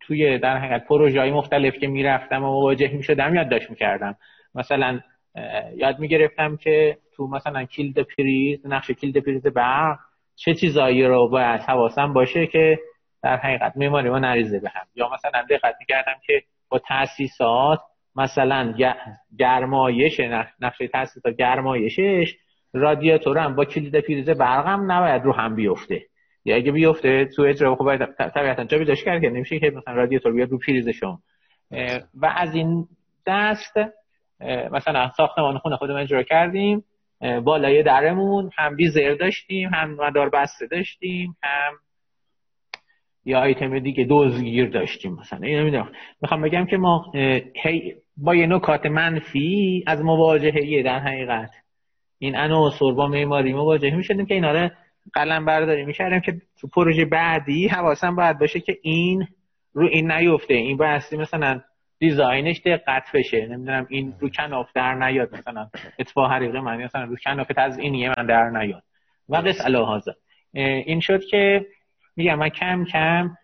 توی 0.00 0.38
در 0.38 0.56
حقیقت 0.58 0.86
پروژه 0.86 1.20
های 1.20 1.30
مختلف 1.30 1.78
که 1.78 1.86
می‌رفتم 1.86 2.44
و 2.44 2.46
مواجه 2.46 2.88
می‌شدم 2.88 3.34
یادداشت 3.34 3.70
می‌کردم. 3.70 4.16
مثلا 4.54 5.00
یاد 5.76 5.98
می‌گرفتم 5.98 6.56
که 6.56 6.98
تو 7.16 7.26
مثلا 7.26 7.64
کلید 7.64 7.98
پریز 7.98 8.66
نقش 8.66 8.90
کلید 8.90 9.18
پریز 9.18 9.46
برق 9.46 9.98
چه 10.36 10.54
چیزایی 10.54 11.04
رو 11.04 11.28
باید 11.28 11.60
حواسم 11.60 12.12
باشه 12.12 12.46
که 12.46 12.78
در 13.22 13.36
حقیقت 13.36 13.72
معماری 13.76 14.10
ما 14.10 14.18
نریزه 14.18 14.60
به 14.60 14.68
هم. 14.68 14.86
یا 14.94 15.10
مثلا 15.14 15.44
دقت 15.50 15.74
می‌کردم 15.80 16.14
که 16.26 16.42
با 16.68 16.78
تاسیسات 16.78 17.80
مثلا 18.16 18.74
گرمایش 19.38 20.20
نقشه 20.60 20.88
تاسیسات 20.88 21.36
گرمایشش 21.36 22.36
رادیاتور 22.74 23.38
هم 23.38 23.54
با 23.56 23.64
کلید 23.64 24.38
برق 24.38 24.66
هم 24.66 24.92
نباید 24.92 25.22
رو 25.22 25.32
هم 25.32 25.54
بیفته. 25.54 26.02
یا 26.44 26.56
اگه 26.56 26.72
بیفته 26.72 27.24
تو 27.24 27.42
اجرا 27.42 27.76
خب 27.76 27.96
طبیعتا 28.34 28.64
جا 28.64 28.78
بیداش 28.78 29.04
کرد 29.04 29.20
که 29.22 29.28
نمیشه 29.28 29.58
که 29.58 29.70
مثلا 29.70 29.94
رادیاتور 29.94 30.32
بیاد 30.32 30.50
رو 30.50 30.58
پریز 30.58 30.88
شما. 30.88 31.18
و 32.14 32.32
از 32.36 32.54
این 32.54 32.86
دست 33.26 33.74
مثلا 34.72 35.10
ساختمان 35.16 35.58
خونه 35.58 35.76
خودمون 35.76 36.00
اجرا 36.00 36.22
کردیم 36.22 36.84
بالای 37.44 37.82
درمون 37.82 38.50
هم 38.56 38.76
بیزر 38.76 39.14
داشتیم 39.14 39.68
هم 39.74 39.94
مدار 39.94 40.28
بسته 40.30 40.66
داشتیم 40.66 41.36
هم 41.42 41.72
یا 43.24 43.40
آیتم 43.40 43.78
دیگه 43.78 44.04
دوزگیر 44.04 44.68
داشتیم 44.68 45.12
مثلا. 45.12 45.38
اینو 45.42 45.60
نمی‌دونم 45.60 45.92
می‌خوام 46.22 46.42
بگم 46.42 46.66
که 46.66 46.76
ما 46.76 47.12
با 48.16 48.34
یه 48.34 48.46
نکات 48.46 48.86
منفی 48.86 49.84
از 49.86 50.02
مواجهه 50.02 50.82
در 50.82 50.98
حقیقت 50.98 51.50
این 52.24 52.36
عناصر 52.36 52.92
با 52.92 53.06
معماری 53.06 53.52
مواجه 53.52 53.96
می‌شدیم 53.96 54.26
که 54.26 54.34
اینا 54.34 54.52
رو 54.52 54.70
قلم 55.12 55.44
برداری 55.44 55.84
می‌کردم 55.84 56.20
که 56.20 56.32
تو 56.60 56.68
پروژه 56.68 57.04
بعدی 57.04 57.68
حواسم 57.68 58.16
باید 58.16 58.38
باشه 58.38 58.60
که 58.60 58.78
این 58.82 59.26
رو 59.72 59.86
این 59.86 60.12
نیفته. 60.12 60.54
این 60.54 60.76
بایستی 60.76 61.16
مثلا 61.16 61.60
دیزاینش 61.98 62.60
دقت 62.64 63.04
بشه. 63.14 63.46
نمی‌دونم 63.46 63.86
این 63.90 64.14
رو 64.20 64.28
کناف 64.28 64.72
در 64.74 64.94
نیاد. 64.94 65.34
مثلا 65.34 65.68
اتفاق 65.98 66.30
حریقه 66.30 66.60
من 66.60 66.84
مثلا 66.84 67.04
رو 67.04 67.16
کناف 67.16 67.46
اینیه 67.78 68.12
من 68.18 68.26
در 68.26 68.50
نیاد. 68.50 68.82
و 69.28 69.36
قص 69.36 69.64
الهازا 69.64 70.12
این 70.52 71.00
شد 71.00 71.24
که 71.24 71.66
میگم 72.16 72.34
من 72.34 72.48
کم 72.48 72.84
کم 72.84 73.36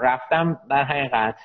رفتم 0.00 0.58
در 0.70 0.84
حقیقت 0.84 1.36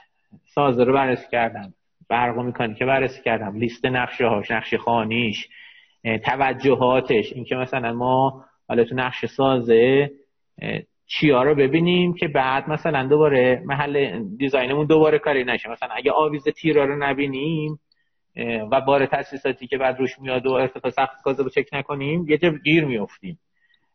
سازه 0.46 0.84
رو 0.84 0.94
بررسی 0.94 1.28
کردم. 1.32 1.74
برق 2.10 2.38
می‌کنی 2.38 2.74
که 2.74 2.86
بررسی 2.86 3.22
کردم. 3.24 3.58
لیست 3.58 3.86
نقشه 3.86 4.28
هاش 4.28 4.52
نقشه 4.52 4.78
خانیش 4.78 5.48
توجهاتش. 6.04 7.34
اینکه 7.34 7.56
مثلا 7.56 7.94
ما 7.94 8.46
حالا 8.68 8.84
تو 8.84 8.96
نقشه 8.96 9.28
سازه 9.28 10.12
چیا 11.08 11.44
رو 11.44 11.56
ببینیم 11.56 12.14
که 12.14 12.28
بعد 12.28 12.70
مثلا 12.70 13.08
دوباره 13.08 13.62
محل 13.66 14.24
دیزاینمون 14.38 14.86
دوباره 14.86 15.20
کاری 15.20 15.44
نشه. 15.44 15.70
مثلا 15.70 15.90
اگه 15.96 16.12
آویز 16.12 16.44
تیرا 16.44 16.86
رو 16.86 16.96
نبینیم 16.96 17.80
و 18.72 18.82
بار 18.82 19.06
تاسیساتی 19.06 19.68
که 19.68 19.78
بعد 19.78 20.00
روش 20.00 20.20
میاد 20.20 20.46
و 20.46 20.52
ارتفاع 20.52 20.92
سخت 20.92 21.22
کازه 21.24 21.44
رو 21.44 21.50
چک 21.50 21.70
نکنیم 21.74 22.30
یه 22.30 22.38
جا 22.38 22.50
گیر 22.50 22.86
میفتیم 22.86 23.40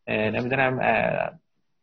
نمی‌دونم 0.09 0.79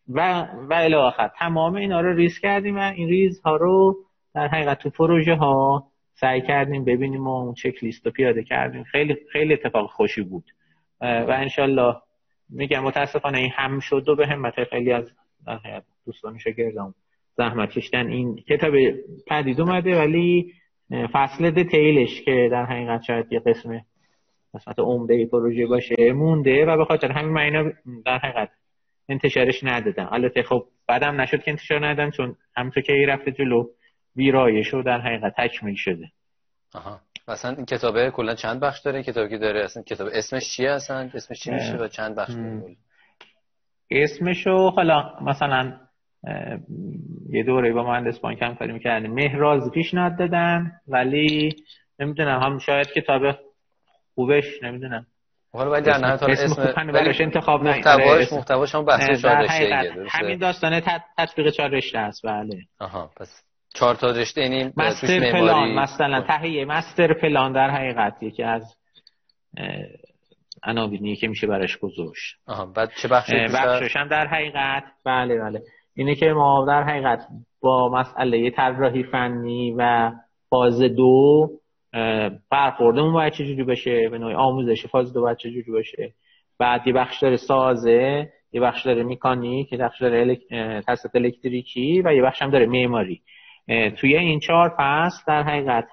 و 0.10 0.48
و 0.70 0.74
الی 0.74 0.96
آخر. 0.96 1.28
تمام 1.28 1.76
اینا 1.76 2.02
رو 2.02 2.16
ریز 2.16 2.40
کردیم 2.40 2.78
و 2.78 2.92
این 2.96 3.10
ریز 3.10 3.42
ها 3.42 3.56
رو 3.56 3.96
در 4.34 4.48
حقیقت 4.48 4.80
تو 4.80 4.90
پروژه 4.90 5.36
ها 5.36 5.88
سعی 6.16 6.42
کردیم 6.42 6.86
ببینیم 6.86 7.28
و 7.28 7.30
اون 7.30 7.54
چک 7.54 7.84
لیست 7.84 8.06
رو 8.06 8.12
پیاده 8.12 8.44
کردیم. 8.44 8.84
خیلی 8.84 9.16
خیلی 9.32 9.54
اتفاق 9.54 9.90
خوشی 9.90 10.22
بود. 10.22 10.44
و 11.02 11.32
انشالله 11.32 11.96
میگم 12.50 12.84
متاسفانه 12.84 13.38
این 13.38 13.52
هم 13.54 13.80
شد 13.80 14.10
و 14.10 14.16
به 14.16 14.28
همت 14.28 14.64
خیلی 14.64 14.92
از 14.92 15.12
دوستان 16.06 16.38
شاگردام 16.38 16.94
زحمت 17.38 17.70
کشتن 17.70 18.08
این 18.08 18.36
کتاب 18.36 18.74
پدید 19.28 19.62
اومده 19.62 20.00
ولی 20.00 20.54
فصل 21.14 21.52
دیتیلش 21.52 22.22
که 22.22 22.50
در 22.52 22.66
حقیقت 22.66 23.02
شاید 23.02 23.26
یه 23.32 23.40
قسم 23.40 23.82
قسمت 24.54 24.80
عمده 24.80 25.26
پروژه 25.26 25.66
باشه 25.66 26.14
مونده 26.14 26.66
و 26.66 26.78
به 26.78 26.86
خاطر 26.86 27.12
همین 27.12 27.32
من 27.32 27.74
در 28.06 28.18
حقیقت 28.18 28.50
انتشارش 29.10 29.64
ندادم. 29.64 30.10
البته 30.12 30.44
خب 30.44 30.66
بعدم 30.88 31.22
نشد 31.22 31.44
که 31.44 31.52
انتشار 31.52 31.86
ندادم 31.88 32.12
چون 32.12 32.36
همونطور 32.58 32.84
که 32.84 32.94
رفته 33.08 33.32
جلو 33.32 33.68
ویرایش 34.16 34.74
و 34.74 34.82
در 34.82 35.02
حقیقت 35.02 35.34
تکمیل 35.38 35.76
شده. 35.78 36.12
آها. 36.76 37.00
مثلا 37.28 37.52
این 37.56 37.66
کتابه 37.66 38.12
کلا 38.12 38.36
چند 38.36 38.60
بخش 38.60 38.80
داره؟ 38.80 39.04
کتابی 39.04 39.38
داره 39.38 39.64
اصلا 39.64 39.84
کتاب 39.84 40.08
اسمش 40.14 40.56
چیه 40.56 40.72
اصلا؟ 40.72 41.10
اسمش 41.14 41.40
چی 41.40 41.52
میشه 41.52 41.78
و 41.78 41.88
چند 41.88 42.16
بخش 42.16 42.34
داره 42.34 42.76
اسمشو 43.92 44.70
حالا 44.70 45.20
مثلا 45.22 45.80
یه 47.30 47.44
دوره 47.44 47.74
با 47.74 47.84
مهندس 47.84 48.20
بانک 48.20 48.42
هم 48.42 48.56
کاری 48.56 48.74
می‌کردیم. 48.74 49.14
مهراز 49.14 49.72
پیشنهاد 49.72 50.18
دادن 50.18 50.72
ولی 50.88 51.56
نمی‌دونم 52.00 52.42
هم 52.42 52.58
شاید 52.58 52.88
کتاب 52.88 53.22
خوبش 54.16 54.64
نمی‌دونم. 54.64 55.06
حالا 55.54 55.72
ولی 55.72 55.86
در 55.86 55.98
نهایت 55.98 56.24
اسم 56.24 56.92
براش 56.92 57.22
انتخاب 57.22 57.64
نه 57.64 57.70
محتواش 57.70 58.34
محتواش 58.34 58.76
هم 58.76 58.86
بحث 58.86 59.22
چهار 59.22 59.48
همین 60.10 60.38
داستان 60.38 60.82
تطبیق 61.18 61.50
چهار 61.50 61.70
رشته 61.70 62.00
است 62.00 62.26
بله. 62.26 62.62
آها 62.80 63.12
پس 63.18 63.45
چهار 63.80 63.96
تا 63.96 64.12
رشته 64.12 64.42
یعنی 64.42 64.74
مستر 64.78 65.32
پلان 65.32 65.74
مثلا 65.74 66.22
تهیه 66.22 66.66
مستر 66.66 67.14
پلان 67.14 67.54
در 67.54 67.70
حقیقت 67.70 68.24
یکی 68.24 68.44
از 68.44 68.76
عناوینی 70.64 71.16
که 71.16 71.28
میشه 71.28 71.48
براش 71.48 71.78
گذاشت. 71.78 72.36
آها 72.48 72.66
بعد 72.66 72.90
چه 73.02 73.08
بخشی 73.08 73.34
بخشش 73.34 73.96
هم 73.96 74.08
در 74.08 74.28
حقیقت 74.28 74.84
بله 75.06 75.40
بله. 75.40 75.62
اینه 75.96 76.16
که 76.16 76.26
ما 76.26 76.66
در 76.68 76.84
حقیقت 76.84 77.28
با 77.62 77.90
مسئله 77.90 78.50
طراحی 78.50 79.04
فنی 79.04 79.76
و 79.78 80.12
فاز 80.50 80.82
دو 80.82 81.50
برخوردمون 82.52 83.14
باید 83.14 83.34
چجوری 83.34 83.64
بشه؟ 83.64 84.10
به 84.10 84.18
نوعی 84.18 84.36
آموزش 84.36 84.86
فاز 84.86 85.14
دو 85.14 85.22
باید 85.22 85.38
چجوری 85.38 85.72
باشه؟ 85.72 86.14
بعد 86.60 86.88
یه 86.88 86.94
بخش 86.94 87.20
داره 87.20 87.36
سازه 87.36 88.30
یه 88.52 88.62
بخش 88.62 88.86
داره 88.86 89.04
میکانیک 89.04 89.72
یه 89.74 89.80
بخش 89.80 90.02
داره 90.02 90.20
الک... 90.20 90.40
الکتریکی 91.16 92.02
و 92.06 92.14
یه 92.14 92.22
بخش 92.22 92.42
هم 92.42 92.50
داره 92.50 92.66
معماری. 92.66 93.22
توی 93.68 94.18
این 94.18 94.40
چهار 94.40 94.74
فصل 94.78 95.24
در 95.28 95.44
حقیقت 95.44 95.88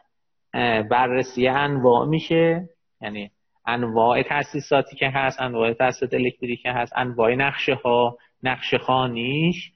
بررسی 0.91 1.49
انواع 1.49 2.07
میشه. 2.07 2.69
یعنی 3.01 3.31
انواع 3.67 4.23
تاسیساتی 4.23 4.97
که 4.97 5.09
هست 5.09 5.41
انواع 5.41 5.73
تاسیسات 5.73 6.15
الکتریکی 6.15 6.69
هست 6.69 6.93
انواع 6.97 7.35
نقشه 7.35 7.75
ها 7.75 8.19
نقشه 8.43 8.79
خانیش 8.79 9.73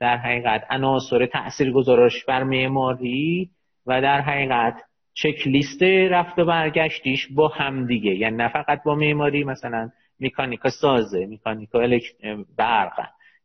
در 0.00 0.16
حقیقت 0.16 0.66
عناصر 0.70 1.26
تأثیر 1.26 1.72
گذارش 1.72 2.24
بر 2.24 2.42
معماری 2.42 3.50
و 3.86 4.02
در 4.02 4.20
حقیقت 4.20 4.82
چک 5.14 5.46
لیست 5.46 5.82
رفت 5.82 6.38
و 6.38 6.44
برگشتیش 6.44 7.28
با 7.34 7.48
هم 7.48 7.86
دیگه. 7.86 8.14
یعنی 8.14 8.36
نه 8.36 8.48
فقط 8.48 8.82
با 8.82 8.94
معماری 8.94 9.44
مثلا 9.44 9.90
میکانیکا 10.18 10.70
سازه 10.70 11.26
میکانیکا 11.26 11.80
الکت... 11.80 12.14
برق 12.58 12.92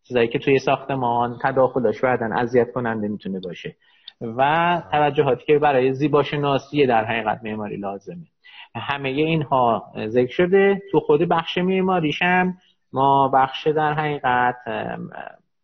چیزایی 0.08 0.28
که 0.28 0.40
توی 0.40 0.60
ساختمان 0.60 1.40
تداخلش 1.44 2.02
بعدن 2.02 2.34
اذیت 2.34 2.72
کننده 2.72 3.08
می‌تونه 3.08 3.40
باشه. 3.40 3.76
و 4.22 4.82
توجهاتی 4.92 5.46
که 5.46 5.60
برای 5.60 5.94
زیباشناسی 5.94 6.86
در 6.86 7.06
حقیقت 7.06 7.40
معماری 7.44 7.78
لازمه. 7.78 8.26
همه 8.76 9.10
اینها 9.10 9.94
ذکر 10.08 10.32
شده. 10.32 10.82
تو 10.92 11.00
خود 11.00 11.22
بخش 11.22 11.58
معماریش 11.58 12.22
هم 12.22 12.58
ما 12.94 13.28
بخش 13.34 13.68
در 13.68 13.94
حقیقت 13.94 14.56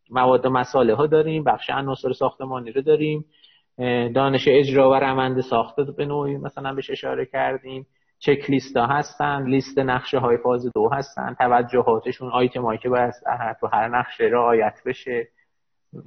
مواد 0.10 0.46
و 0.46 0.50
مساله 0.50 0.96
ها 0.96 1.08
داریم 1.08 1.44
بخش 1.44 1.70
عناصر 1.70 2.14
ساختمانی 2.14 2.72
رو 2.72 2.82
داریم. 2.82 3.26
دانش 4.16 4.48
اجرا 4.48 4.90
و 4.90 4.94
روند 4.94 5.42
ساخته 5.42 5.84
به 5.84 6.06
نوعی 6.06 6.38
مثلا 6.38 6.74
بهش 6.74 6.90
اشاره 6.90 7.26
کردیم. 7.26 7.86
چک 8.20 8.50
لیست 8.50 8.78
ها 8.78 8.86
هستن 8.86 9.44
لیست 9.48 9.80
نقشه 9.80 10.20
های 10.20 10.38
فاز 10.38 10.72
دو 10.76 10.90
هستن. 10.94 11.36
توجهاتشون 11.40 12.32
آیتم 12.32 12.62
هایی 12.62 12.80
که 12.80 12.90
باید 12.90 13.14
تو 13.60 13.68
هر 13.68 13.88
نقشه 13.88 14.24
رعایت 14.24 14.82
بشه. 14.86 15.28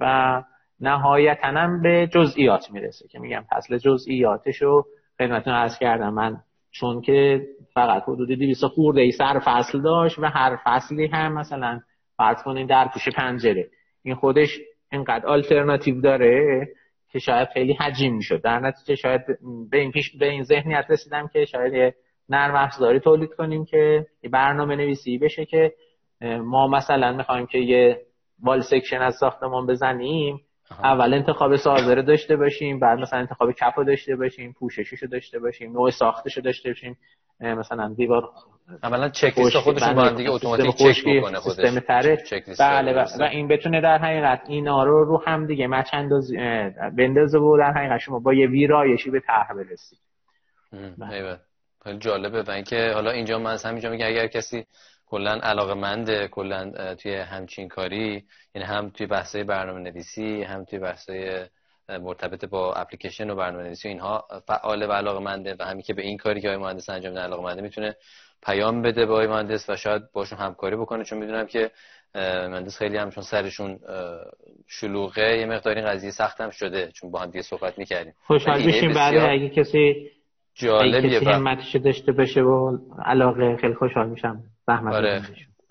و 0.00 0.42
نهایتا 0.80 1.78
به 1.82 2.08
جزئیات 2.14 2.70
می‌رسه 2.70 3.08
که 3.08 3.18
میگم 3.18 3.44
فصل 3.50 3.78
جزئیاتش 3.78 4.62
رو 4.62 4.86
خدمتتون 5.18 5.52
عرض 5.52 5.78
کردم. 5.78 6.14
من 6.14 6.36
چون 6.70 7.00
که 7.00 7.46
فقط 7.74 8.02
حدود 8.02 8.28
200 8.28 8.66
خورده 8.66 9.00
ای 9.00 9.10
سر 9.10 9.40
فصل 9.44 9.80
داشت 9.82 10.18
و 10.18 10.24
هر 10.24 10.58
فصلی 10.64 11.06
هم 11.06 11.32
مثلا 11.32 11.80
فرض 12.16 12.42
کنید 12.42 12.68
در 12.68 12.88
پوش 12.92 13.08
پنجره. 13.08 13.68
این 14.02 14.14
خودش 14.14 14.60
اینقدر 14.92 15.26
آلترناتیو 15.26 16.00
داره 16.00 16.68
که 17.10 17.18
شاید 17.18 17.48
خیلی 17.48 17.72
حجیم 17.72 18.16
می‌شد. 18.16 18.42
در 18.42 18.60
نتیجه 18.60 18.94
شاید 18.94 19.20
به 19.70 19.78
این, 19.78 19.92
پیش 19.92 20.16
به 20.16 20.30
این 20.30 20.42
ذهنیت 20.42 20.86
رسیدم 20.88 21.28
که 21.32 21.44
شاید 21.44 21.94
نرم 22.28 22.54
افزاری 22.54 23.00
تولید 23.00 23.34
کنیم 23.34 23.64
که 23.64 24.06
برنامه 24.30 24.76
نویسی 24.76 25.18
بشه 25.18 25.44
که 25.44 25.72
ما 26.20 26.68
مثلا 26.68 27.12
می‌خوایم 27.12 27.46
که 27.46 27.58
یه 27.58 28.00
wall 28.42 28.60
section 28.60 29.00
از 29.00 29.14
ساختمان 29.20 29.66
بزنیم. 29.66 30.40
اول 30.70 31.14
انتخاب 31.14 31.56
سازه 31.56 31.84
رو 31.84 32.02
داشته 32.02 32.36
باشیم 32.36 32.80
بعد 32.80 32.98
مثلا 32.98 33.18
انتخاب 33.18 33.52
کف 33.52 33.72
رو 33.76 33.84
داشته 33.84 34.16
باشیم 34.16 34.52
پوششش 34.52 35.02
رو 35.02 35.08
داشته 35.08 35.38
باشیم 35.38 35.72
نوع 35.72 35.90
ساختش 35.90 36.36
رو 36.36 36.42
داشته 36.42 36.68
باشیم 36.68 36.98
مثلا 37.40 37.94
دیوار 37.96 38.30
اولا 38.82 39.08
چک 39.08 39.38
لیست 39.38 39.58
خودشون 39.58 39.94
با 39.94 40.10
دیگه 40.10 40.30
اتوماتیک 40.30 40.76
چک 40.76 41.04
بکنه 41.04 41.38
خودش. 41.38 41.56
سیستم 41.56 41.80
تره. 41.80 42.24
بله 42.58 43.04
و, 43.20 43.22
این 43.22 43.48
بتونه 43.48 43.80
در 43.80 43.98
حقیقت 43.98 44.42
اینا 44.48 44.84
رو 44.84 45.04
رو 45.04 45.22
هم 45.26 45.46
دیگه 45.46 45.66
مچ 45.66 45.88
انداز 45.92 46.32
بندازه 46.98 47.38
و 47.38 47.58
در 47.58 47.72
حقیقت 47.72 47.98
شما 47.98 48.18
با 48.18 48.34
یه 48.34 48.46
ویرایشی 48.46 49.10
به 49.10 49.20
طرح 49.20 49.54
برسید. 49.54 49.98
بله. 50.98 51.38
خیلی 51.84 51.98
جالبه. 51.98 52.42
و 52.42 52.50
اینکه 52.50 52.90
حالا 52.94 53.10
اینجا 53.10 53.38
من 53.38 53.50
از 53.50 53.64
همینجا 53.64 53.90
میگم 53.90 54.06
اگر 54.06 54.26
کسی 54.26 54.66
کلا 55.14 55.38
علاقه 55.42 55.74
منده 55.74 56.28
کلا 56.28 56.94
توی 56.94 57.14
همچین 57.14 57.68
کاری 57.68 58.24
یعنی 58.54 58.68
هم 58.68 58.90
توی 58.90 59.06
بحثای 59.06 59.44
برنامه 59.44 59.80
نویسی 59.80 60.42
هم 60.42 60.64
توی 60.64 60.78
بحثای 60.78 61.46
مرتبط 61.88 62.44
با 62.44 62.74
اپلیکیشن 62.74 63.30
و 63.30 63.34
برنامه 63.34 63.62
نویسی 63.62 63.88
اینها 63.88 64.24
فعال 64.46 64.82
و 64.82 64.92
علاقه 64.92 65.20
منده 65.20 65.56
و 65.58 65.64
همین 65.64 65.82
که 65.82 65.94
به 65.94 66.02
این 66.02 66.16
کاری 66.16 66.40
که 66.40 66.48
آقای 66.48 66.62
مهندس 66.62 66.88
انجام 66.90 67.12
میده 67.12 67.22
علاقه 67.22 67.42
منده 67.42 67.62
می‌تونه 67.62 67.96
پیام 68.46 68.82
بده 68.82 69.06
به 69.06 69.12
آقای 69.12 69.26
مهندس 69.26 69.70
و 69.70 69.76
شاید 69.76 70.02
باشون 70.12 70.38
همکاری 70.38 70.76
بکنه 70.76 71.04
چون 71.04 71.18
می‌دونم 71.18 71.46
که 71.46 71.70
مهندس 72.50 72.78
خیلی 72.78 72.96
هم 72.96 73.10
چون 73.10 73.24
سرشون 73.24 73.78
شلوغه 74.66 75.38
یه 75.38 75.46
مقداری 75.46 75.82
قضیه 75.82 76.10
سختم 76.10 76.50
شده 76.50 76.90
چون 76.92 77.10
با 77.10 77.18
هم 77.18 77.30
دیگه 77.30 77.42
صحبت 77.42 77.78
می‌کردیم. 77.78 78.12
خوشحال 78.26 78.66
بشیم 78.66 78.92
بعد 78.92 79.14
اگه 79.14 79.48
کسی 79.48 80.10
جالبیه 80.54 81.20
کسی 81.20 81.24
همتش 81.24 81.76
داشته 81.76 82.12
باشه 82.12 82.40
و 82.40 82.78
علاقه 83.04 83.56
خیلی 83.56 83.74
خوشحال 83.74 84.08
میشم. 84.08 84.42
زحمت 84.66 84.94
آره. 84.94 85.22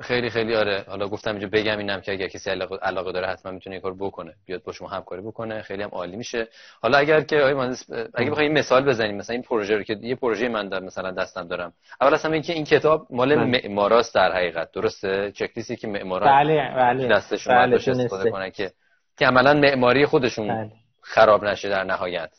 خیلی 0.01 0.29
خیلی 0.29 0.55
آره. 0.55 0.85
حالا 0.87 1.07
گفتم 1.07 1.31
اینجا 1.31 1.47
بگم 1.47 1.77
اینم 1.77 2.01
که 2.01 2.11
اگر 2.11 2.27
کسی 2.27 2.49
علاقه, 2.49 2.75
علاقه 2.75 3.11
داره 3.11 3.27
حتما 3.27 3.51
می‌تونه 3.51 3.73
این 3.73 3.81
کار 3.81 3.93
بکنه. 3.93 4.33
بیاد 4.45 4.63
با 4.63 4.71
شما 4.71 4.87
همکاری 4.87 5.21
بکنه. 5.21 5.61
خیلی 5.61 5.83
هم 5.83 5.89
عالی 5.89 6.15
میشه. 6.15 6.47
حالا 6.81 6.97
اگر 6.97 7.21
که 7.21 7.37
آقای 7.37 7.53
مهندس 7.53 7.85
اگه 8.13 8.31
بخوایم 8.31 8.53
مثال 8.53 8.85
بزنیم 8.85 9.17
مثلا 9.17 9.33
این 9.33 9.43
پروژه 9.43 9.75
رو 9.75 9.83
که 9.83 9.97
یه 10.01 10.15
پروژه 10.15 10.49
من 10.49 10.69
در 10.69 10.79
مثلا 10.79 11.11
دستم 11.11 11.47
دارم. 11.47 11.73
اول 12.01 12.13
اصلا 12.13 12.33
اینکه 12.33 12.53
این 12.53 12.63
کتاب 12.63 13.07
مال 13.09 13.35
بله. 13.35 13.45
معماراست 13.45 14.15
در 14.15 14.31
حقیقت. 14.31 14.71
درسته؟ 14.71 15.31
چک 15.31 15.51
لیستی 15.55 15.75
که 15.75 15.87
معمارا 15.87 16.27
بله 16.27 16.73
بله. 16.75 17.07
دستشون 17.07 17.55
بله. 17.55 17.75
استفاده 17.75 18.31
کنه 18.31 18.51
که 18.51 18.71
که 19.17 19.25
عملا 19.27 19.53
معماری 19.53 20.05
خودشون 20.05 20.47
بله. 20.47 20.71
خراب 21.01 21.45
نشه 21.45 21.69
در 21.69 21.83
نهایت. 21.83 22.31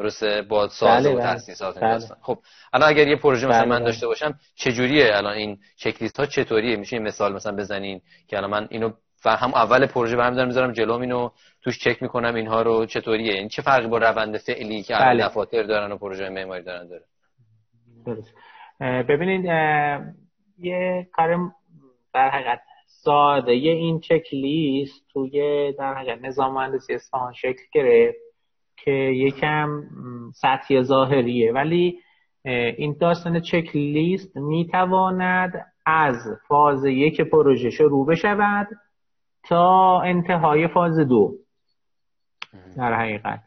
درسته؟ 0.00 0.42
با 0.42 0.68
ساز 0.68 1.06
بله 1.06 1.14
و 1.14 1.18
بله. 1.18 1.32
تاسیسات 1.32 1.78
بله. 1.78 1.98
خب 2.22 2.38
الان 2.72 2.88
اگر 2.88 3.08
یه 3.08 3.16
پروژه 3.16 3.46
مثلا 3.46 3.60
بله 3.60 3.68
من 3.68 3.76
بله. 3.76 3.84
داشته 3.84 4.06
باشم 4.06 4.38
چه 4.54 4.72
جوریه 4.72 5.16
الان 5.16 5.32
این 5.32 5.58
چک 5.76 6.02
لیست 6.02 6.20
ها 6.20 6.26
چطوریه؟ 6.26 6.76
میشه 6.76 6.98
مثال 6.98 7.32
مثلا 7.32 7.56
بزنین 7.56 8.00
که 8.28 8.36
الان 8.36 8.50
من 8.50 8.68
اینو 8.70 8.90
هم 9.24 9.54
اول 9.54 9.86
پروژه 9.86 10.16
برام 10.16 10.34
دارم 10.34 10.48
می‌ذارم 10.48 10.72
جلوم 10.72 11.00
اینو 11.00 11.30
توش 11.62 11.78
چک 11.78 12.02
می‌کنم 12.02 12.34
اینها 12.34 12.62
رو 12.62 12.86
چطوریه؟ 12.86 13.26
این 13.26 13.36
یعنی 13.36 13.48
چه 13.48 13.62
فرقی 13.62 13.86
با 13.86 13.98
روند 13.98 14.36
فعلی 14.36 14.82
که 14.82 14.96
الان 14.96 15.26
دفاتر 15.26 15.62
دارن 15.62 15.92
و 15.92 15.96
پروژه 15.96 16.28
معماری 16.28 16.62
دارن 16.62 16.88
داره؟ 16.88 17.04
درست. 18.06 18.34
ببینید 18.80 19.44
یه 20.58 21.08
کار 21.12 21.52
در 22.14 22.30
حقیقت 22.30 22.60
ساده. 22.86 23.54
یه 23.54 23.72
این 23.72 24.00
چک 24.00 24.22
لیست 24.32 25.04
توی 25.12 25.72
در 25.72 25.94
حقیقت 25.94 26.18
نظام 26.22 26.54
مهندسی 26.54 26.94
اصفهان 26.94 27.32
شکل 27.32 27.62
گرفت. 27.72 28.29
که 28.84 28.90
یکم 28.90 29.82
سطحی 30.34 30.82
ظاهریه. 30.82 31.52
ولی 31.52 31.98
این 32.44 32.96
داستان 33.00 33.40
چک 33.40 33.76
لیست 33.76 34.36
می‌تواند 34.36 35.66
از 35.86 36.16
فاز 36.48 36.84
یک 36.84 37.20
پروژه 37.20 37.70
شروع 37.70 38.06
بشود 38.06 38.68
تا 39.48 40.00
انتهای 40.00 40.68
فاز 40.68 40.98
دو. 40.98 41.34
در 42.76 42.94
حقیقت. 42.94 43.40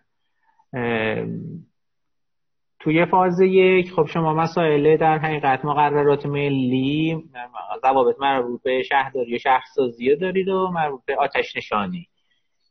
توی 2.80 3.06
فاز 3.06 3.40
یک 3.42 3.92
خب 3.92 4.06
شما 4.06 4.34
مسائل 4.34 4.98
در 4.98 5.18
حقیقت 5.18 5.66
مقررات 5.66 6.26
ملی 6.26 7.24
ضوابط 7.82 8.16
مربوط 8.20 8.64
به 8.64 8.84
شهرداری 8.84 9.36
و 9.36 9.40
شهرسازی 9.40 10.16
دارید 10.16 10.48
و 10.48 10.72
مربوط 10.74 11.02
به 11.06 11.16
آتش 11.16 11.56
نشانی. 11.56 12.08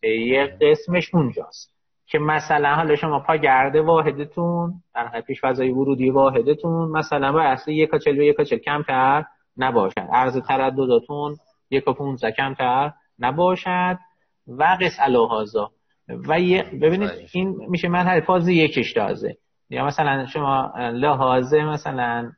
یه 0.03 0.59
قسمش 0.61 1.15
اونجاست. 1.15 1.72
که 2.13 2.19
مثلا 2.19 2.75
حالا 2.75 2.97
شما 2.97 3.21
پاگرد 3.21 3.77
واحدتون 3.77 4.75
در 4.95 5.21
پیش 5.21 5.41
فضای 5.41 5.71
ورودی 5.71 6.11
واحدتون 6.11 6.91
مثلا 6.91 7.33
با 7.33 7.43
اصل 7.43 7.71
یک 7.71 7.91
چل 8.05 8.19
و 8.19 8.23
یک 8.23 8.41
چل 8.41 8.59
کمتر 8.59 9.25
نباشد. 9.57 10.07
عرض 10.13 10.37
تردداتون 10.49 11.37
یک 11.71 11.89
و 11.89 11.93
پونزه 11.93 12.31
کمتر 12.31 12.93
نباشد. 13.19 13.99
و 14.47 14.79
قص 14.81 14.97
الهازا 15.01 15.71
و 16.09 16.39
ببینید 16.83 17.11
این 17.35 17.57
میشه 17.69 17.89
من 17.89 18.21
فاز 18.21 18.49
یکش 18.49 18.93
دازه 18.93 19.37
یا 19.71 19.85
مثلا 19.85 20.27
شما 20.27 20.73
لحاظه 20.77 21.65
مثلا 21.65 22.33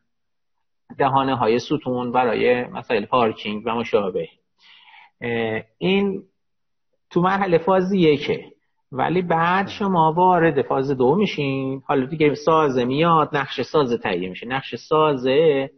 دهانه 0.98 1.36
های 1.36 1.58
ستون 1.58 2.12
برای 2.12 2.64
مسائل 2.64 3.06
پارکینگ 3.06 3.62
و 3.66 3.70
مشابه. 3.70 4.28
این 5.78 6.22
تو 7.10 7.20
مرحله 7.20 7.58
فاز 7.58 7.92
یکه. 7.92 8.53
ولی 8.92 9.22
بعد 9.22 9.68
شما 9.68 10.12
وارد 10.12 10.62
فاز 10.62 10.90
دو 10.90 11.14
میشین. 11.14 11.82
حالا 11.86 12.06
دیگه 12.06 12.34
سازه 12.34 12.84
میاد 12.84 13.36
نقش 13.36 13.60
سازه 13.60 13.98
تهیه 13.98 14.28
میشه. 14.28 14.46
نقش 14.46 14.74
سازه 14.74 15.70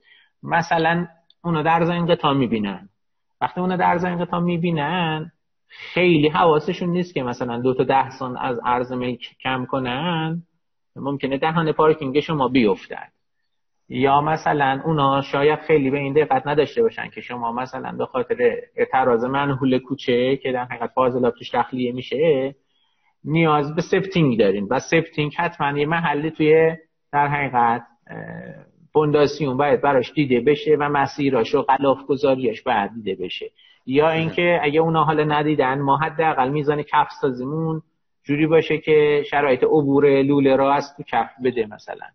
مثلا 0.42 1.06
اونو 1.44 1.62
در 1.62 1.84
زمین 1.84 2.06
قطعه 2.06 2.32
می‌بینن. 2.32 2.88
وقتی 3.40 3.60
اونو 3.60 3.76
در 3.76 3.98
زمین 3.98 4.24
قطعه 4.24 4.40
می‌بینن 4.40 5.32
خیلی 5.68 6.28
حواسشون 6.28 6.90
نیست 6.90 7.14
که 7.14 7.22
مثلا 7.22 7.60
دو 7.60 7.74
تا 7.74 7.84
ده 7.84 8.10
سان 8.10 8.36
از 8.36 8.58
عرض 8.64 8.92
ملک 8.92 9.36
کم 9.42 9.66
کنن. 9.66 10.42
ممکنه 10.96 11.38
دهان 11.38 11.72
پارکینگ 11.72 12.20
شما 12.20 12.48
بیفتد. 12.48 13.12
یا 13.88 14.20
مثلا 14.20 14.82
اونا 14.84 15.22
شاید 15.22 15.58
خیلی 15.58 15.90
به 15.90 15.98
این 15.98 16.12
دقت 16.12 16.46
نداشته 16.46 16.82
باشن 16.82 17.10
که 17.10 17.20
شما 17.20 17.52
مثلا 17.52 17.92
به 17.92 18.06
خاطر 18.06 18.56
اعتراض 18.76 19.24
منحول 19.24 19.78
کوچه 19.78 20.36
که 20.36 20.52
در 20.52 20.64
حقیقت 20.64 20.90
فاضلاب 20.94 21.34
توش 21.34 21.50
تخلیه 21.50 21.92
میشه 21.92 22.54
نیاز 23.26 23.74
به 23.74 23.82
سفتینگ 23.82 24.38
دارین. 24.38 24.68
و 24.70 24.78
سفتینگ 24.78 25.32
حتما 25.38 25.78
یه 25.78 25.86
محلی 25.86 26.30
توی 26.30 26.76
در 27.12 27.28
حقیقت 27.28 27.82
فونداسیون 28.92 29.56
باید 29.56 29.80
براش 29.80 30.12
دیده 30.12 30.40
بشه 30.40 30.76
و 30.80 30.88
مسیراش 30.88 31.54
و 31.54 31.62
غلاف 31.62 31.98
گذاریش 32.08 32.62
باید 32.62 32.90
دیده 32.94 33.24
بشه. 33.24 33.50
یا 33.86 34.10
اینکه 34.10 34.58
اگه 34.62 34.80
اونا 34.80 35.04
حالا 35.04 35.24
ندیدن 35.24 35.80
ما 35.80 35.96
حداقل 35.96 36.48
میزان 36.48 36.82
کف 36.82 37.08
سازیمون 37.20 37.82
جوری 38.24 38.46
باشه 38.46 38.78
که 38.78 39.24
شرایط 39.30 39.64
عبور 39.64 40.22
لوله 40.22 40.56
را 40.56 40.74
از 40.74 40.84
تو 40.96 41.02
کف 41.02 41.30
بده 41.44 41.66
مثلا. 41.66 42.06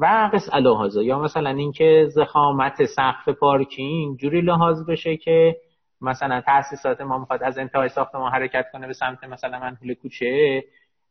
و 0.00 0.30
قص 0.32 0.48
الهازا. 0.52 1.02
یا 1.02 1.18
مثلا 1.18 1.50
اینکه 1.50 2.06
زخامت 2.14 2.84
سقف 2.84 3.28
پارکینگ 3.28 4.18
جوری 4.18 4.40
لحاظ 4.40 4.86
بشه 4.88 5.16
که 5.16 5.56
مثلا 6.04 6.40
تاسیسات 6.40 7.00
ما 7.00 7.18
می‌خواد 7.18 7.42
از 7.42 7.58
انتهای 7.58 7.88
ساختمان 7.88 8.32
حرکت 8.32 8.66
کنه 8.72 8.86
به 8.86 8.92
سمت 8.92 9.24
مثلا 9.24 9.58
منحول 9.58 9.94
کوچه 9.94 10.64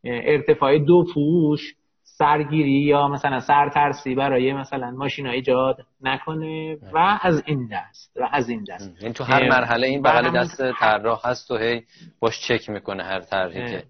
ارتفاع 0.04 0.78
دو 0.78 1.04
پوش 1.14 1.74
سرگیری 2.02 2.70
یا 2.70 3.08
مثلا 3.08 3.40
سرترسی 3.40 4.14
برای 4.14 4.52
مثلا 4.52 4.90
ماشین 4.90 5.26
ایجاد 5.26 5.76
نکنه 6.00 6.76
و 6.92 7.18
از 7.22 7.42
این 7.46 7.68
دست 7.72 8.16
و 8.16 8.28
از 8.32 8.48
این 8.48 8.64
دست. 8.68 8.88
این 8.88 8.96
یعنی 9.00 9.14
تو 9.14 9.24
هر 9.24 9.48
مرحله 9.48 9.86
این 9.86 10.02
بغل 10.02 10.30
دست 10.30 10.72
طراح 10.80 11.20
هست 11.24 11.50
و 11.50 11.56
هی 11.56 11.82
باش 12.20 12.40
چک 12.48 12.70
می‌کنه 12.70 13.02
هر 13.02 13.20
طرحی 13.20 13.70
که. 13.70 13.84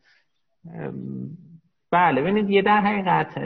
بله 1.91 2.23
ببینید 2.23 2.51
یه 2.51 2.63
در 2.63 2.81
حقیقت 2.81 3.39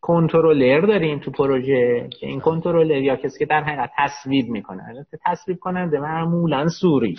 کنترلر 0.00 0.80
داریم 0.80 1.18
تو 1.18 1.30
پروژه؟ 1.30 2.08
که 2.20 2.26
این 2.26 2.40
کنترلر 2.40 3.02
یا 3.02 3.16
کسی 3.16 3.38
که 3.38 3.46
در 3.46 3.62
حقیقت 3.62 3.90
تصویب 3.98 4.48
می‌کنه. 4.48 5.06
تصویب 5.26 5.58
کننده 5.58 5.98
معمولا 5.98 6.68
سوری 6.68 7.16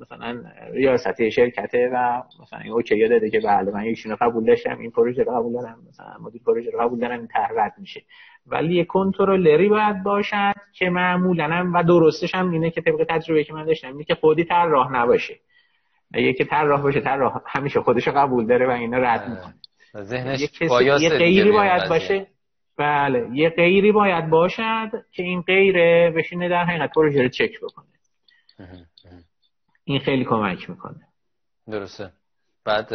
مثلا 0.00 0.42
ریاست 0.72 1.28
شرکته 1.28 1.90
و 1.94 2.22
مثلا 2.42 2.58
این 2.58 2.72
اوکی 2.72 3.08
داده 3.08 3.30
که 3.30 3.40
بله 3.40 3.72
من 3.72 3.84
یکشون 3.84 4.16
قبول 4.16 4.44
داشتم 4.44 4.78
این 4.78 4.90
پروژه 4.90 5.22
رو 5.22 5.32
قبول 5.32 5.52
دارم 5.52 5.78
مثلا 5.88 6.06
مدیر 6.20 6.42
پروژه 6.46 6.70
رو 6.70 6.80
قبول 6.80 7.00
دارم 7.00 7.18
این 7.18 7.28
میشه. 7.78 8.02
ولی 8.46 8.74
یه 8.74 8.84
کنترلری 8.84 9.68
باید 9.68 10.02
باشد 10.02 10.54
که 10.72 10.90
معمولا 10.90 11.44
هم 11.44 11.74
و 11.74 11.82
درستش 11.82 12.34
هم 12.34 12.50
اینه 12.50 12.70
که 12.70 12.80
طبق 12.80 13.06
تجربه 13.08 13.44
که 13.44 13.52
من 13.52 13.64
داشتم 13.64 13.88
اینه 13.88 14.04
که 14.04 14.14
خودی 14.14 14.44
طراح 14.44 14.92
نباشه. 14.92 15.34
یکی 16.14 16.44
طراح 16.44 16.82
باشه 16.82 17.00
طراح 17.00 17.40
همیشه 17.46 17.80
خودش 17.80 18.08
قبول 18.08 18.46
داره 18.46 18.66
و 18.66 18.70
اینا 18.70 18.98
رد 18.98 19.28
می‌کنه. 19.28 19.54
ذهنش 19.96 20.40
یه 21.00 21.08
غیری 21.08 21.52
باید 21.52 21.88
باشه. 21.88 22.26
بله 22.78 23.28
یه 23.32 23.50
غیری 23.50 23.92
باید 23.92 24.30
باشد 24.30 24.90
که 25.12 25.22
این 25.22 25.42
غیره 25.42 26.12
بشینه 26.16 26.48
در 26.48 26.64
حقیقت 26.64 26.90
پروژه 26.94 27.22
رو 27.22 27.28
چک 27.28 27.50
بکنه. 27.62 27.86
این 29.84 30.00
خیلی 30.00 30.24
کمک 30.24 30.70
می‌کنه. 30.70 31.00
درسته. 31.70 32.10
بعد 32.64 32.92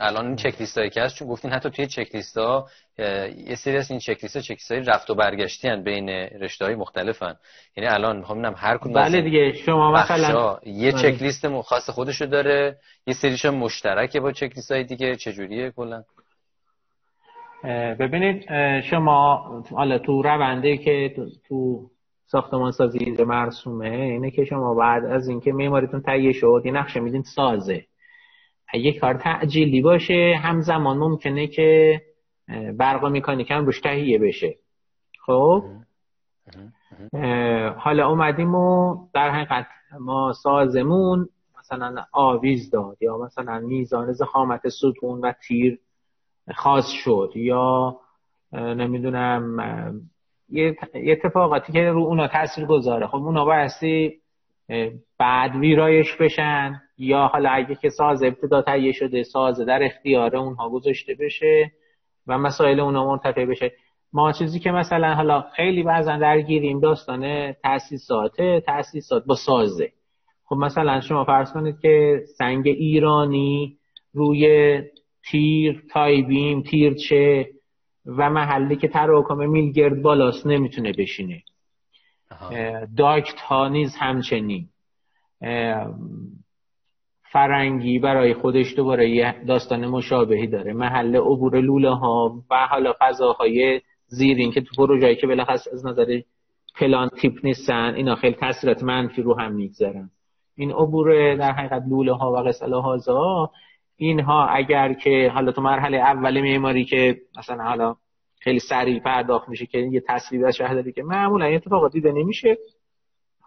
الان 0.00 0.26
این 0.26 0.36
چک 0.36 0.60
لیست 0.60 0.78
هایی 0.78 0.90
که 0.90 1.02
هست 1.02 1.16
چون 1.16 1.28
گفتین 1.28 1.50
حتی 1.50 1.70
توی 1.70 1.86
چک 1.86 2.14
لیست 2.14 2.38
ها 2.38 2.68
یه 3.46 3.54
سری 3.64 3.76
از 3.76 3.90
این 3.90 4.00
چک 4.00 4.18
لیست 4.22 4.36
ها 4.36 4.42
چک 4.42 4.58
های 4.70 4.80
رفت 4.80 5.10
و 5.10 5.14
برگشتی 5.14 5.68
هن 5.68 5.82
بین 5.82 6.08
رشته 6.08 6.64
های 6.64 6.74
مختلفن. 6.74 7.36
یعنی 7.76 7.88
الان 7.90 8.16
می‌خوام 8.16 8.54
هر 8.56 8.78
کدوم 8.78 8.92
بله 8.92 9.20
دیگه 9.20 9.52
شما 9.52 9.92
مثلا 9.92 10.58
یه 10.66 10.92
بله. 10.92 11.02
چک 11.02 11.22
لیست 11.22 11.60
خاص 11.62 11.90
خودشو 11.90 12.26
داره 12.26 12.78
یه 13.06 13.14
سریش 13.14 13.44
مشترکه 13.44 14.20
با 14.20 14.32
چک 14.32 14.52
لیست 14.56 14.72
های 14.72 14.84
دیگه 14.84 15.16
چجوریه 15.16 15.70
کلا؟ 15.70 16.02
ببینید 18.00 18.44
شما 18.80 19.36
حالا 19.70 19.98
تو 19.98 20.22
رونده 20.22 20.76
که 20.76 21.14
تو 21.48 21.90
ساختمان 22.26 22.72
سازی 22.72 23.16
مرسومه 23.26 23.90
اینه 23.90 24.30
که 24.30 24.44
شما 24.44 24.74
بعد 24.74 25.04
از 25.04 25.28
اینکه 25.28 25.52
معماریتون 25.52 26.00
تهیه 26.00 26.32
شد 26.32 26.62
یه 26.64 26.72
نقشه 26.72 27.00
میدین 27.00 27.22
سازه. 27.22 27.84
اگه 28.68 28.92
کار 28.92 29.14
تعجیلی 29.14 29.82
باشه 29.82 30.40
همزمان 30.42 30.98
ممکنه 30.98 31.46
که 31.46 32.00
برق 32.76 33.04
مکانیک 33.04 33.50
هم 33.50 33.66
روش 33.66 33.80
تهیه 33.80 34.18
بشه. 34.18 34.56
خب؟ 35.26 35.64
حالا 37.76 38.08
اومدیم 38.08 38.54
و 38.54 38.96
در 39.14 39.30
حقیقت 39.30 39.66
ما 40.00 40.32
سازمون 40.32 41.28
مثلا 41.58 42.04
آویز 42.12 42.70
داد 42.70 42.96
یا 43.00 43.18
مثلا 43.18 43.58
میزان 43.58 44.12
زخامت 44.12 44.68
ستون 44.68 45.20
و 45.20 45.32
تیر 45.32 45.78
خاص 46.56 46.88
شد 46.88 47.32
یا 47.34 47.96
نمی‌دونم 48.52 49.56
یه 50.48 50.76
اتفاقاتی 50.94 51.72
که 51.72 51.90
رو 51.90 52.02
اونا 52.02 52.28
تاثیر 52.28 52.64
گذاره. 52.66 53.06
خب 53.06 53.16
اونا 53.16 53.44
بایستی 53.44 54.14
بعد 55.18 55.56
ویرایش 55.56 56.16
بشن 56.16 56.80
یا 56.98 57.26
حالا 57.26 57.50
اگه 57.50 57.74
که 57.74 57.88
ساز 57.88 58.22
ابتدا 58.22 58.62
تهیه 58.62 58.92
شده 58.92 59.22
ساز 59.22 59.60
در 59.60 59.82
اختیار 59.82 60.36
اونها 60.36 60.70
گذاشته 60.70 61.14
بشه 61.20 61.70
و 62.26 62.38
مسائل 62.38 62.80
اونا 62.80 63.06
مرتفع 63.06 63.44
بشه. 63.44 63.72
ما 64.12 64.32
چیزی 64.32 64.60
که 64.60 64.70
مثلا 64.70 65.14
حالا 65.14 65.40
خیلی 65.40 65.82
بعضا 65.82 66.16
درگیریم 66.16 66.80
داستان 66.80 67.52
تاسیسات 67.52 68.42
تاسیسات 68.66 69.24
با 69.24 69.34
سازه. 69.34 69.92
خب 70.44 70.56
مثلا 70.56 71.00
شما 71.00 71.24
فرض 71.24 71.52
کنید 71.52 71.80
که 71.80 72.22
سنگ 72.38 72.68
ایرانی 72.68 73.78
روی 74.12 74.82
تیر 75.30 75.82
تایبیم 75.92 76.62
تیرچه 76.62 77.48
و 78.06 78.30
محلی 78.30 78.76
که 78.76 78.88
تراکم 78.88 79.48
میلگرد 79.48 80.02
بالاست 80.02 80.46
نمی‌تونه 80.46 80.92
بشینه. 80.92 81.42
داکت 82.96 83.40
ها 83.40 83.68
نیز 83.68 83.96
همچنین. 83.96 84.68
فرنگی 87.32 87.98
برای 87.98 88.34
خودش 88.34 88.76
دوباره 88.76 89.10
یه 89.10 89.44
داستان 89.44 89.86
مشابهی 89.86 90.46
داره. 90.46 90.72
محل 90.72 91.16
عبور 91.16 91.60
لوله 91.60 91.90
ها 91.90 92.44
و 92.50 92.66
حالا 92.66 92.94
فضاهای 93.00 93.80
زیرین 94.06 94.52
که 94.52 94.60
تو 94.60 94.74
پروژه‌ای 94.76 95.16
که 95.16 95.26
بلخص 95.26 95.68
از 95.72 95.86
نظر 95.86 96.20
پلان 96.76 97.08
تیپ 97.08 97.32
نیستن 97.44 97.94
اینا 97.94 98.14
خیلی 98.14 98.34
تاثیرات 98.34 98.82
منفی 98.82 99.22
رو 99.22 99.40
هم 99.40 99.52
می‌گذارن. 99.52 100.10
این 100.56 100.72
عبور 100.72 101.34
در 101.34 101.52
حقیقت 101.52 101.82
لوله 101.90 102.12
ها 102.12 102.32
و 102.32 102.36
قسله 102.36 102.76
ها 102.76 103.50
اینها 103.98 104.46
اگر 104.46 104.92
که 104.92 105.30
حالا 105.34 105.52
تو 105.52 105.62
مرحله 105.62 105.96
اول 105.96 106.40
معماری 106.40 106.84
که 106.84 107.16
مثلا 107.38 107.64
حالا 107.64 107.96
خیلی 108.40 108.58
سریع 108.58 109.00
پرداخت 109.00 109.48
میشه 109.48 109.66
که 109.66 109.78
یه 109.78 110.02
تصویر 110.08 110.46
از 110.46 110.56
شهر 110.56 110.74
داره 110.74 110.92
که 110.92 111.02
معمولا 111.02 111.44
این 111.44 111.56
اتفاقات 111.56 111.92
دیده 111.92 112.12
نمیشه 112.12 112.56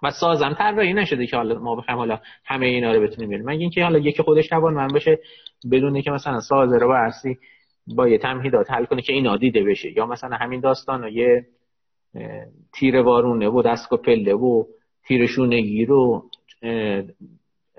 و 0.03 0.11
سازم 0.11 0.53
طراحی 0.53 0.93
نشده 0.93 1.27
که 1.27 1.37
حالا 1.37 1.59
ما 1.59 1.75
بخوایم 1.75 1.97
حالا 1.97 2.19
همه 2.45 2.65
اینا 2.65 2.93
رو 2.93 3.01
بتونیم 3.01 3.29
ببینیم. 3.29 3.45
مگه 3.45 3.59
اینکه 3.61 3.83
حالا 3.83 3.99
یکی 3.99 4.23
خودش 4.23 4.47
توان 4.47 4.73
من 4.73 4.87
باشه 4.87 5.19
بدون 5.71 6.01
که 6.01 6.11
مثلا 6.11 6.39
سازه 6.39 6.77
رو 6.77 6.89
برسی 6.89 7.37
با 7.95 8.07
یه 8.07 8.17
تمهیدات 8.17 8.71
حل 8.71 8.85
کنه 8.85 9.01
که 9.01 9.13
اینا 9.13 9.37
دیده 9.37 9.63
بشه؟ 9.63 9.97
یا 9.97 10.05
مثلا 10.05 10.37
همین 10.37 10.59
داستان 10.59 11.07
یه 11.07 11.45
تیر 12.73 13.01
وارونه 13.01 13.49
و 13.49 13.61
دستگاه 13.61 14.01
پله 14.01 14.33
و 14.33 14.63
تیر 15.07 15.27
شونگی 15.27 15.85
رو 15.85 16.23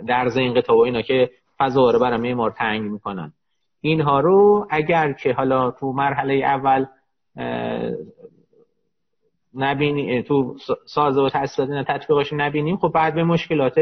درز 0.06 0.36
این 0.36 0.54
قطعه 0.54 0.76
و 0.76 0.80
اینا 0.80 1.02
که 1.02 1.30
فضا 1.58 1.90
رو 1.90 1.98
برای 1.98 2.18
معمار 2.18 2.50
تنگ 2.50 2.90
می‌کنن. 2.90 3.32
اینها 3.80 4.20
رو 4.20 4.66
اگر 4.70 5.12
که 5.12 5.32
حالا 5.32 5.70
تو 5.70 5.92
مرحله 5.92 6.34
اول 6.34 6.86
نبینی 9.54 10.22
تو 10.22 10.56
سازه 10.86 11.20
و 11.20 11.28
تاسیسات 11.28 11.68
اینا 11.68 11.84
تطبیقش 11.84 12.32
نبینیم 12.32 12.76
خب 12.76 12.88
بعد 12.94 13.14
به 13.14 13.24
مشکلات 13.24 13.74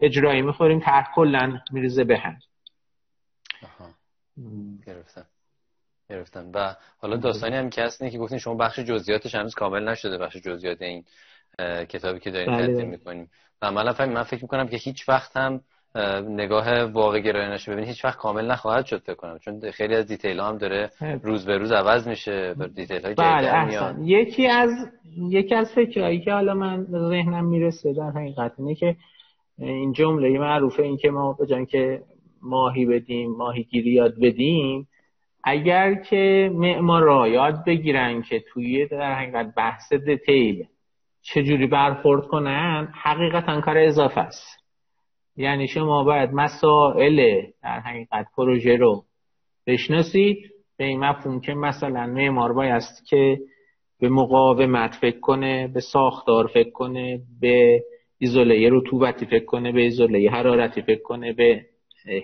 اجرایی 0.00 0.42
می‌خوریم 0.42 0.80
طرح 0.80 1.12
کلا 1.14 1.60
میریزه 1.72 2.04
به 2.04 2.18
هم. 2.18 2.38
گرفتم. 4.86 5.26
گرفتم. 6.10 6.50
و 6.54 6.76
حالا 6.98 7.16
داستانی 7.16 7.56
هم 7.56 7.70
که 7.70 7.82
هست 7.82 8.10
که 8.10 8.18
گفتین 8.18 8.38
شما 8.38 8.54
بخش 8.54 8.78
جزئیاتش 8.78 9.34
هنوز 9.34 9.54
کامل 9.54 9.88
نشده 9.88 10.18
بخش 10.18 10.36
جزئیات 10.36 10.82
این 10.82 11.04
کتابی 11.88 12.20
که 12.20 12.30
داریم 12.30 12.56
بله. 12.56 12.66
تقدیم 12.66 12.88
می‌کنیم 12.88 13.30
و 13.62 13.66
عملا 13.66 14.06
من 14.06 14.22
فکر 14.22 14.42
می‌کنم 14.42 14.68
که 14.68 14.76
هیچ 14.76 15.08
وقت 15.08 15.36
هم 15.36 15.60
نگاه 16.28 16.84
واقع 16.84 17.20
گرایانش 17.20 17.68
ببینید 17.68 17.88
هیچ 17.88 18.04
وقت 18.04 18.18
کامل 18.18 18.50
نخواهد 18.50 18.86
شد 18.86 19.02
فکر 19.02 19.14
کنم. 19.14 19.38
چون 19.38 19.70
خیلی 19.70 19.94
از 19.94 20.06
دیتیل 20.06 20.40
هم 20.40 20.58
داره 20.58 20.90
روز 21.22 21.46
به 21.46 21.58
روز 21.58 21.72
عوض 21.72 22.08
میشه 22.08 22.54
دیتیل 22.74 23.04
های 23.04 23.14
بله 23.14 23.94
یکی 24.00 24.46
از 24.46 24.70
یکی 25.16 25.54
از 25.54 25.72
فکرهایی 25.74 26.20
که 26.20 26.32
حالا 26.32 26.54
من 26.54 26.86
ذهنم 26.90 27.44
می‌رسه 27.44 27.92
در 27.92 28.10
حقیقت 28.10 28.52
اینه 28.58 28.74
که 28.74 28.96
این 29.58 29.92
جمله 29.92 30.38
معروفه 30.38 30.82
این 30.82 30.96
که 30.96 31.10
ما 31.10 31.32
به 31.32 31.66
که 31.66 32.02
ماهی 32.42 32.86
بدیم 32.86 33.30
ماهی 33.30 33.62
گیری 33.62 33.90
یاد 33.90 34.14
بدیم 34.20 34.88
اگر 35.44 35.94
که 35.94 36.50
معمارا 36.54 37.28
یاد 37.28 37.64
بگیرن 37.66 38.22
که 38.22 38.44
توی 38.52 38.86
در 38.86 39.14
حقیقت 39.14 39.54
بحث 39.56 39.92
دیتیل 39.92 40.66
چجوری 41.22 41.66
برخورد 41.66 42.26
کنن 42.26 42.88
حقیقتا 43.02 43.60
کار 43.60 43.78
اضافه 43.78 44.20
است. 44.20 44.63
یعنی 45.36 45.68
شما 45.68 46.04
باید 46.04 46.30
مسائل 46.32 47.42
در 47.62 47.80
حقیقت 47.80 48.26
پروژه 48.36 48.76
رو 48.76 49.04
بشناسید. 49.66 50.50
به 50.76 50.84
این 50.84 51.00
مفهوم 51.00 51.40
که 51.40 51.54
مثلا 51.54 52.06
معمار 52.06 52.52
باید 52.52 52.82
که 53.08 53.40
به 54.00 54.08
مقاومت 54.08 54.94
فکر 54.94 55.20
کنه 55.20 55.68
به 55.68 55.80
ساختار 55.80 56.46
فکر 56.46 56.70
کنه 56.70 57.20
به 57.40 57.82
ایزوله 58.18 58.68
رطوبتی 58.72 59.26
فکر 59.26 59.44
کنه 59.44 59.72
به 59.72 59.80
ایزوله 59.80 60.30
حرارتی 60.30 60.82
فکر 60.82 61.02
کنه 61.02 61.32
به 61.32 61.66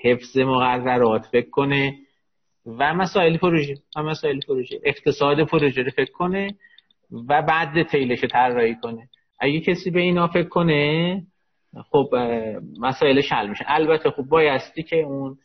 حفظ 0.03 0.39
مقررات 0.39 1.27
فکر 1.33 1.51
کنه 1.51 1.95
و 2.67 2.95
مسائل 2.95 3.37
پروژه 3.37 3.75
و 3.97 4.03
مسائل 4.03 4.41
پروژه 4.49 4.81
اقتصاد 4.85 5.45
پروژه 5.45 5.83
رو 5.83 5.91
فکر 5.91 6.13
کنه 6.13 6.55
و 7.29 7.43
بعد 7.43 7.73
دیتیلش 7.73 8.25
طراحی 8.25 8.77
کنه. 8.83 9.09
اگه 9.39 9.61
کسی 9.61 9.91
به 9.91 10.01
اینا 10.01 10.27
فکر 10.27 10.49
کنه 10.49 11.23
خب 11.91 12.09
مسائل 12.79 13.23
حل 13.31 13.49
میشه. 13.49 13.65
البته 13.69 14.11
خب 14.11 14.23
بایستی 14.23 14.83
که 14.83 14.97
اون 14.97 15.39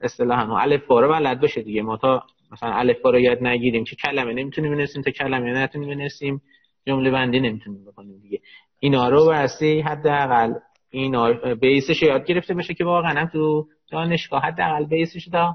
اصطلاحا 0.00 0.58
الف 0.58 0.86
بارو 0.86 1.08
بلد 1.08 1.40
باشه 1.40 1.62
دیگه. 1.62 1.82
ما 1.82 1.96
تا 1.96 2.22
مثلا 2.52 2.72
الف 2.72 3.00
بارو 3.00 3.18
یاد 3.18 3.38
نگیریم 3.42 3.84
که 3.84 3.96
کلمه 3.96 4.32
نمی‌تونیم 4.32 4.70
بنویسیم 4.70 5.02
تا 5.02 5.10
کلمه 5.10 5.52
نتونیم 5.52 5.88
بنویسیم 5.88 6.42
جمله 6.86 7.10
بندی 7.10 7.40
نمی‌تونیم 7.40 7.84
بکنیم 7.84 8.18
دیگه. 8.18 8.40
اینا 8.80 9.08
رو 9.08 9.24
بایستی 9.24 9.80
حداقل 9.80 10.54
اینا 10.90 11.32
بیسش 11.54 12.02
یاد 12.02 12.24
گرفته 12.24 12.54
بشه 12.54 12.74
که 12.74 12.84
واقعا 12.84 13.26
تو 13.32 13.66
دانشگاه 13.90 14.42
حداقل 14.42 14.84
بیسش 14.84 15.28
دا 15.32 15.54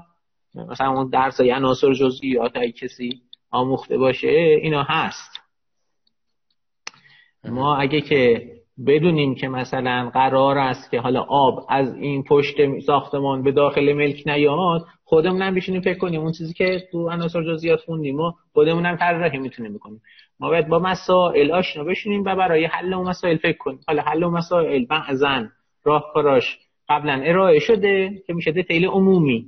مثلا 0.54 0.90
اون 0.90 1.10
درس 1.10 1.40
یا 1.40 1.56
عناصر 1.56 1.92
جزئیات 1.92 2.56
ای 2.56 2.72
کسی 2.72 3.22
آموخته 3.50 3.98
باشه 3.98 4.28
اینا 4.62 4.82
هست. 4.88 5.40
ما 7.44 7.76
اگه 7.76 8.00
که 8.00 8.50
بدونیم 8.86 9.34
که 9.34 9.48
مثلا 9.48 10.10
قرار 10.14 10.58
است 10.58 10.90
که 10.90 11.00
حالا 11.00 11.20
آب 11.28 11.66
از 11.68 11.94
این 11.94 12.22
پشت 12.22 12.56
ساختمان 12.86 13.42
به 13.42 13.52
داخل 13.52 13.92
ملک 13.92 14.22
نیاد 14.26 14.84
خودمون 15.04 15.42
هم 15.42 15.54
بشینیم 15.54 15.80
فکر 15.80 15.98
کنیم. 15.98 16.20
اون 16.20 16.32
چیزی 16.32 16.54
که 16.54 16.82
تو 16.92 17.10
عناصر 17.10 17.42
جزئیات 17.42 17.80
خوندیم 17.80 18.20
و 18.20 18.32
خودمون 18.52 18.86
هم 18.86 18.96
طراحی 18.96 19.38
می‌تونیم 19.38 19.74
بکنیم. 19.74 20.00
ما 20.40 20.48
باید 20.48 20.68
با 20.68 20.78
مسائل 20.78 21.50
آشنا 21.50 21.84
بشینیم 21.84 22.22
و 22.26 22.36
برای 22.36 22.64
حل 22.64 22.94
اون 22.94 23.08
مسائل 23.08 23.36
فکر 23.36 23.58
کنیم. 23.58 23.80
حالا 23.86 24.02
حل 24.02 24.24
اون 24.24 24.34
مسائل 24.34 24.84
بعضن 24.84 25.50
راهکاراش 25.84 26.58
قبلا 26.88 27.22
ارائه 27.24 27.58
شده 27.58 28.22
که 28.26 28.32
میشه 28.32 28.52
دیتیل 28.52 28.86
عمومی 28.86 29.46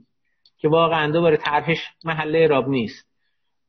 که 0.59 0.69
واقعا 0.69 1.13
دوباره 1.13 1.37
طرحش 1.37 1.79
محل 2.05 2.37
اعراب 2.37 2.69
نیست. 2.69 3.08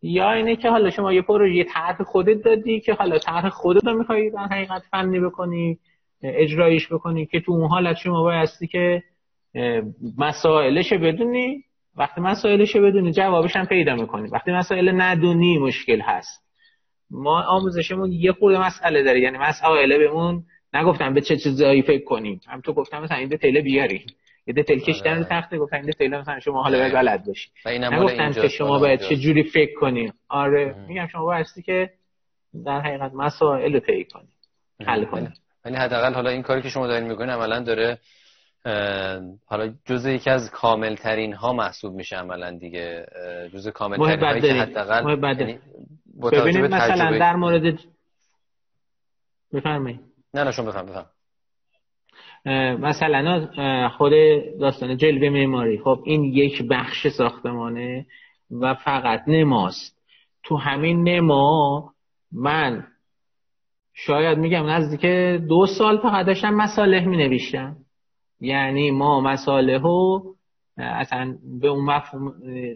یا 0.01 0.31
اینه 0.31 0.55
که 0.55 0.69
حالا 0.69 0.89
شما 0.89 1.13
یه 1.13 1.21
پروژه 1.21 1.63
طرح 1.63 2.03
خودت 2.03 2.43
دادی 2.43 2.79
که 2.79 2.93
حالا 2.93 3.17
طرح 3.17 3.49
خودت 3.49 3.85
رو 3.85 3.97
میخوایی 3.97 4.29
در 4.29 4.47
حقیقت 4.51 4.81
فنی 4.91 5.19
بکنی 5.19 5.79
اجرایش 6.23 6.87
بکنی 6.93 7.25
که 7.25 7.39
تو 7.39 7.51
اون 7.51 7.69
حالت 7.69 7.97
شما 7.97 8.23
بایستی 8.23 8.67
که 8.67 9.03
مسائلش 10.17 10.93
بدونی. 10.93 11.63
وقتی 11.95 12.21
مسائلش 12.21 12.75
بدونی 12.75 13.11
جوابش 13.11 13.55
هم 13.55 13.65
پیدا 13.65 13.95
می‌کنی. 13.95 14.29
وقتی 14.29 14.51
مسائل 14.51 15.01
ندونی 15.01 15.57
مشکل 15.57 16.01
هست. 16.01 16.43
ما 17.11 17.41
آموزشمون 17.41 18.11
یه 18.11 18.31
خورده 18.31 18.65
مسئله 18.65 19.03
داره. 19.03 19.19
یعنی 19.19 19.37
مسئله 19.37 19.97
بهمون 19.97 20.43
نگفتم 20.73 21.13
به 21.13 21.21
چه 21.21 21.37
چیزایی 21.37 21.81
فکر 21.81 22.03
کنیم. 22.03 22.41
هم 22.47 22.61
تو 22.61 22.73
گفتم 22.73 23.03
مثلا 23.03 23.17
این 23.17 23.27
دیتیل 23.27 23.61
بیاری. 23.61 24.05
یه 24.57 24.63
کشیدن 24.63 25.11
رو 25.11 25.17
آره. 25.17 25.27
تخته 25.29 25.57
گفتن 25.57 25.75
این 25.75 25.85
دیتیل 25.85 26.15
مثلا 26.15 26.39
شما 26.39 26.63
حالا 26.63 26.77
باید 26.77 26.93
بلد 26.93 27.25
باشی. 27.25 27.49
نگفتن 27.65 28.31
که 28.31 28.47
شما 28.47 28.79
باید 28.79 28.99
چه 28.99 29.15
جوری 29.15 29.43
فکر 29.43 29.79
کنی؟ 29.79 30.13
آره. 30.29 30.75
میگم 30.87 31.07
شما 31.07 31.25
بایستی 31.25 31.61
که 31.61 31.89
در 32.65 32.79
حقیقت 32.79 33.11
مسائل 33.13 33.73
رو 33.73 33.79
طی 33.79 34.05
کنی 34.05 34.27
حل 34.87 35.05
کنی. 35.05 35.27
یعنی 35.65 35.77
حداقل 35.77 36.13
حالا 36.13 36.29
این 36.29 36.41
کاری 36.41 36.61
که 36.61 36.69
شما 36.69 36.87
دارین 36.87 37.07
می‌کنین 37.07 37.29
عملا 37.29 37.59
داره 37.59 37.97
حالا 39.45 39.73
جزء 39.85 40.09
یکی 40.09 40.29
از 40.29 40.51
کامل 40.51 40.95
ترین 40.95 41.33
ها 41.33 41.53
محسوب 41.53 41.93
میشه 41.93 42.15
عملا 42.15 42.51
دیگه. 42.51 43.05
جزء 43.53 43.71
کامل 43.71 43.97
ترین 43.97 44.19
هایی 44.19 44.41
که 44.41 44.53
حداقل 44.53 45.09
یعنی 45.39 45.59
ببینید 46.31 46.73
مثلا 46.73 47.19
در 47.19 47.35
مورد 47.35 47.79
بفرمایید. 49.53 49.99
نه 50.33 50.43
نه 50.43 50.51
شما 50.51 50.65
بفرم 50.65 50.85
بفرم 50.85 51.09
مثلا 52.79 53.89
خود 53.89 54.11
داستان 54.59 54.97
جلوه 54.97 55.29
معماری. 55.29 55.77
خب 55.77 56.03
این 56.05 56.23
یک 56.23 56.67
بخش 56.69 57.07
ساختمانه 57.07 58.05
و 58.51 58.73
فقط 58.73 59.23
نماست. 59.27 59.99
تو 60.43 60.57
همین 60.57 61.03
نما 61.09 61.93
من 62.31 62.87
شاید 63.93 64.37
میگم 64.37 64.69
نزدیک 64.69 65.05
دو 65.47 65.65
سال 65.65 65.97
فقط 65.97 66.25
داشتم 66.25 66.53
مساله 66.53 67.05
می 67.05 67.17
نوشتم 67.17 67.75
یعنی 68.41 68.91
ما 68.91 69.21
مساله 69.21 69.79
ها 69.79 70.23
اصلا 70.77 71.37
به 71.61 71.67
اون 71.67 71.85
مفهوم 71.85 72.33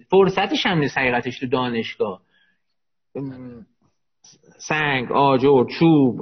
فرصتش 0.09 0.66
هم 0.66 0.80
نیست 0.80 0.97
حقیقتش 0.97 1.39
تو 1.39 1.47
دانشگاه. 1.47 2.22
سنگ 4.68 5.11
آجر 5.11 5.66
چوب 5.80 6.22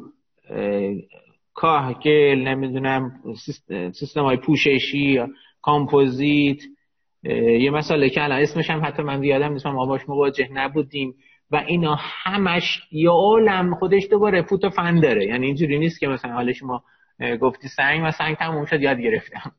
کاهگل 1.53 2.43
نمی‌دونم 2.47 3.11
سیستم 3.93 4.23
های 4.23 4.37
پوششی 4.37 5.19
کامپوزیت 5.61 6.57
یه 7.59 7.71
مسئله 7.71 8.09
که 8.09 8.23
الان 8.23 8.41
اسمش 8.41 8.69
هم 8.69 8.85
حتی 8.85 9.03
من 9.03 9.23
یادم 9.23 9.53
نیست 9.53 9.67
ما 9.67 9.85
باش 9.85 10.09
مواجه 10.09 10.49
نبودیم 10.53 11.15
و 11.51 11.63
اینا 11.67 11.97
همش 11.99 12.81
یا 12.91 13.11
عالم 13.11 13.75
خودش 13.75 14.07
دوباره 14.11 14.41
فوت 14.41 14.63
و 14.63 14.69
فن 14.69 14.99
داره. 14.99 15.25
یعنی 15.25 15.45
اینجوری 15.45 15.79
نیست 15.79 15.99
که 15.99 16.07
مثلا 16.07 16.33
حالا 16.33 16.53
شما 16.53 16.83
گفتی 17.41 17.67
سنگ 17.67 18.01
و 18.03 18.11
سنگ 18.11 18.35
تموم 18.35 18.65
شد 18.65 18.81
یاد 18.81 18.99
گرفتم. 18.99 19.51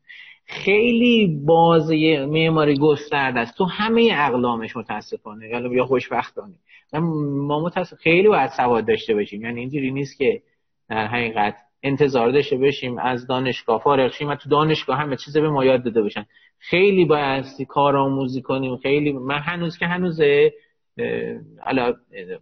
خیلی 0.45 1.41
بازه 1.45 2.25
معماری 2.25 2.77
گسترده 2.77 3.39
است. 3.39 3.57
تو 3.57 3.65
همه 3.65 4.09
اقلامش 4.13 4.77
متاسفانه 4.77 5.49
یا 5.71 5.85
خوشبختانه. 5.85 6.53
ما 7.47 7.59
متاسف 7.59 7.97
خیلی 7.97 8.27
باید 8.27 8.49
سواد 8.57 8.87
داشته 8.87 9.13
باشیم. 9.13 9.41
یعنی 9.41 9.59
اینجوری 9.59 9.91
نیست 9.91 10.17
که 10.17 10.41
در 10.89 11.07
حقیقت 11.07 11.55
انتظار 11.83 12.31
داشته 12.31 12.57
باشیم 12.57 12.97
از 12.97 13.27
دانشگاه 13.27 13.81
فارغ 13.83 14.11
شیم 14.11 14.29
و 14.29 14.35
تو 14.35 14.49
دانشگاه 14.49 14.97
همه 14.97 15.15
چیز 15.15 15.37
به 15.37 15.49
ما 15.49 15.65
یاد 15.65 15.83
داده 15.83 16.01
باشن. 16.01 16.25
خیلی 16.59 17.05
باید 17.05 17.45
کارآموزی 17.67 18.41
کنیم. 18.41 18.77
خیلی 18.77 19.11
من 19.11 19.39
هنوز 19.39 19.77
که 19.77 19.87
هنوزه 19.87 20.53
حالا 21.65 21.93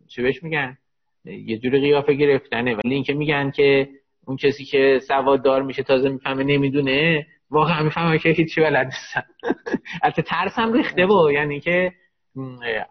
چی 0.07 0.21
بهش 0.21 0.43
میگن؟ 0.43 0.77
یه 1.25 1.57
جور 1.57 1.79
قیافه 1.79 2.13
گرفتنه. 2.13 2.75
ولی 2.75 2.95
اینکه 2.95 3.13
میگن 3.13 3.51
که 3.51 3.89
اون 4.27 4.37
کسی 4.37 4.65
که 4.65 4.99
سواد 5.07 5.43
دار 5.43 5.61
میشه 5.63 5.83
تازه 5.83 6.09
می‌فهمه 6.09 6.43
نمی‌دونه 6.43 7.27
واقعا 7.49 7.83
می‌فهمه 7.83 8.19
که 8.19 8.29
هیچی 8.29 8.61
بلد 8.61 8.85
نیستم 8.85 9.23
البته 10.03 10.21
ترسم 10.21 10.73
ریخته 10.73 11.05
با. 11.05 11.31
یعنی 11.31 11.59
که 11.59 11.91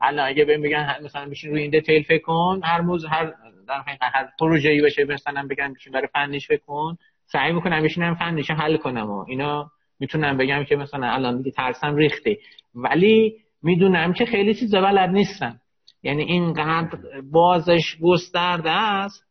الان 0.02 0.26
اگه 0.28 0.44
بهم 0.44 0.62
بگن 0.62 0.96
مثلا 1.04 1.28
بشین 1.28 1.50
روی 1.50 1.62
این 1.62 1.70
دیتیل 1.70 2.02
فکر 2.02 2.22
کن 2.22 2.60
هر 2.64 2.80
موز 2.80 3.04
هر 3.04 3.32
در 3.70 4.10
هر 4.12 4.28
پروژه‌ای 4.40 4.80
باشه 4.80 5.04
مثلا 5.04 5.46
بگن 5.50 5.72
بشین 5.72 5.92
برای 5.92 6.08
فنیش 6.12 6.48
فکر 6.48 6.62
کن 6.66 6.96
سعی 7.26 7.52
می‌کنم 7.52 7.82
بشینم 7.82 8.14
فنیش 8.14 8.50
حل 8.50 8.76
کنم 8.76 9.10
و 9.10 9.24
اینا 9.28 9.70
می‌تونم 10.00 10.36
بگم 10.36 10.64
که 10.64 10.76
مثلا 10.76 11.06
الان 11.06 11.36
دیگه 11.38 11.50
ترسم 11.50 11.96
ریخته. 11.96 12.38
ولی 12.74 13.36
می‌دونم 13.62 14.12
که 14.12 14.24
خیلی 14.24 14.54
چیزا 14.54 14.80
بلد 14.80 15.10
نیستم. 15.10 15.60
یعنی 16.02 16.22
اینقدر 16.22 16.98
بازش 17.32 17.96
گسترده 18.02 18.70
است 18.70 19.26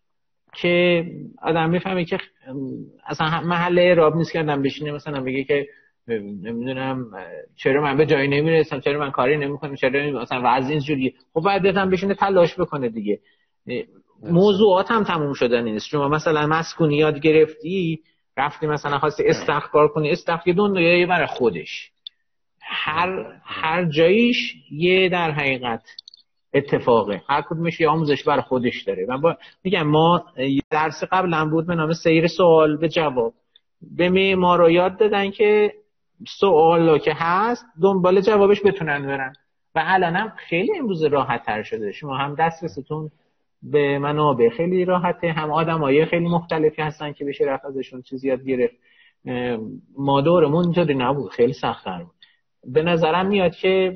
که 0.56 1.06
آدم 1.42 1.70
می‌فهمه 1.70 2.06
که 2.06 2.18
اصلا 3.08 3.42
محل 3.42 3.80
اعراب 3.80 4.16
نیست 4.16 4.34
کردم 4.34 4.62
بشینه 4.62 4.92
مثلا 4.92 5.22
بگه 5.22 5.44
که 5.44 5.68
نمی‌دونم 6.44 7.06
چرا 7.56 7.82
من 7.82 7.98
به 7.98 8.06
جایی 8.06 8.28
نمی‌رسم 8.28 8.80
چرا 8.80 9.00
من 9.00 9.12
کاری 9.12 9.38
نمی‌کنم 9.38 9.76
چرا 9.76 10.22
مثلا 10.22 10.42
وضع 10.46 10.70
اینجوریه. 10.70 11.14
خب 11.34 11.42
بعد 11.42 11.90
بشینه 11.92 12.14
تلاش 12.16 12.60
بکنه 12.60 12.90
دیگه. 12.90 13.20
موضوعات 14.24 14.92
هم 14.92 15.04
تموم 15.04 15.34
شدن 15.34 15.64
نیست. 15.64 15.88
شما 15.88 16.08
مثلا 16.08 16.48
مسکونی 16.48 16.98
یاد 16.98 17.20
گرفتی 17.20 18.00
رفتی 18.38 18.68
مثلا 18.68 19.00
خواستی 19.00 19.24
استخبار 19.24 19.88
کنی 19.88 20.12
استخ 20.12 20.48
یه 20.48 20.54
دنیای 20.54 21.06
برای 21.06 21.28
خودش. 21.28 21.92
هر 22.62 23.40
هر 23.44 23.86
جاییش 23.86 24.56
یه 24.72 25.10
در 25.10 25.32
حقیقت 25.32 25.84
اتفاقه. 26.54 27.22
هر 27.30 27.42
کدومش 27.42 27.80
یه 27.80 27.90
آموزش 27.90 28.24
برای 28.24 28.42
خودش 28.42 28.84
داره. 28.84 29.06
من 29.10 29.22
با... 29.22 29.38
میگم 29.64 29.88
ما 29.88 30.26
درس 30.70 31.04
قبلا 31.12 31.46
بود 31.46 31.68
به 31.68 31.76
نام 31.76 31.94
سیر 31.94 32.28
سوال 32.28 32.78
به 32.78 32.90
جواب. 32.90 33.34
به 33.82 34.36
رو 34.36 34.70
یاد 34.70 35.00
دادن 35.00 35.32
که 35.32 35.74
سوال 36.40 36.98
که 36.98 37.14
هست 37.16 37.66
دنبال 37.82 38.22
جوابش 38.22 38.62
بتونن 38.66 39.08
برن. 39.08 39.34
و 39.76 39.84
الان 39.86 40.16
هم 40.16 40.34
خیلی 40.38 40.78
امروز 40.80 41.04
راحت 41.04 41.46
تر 41.46 41.64
شده. 41.64 41.92
شما 41.92 42.18
هم 42.18 42.36
دسترستون 42.36 43.12
به 43.64 44.00
منابع 44.00 44.50
خیلی 44.50 44.86
راحته. 44.86 45.32
هم 45.32 45.52
آدم 45.52 45.80
های 45.80 46.06
خیلی 46.06 46.28
مختلفی 46.28 46.82
هستن 46.82 47.12
که 47.14 47.26
بشه 47.26 47.46
رفت 47.46 47.66
ازشون 47.66 48.02
چیزی 48.02 48.28
یاد 48.28 48.44
گرفت. 48.44 48.76
ما 49.98 50.22
دورمون 50.22 50.74
نبود. 50.78 51.32
خیلی 51.32 51.54
سختتر 51.54 52.04
بود. 52.04 52.16
به 52.64 52.84
نظرم 52.84 53.28
میاد 53.28 53.56
که 53.56 53.96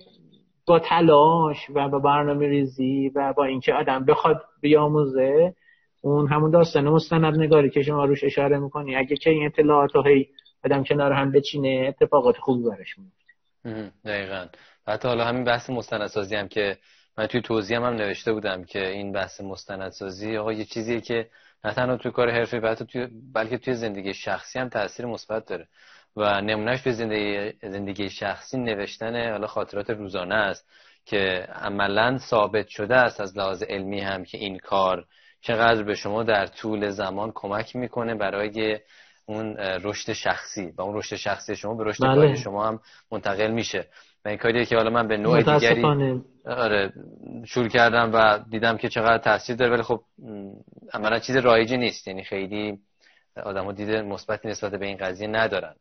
با 0.65 0.79
تلاش 0.79 1.57
و 1.75 1.89
با 1.89 1.99
برنامه 1.99 2.47
ریزی 2.47 3.11
و 3.15 3.33
با 3.33 3.45
اینکه 3.45 3.73
آدم 3.73 4.05
بخواد 4.05 4.43
بیاموزه 4.61 5.53
اون 6.01 6.27
همون 6.27 6.51
داستان 6.51 6.89
مستند 6.89 7.39
نگاری 7.39 7.69
که 7.69 7.81
شما 7.81 8.05
روش 8.05 8.23
اشاره 8.23 8.59
می‌کنی 8.59 8.95
اگه 8.95 9.15
که 9.15 9.29
این 9.29 9.45
اطلاعات 9.45 9.95
هی 10.05 10.27
آدم 10.65 10.83
کنار 10.83 11.11
هم 11.11 11.31
بچینه 11.31 11.85
اتفاقات 11.87 12.37
خوبی 12.37 12.63
برش 12.69 12.95
میفته 12.97 13.91
دقیقا. 14.05 14.45
حتی 14.87 15.07
حالا 15.07 15.25
همین 15.25 15.43
بحث 15.43 15.69
مستندسازی 15.69 16.35
هم 16.35 16.47
که 16.47 16.77
من 17.17 17.27
توی 17.27 17.41
توضیح 17.41 17.77
هم, 17.77 17.83
هم 17.83 17.93
نوشته 17.93 18.33
بودم 18.33 18.63
که 18.63 18.87
این 18.87 19.11
بحث 19.11 19.41
مستندسازی 19.41 20.37
آقا 20.37 20.53
یه 20.53 20.65
چیزیه 20.65 21.01
که 21.01 21.29
نه 21.63 21.73
تنها 21.73 21.97
توی 21.97 22.11
کار 22.11 22.29
حرفی 22.29 22.59
بلکه 22.59 22.85
توی 22.85 23.07
بلکه 23.33 23.57
توی 23.57 23.73
زندگی 23.73 24.13
شخصی 24.13 24.59
هم 24.59 24.69
تاثیر 24.69 25.05
مثبت 25.05 25.45
داره. 25.45 25.67
و 26.15 26.41
نمونهش 26.41 26.81
به 26.81 26.91
زندگی 26.91 27.53
زندگی 27.61 28.09
شخصی 28.09 28.57
نوشتن 28.57 29.31
حالا 29.31 29.47
خاطرات 29.47 29.89
روزانه 29.89 30.35
است 30.35 30.69
که 31.05 31.47
عملا 31.53 32.17
ثابت 32.17 32.67
شده 32.67 32.95
است 32.95 33.21
از 33.21 33.37
لحاظ 33.37 33.63
علمی 33.63 34.01
هم 34.01 34.23
که 34.25 34.37
این 34.37 34.57
کار 34.57 35.05
چقدر 35.41 35.83
به 35.83 35.95
شما 35.95 36.23
در 36.23 36.45
طول 36.47 36.89
زمان 36.89 37.31
کمک 37.35 37.75
می‌کنه 37.75 38.15
برای 38.15 38.79
اون 39.25 39.57
رشد 39.57 40.13
شخصی. 40.13 40.73
و 40.77 40.81
اون 40.81 40.97
رشد 40.97 41.15
شخصی 41.15 41.55
شما 41.55 41.73
به 41.75 41.83
رشد 41.83 42.03
بله. 42.03 42.35
شما 42.35 42.67
هم 42.67 42.79
منتقل 43.11 43.51
میشه. 43.51 43.87
این 44.25 44.37
کاریه 44.37 44.65
که 44.65 44.75
حالا 44.75 44.89
من 44.89 45.07
به 45.07 45.17
نوع 45.17 45.41
دیگری 45.41 46.21
آره 46.45 46.93
شروع 47.45 47.67
کردم 47.67 48.11
و 48.13 48.39
دیدم 48.49 48.77
که 48.77 48.89
چقدر 48.89 49.17
تاثیر 49.17 49.55
داره 49.55 49.71
ولی 49.71 49.81
خب 49.81 50.01
عملا 50.93 51.19
چیز 51.19 51.35
رایجی 51.35 51.77
نیست. 51.77 52.07
یعنی 52.07 52.23
خیلی 52.23 52.79
آدمو 53.43 53.71
دیده 53.71 54.01
مثبتی 54.01 54.47
نسبت 54.47 54.71
به 54.71 54.85
این 54.85 54.97
قضیه 54.97 55.27
ندارن. 55.27 55.75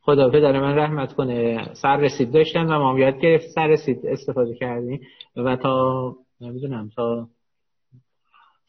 خدا 0.00 0.30
پدر 0.30 0.60
من 0.60 0.78
رحمت 0.78 1.12
کنه. 1.12 1.68
سر 1.74 1.96
رسید. 1.96 2.32
داشتن 2.32 2.66
و 2.66 2.78
ما 2.78 2.98
یاد 2.98 3.18
گرفت. 3.18 3.46
سر 3.48 3.66
رسید. 3.66 4.06
استفاده 4.06 4.54
کردیم. 4.54 5.00
و 5.36 5.56
تا 5.56 6.14
نمی‌دونم 6.40 6.90
تا 6.96 7.28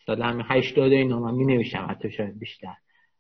سال 0.06 0.22
همه 0.22 0.44
هشتاد 0.44 0.92
اینا 0.92 1.20
من 1.20 1.34
می 1.34 1.46
نوشتم 1.46 1.88
حتی 1.90 2.12
شاید 2.12 2.40
بیشتر. 2.40 2.74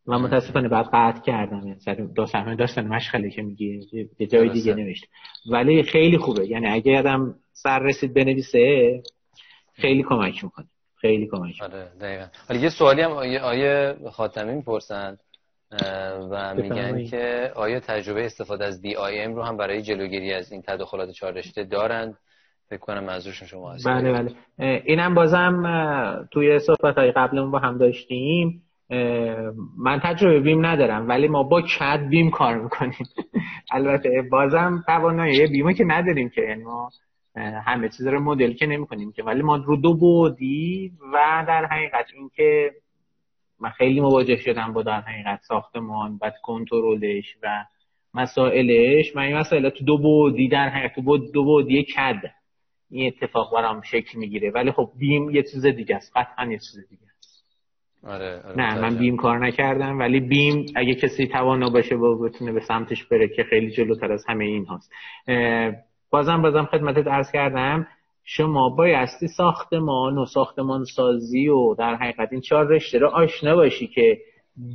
و 0.07 0.19
متاسفانه 0.19 0.69
بعد 0.69 0.85
قطع 0.93 1.21
کردم 1.21 1.77
یعنی 1.87 2.13
داستان 2.15 2.55
داستان 2.55 2.87
مشغله 2.87 3.29
که 3.29 3.41
میگی 3.41 3.81
یه 4.19 4.27
جای 4.27 4.49
دیگه 4.49 4.73
نوشت. 4.73 5.05
ولی 5.51 5.83
خیلی 5.83 6.17
خوبه. 6.17 6.47
یعنی 6.47 6.67
اگه 6.67 6.99
آدم 6.99 7.35
سر 7.51 7.79
رسید 7.79 8.13
بنویسه 8.13 9.01
خیلی 9.73 10.03
کمک 10.03 10.43
می‌کنه. 10.43 10.65
خیلی 10.95 11.27
کمک 11.27 11.61
آره 11.61 11.91
دقیقاً. 12.01 12.25
ولی 12.49 12.59
یه 12.59 12.69
سوالی 12.69 13.01
هم 13.01 13.11
آیه 13.11 13.95
خاتمی 14.11 14.55
می‌پرسن 14.55 15.17
و 16.31 16.55
میگن 16.55 17.05
که 17.05 17.51
آیا 17.55 17.79
تجربه 17.79 18.25
استفاده 18.25 18.65
از 18.65 18.81
ام 19.13 19.35
رو 19.35 19.43
هم 19.43 19.57
برای 19.57 19.81
جلوگیری 19.81 20.33
از 20.33 20.51
این 20.51 20.61
تداخلات 20.61 21.09
چهار 21.09 21.33
رشته 21.33 21.63
دارند؟ 21.63 22.17
فکر 22.69 22.79
کنم 22.79 23.03
منظورشون 23.03 23.47
شما 23.47 23.73
هست 23.73 23.87
بله 23.87 24.11
بله. 24.11 24.31
اینم 24.85 25.15
بازم 25.15 26.27
توی 26.31 26.59
صحبت 26.59 26.97
های 26.97 27.11
قبلمون 27.11 27.51
با 27.51 27.59
هم 27.59 27.77
داشتیم. 27.77 28.63
من 29.77 29.99
تجربه 30.03 30.39
بیم 30.39 30.65
ندارم 30.65 31.07
ولی 31.07 31.27
ما 31.27 31.43
با 31.43 31.61
کد 31.61 32.07
بیم 32.09 32.29
کار 32.29 32.57
می‌کنیم. 32.57 33.07
البته 33.71 34.09
بازم 34.31 34.83
توانایی 34.87 35.47
بیمو 35.47 35.71
که 35.71 35.83
نداریم 35.83 36.29
که 36.29 36.41
یعنی 36.41 36.63
ما 36.63 36.89
همه 37.65 37.89
چیز 37.89 38.07
رو 38.07 38.19
مدل 38.19 38.53
که 38.53 38.65
نمی 38.65 38.87
کنیم 38.87 39.11
که. 39.11 39.23
ولی 39.23 39.41
ما 39.41 39.55
رو 39.55 39.75
دو 39.75 39.93
بودی 39.93 40.91
و 41.13 41.45
در 41.47 41.65
حقیقت 41.65 42.05
اینکه 42.15 42.71
من 43.59 43.69
خیلی 43.69 44.01
مواجه 44.01 44.35
شدم 44.35 44.73
با 44.73 44.83
در 44.83 45.01
حقیقت 45.01 45.39
ساختمان 45.41 46.17
بعد 46.17 46.33
کنترلش 46.43 47.37
و 47.43 47.65
مسائلش. 48.13 49.15
من 49.15 49.23
این 49.23 49.37
مسائل 49.37 49.69
تو 49.69 49.85
دو 49.85 49.97
بودی 49.97 50.47
در 50.47 50.69
حقیقت 50.69 50.95
تو 50.95 51.01
بود 51.01 51.33
دو 51.33 51.43
بودی 51.43 51.83
کد. 51.83 52.21
این 52.91 53.13
اتفاق 53.13 53.53
برام 53.53 53.81
شکل 53.81 54.19
می‌گیره. 54.19 54.51
ولی 54.51 54.71
خب 54.71 54.91
بیم 54.99 55.29
یه 55.29 55.43
چیز 55.43 55.65
دیگه 55.65 55.95
است. 55.95 56.11
قطعا 56.15 56.51
یه 56.51 56.57
چیز 56.57 56.89
دیگه. 56.89 57.01
آره, 58.03 58.41
آره 58.45 58.57
نه 58.57 58.81
من 58.81 58.97
بیم 58.97 59.17
کار 59.17 59.47
نکردم 59.47 59.99
ولی 59.99 60.19
بیم 60.19 60.65
اگه 60.75 60.95
کسی 60.95 61.27
توانا 61.27 61.69
باشه 61.69 61.97
با 61.97 62.15
بتونه 62.15 62.51
به 62.51 62.59
سمتش 62.59 63.03
بره 63.05 63.27
که 63.27 63.43
خیلی 63.43 63.71
جلوتر 63.71 64.11
از 64.11 64.25
همه 64.27 64.45
این 64.45 64.65
هاست. 64.65 64.91
بازم 66.11 66.41
بازم 66.41 66.65
خدمتت 66.65 67.07
عرض 67.07 67.31
کردم 67.31 67.87
شما 68.23 68.69
بایستی 68.69 69.27
ساختمان 69.27 70.17
و 70.17 70.25
ساختمان 70.25 70.83
سازی 70.83 71.47
و 71.47 71.75
در 71.75 71.95
حقیقت 71.95 72.29
این 72.31 72.41
چهار 72.41 72.67
رشته 72.67 72.99
رو 72.99 73.07
آشنا 73.07 73.55
باشی 73.55 73.87
که 73.87 74.17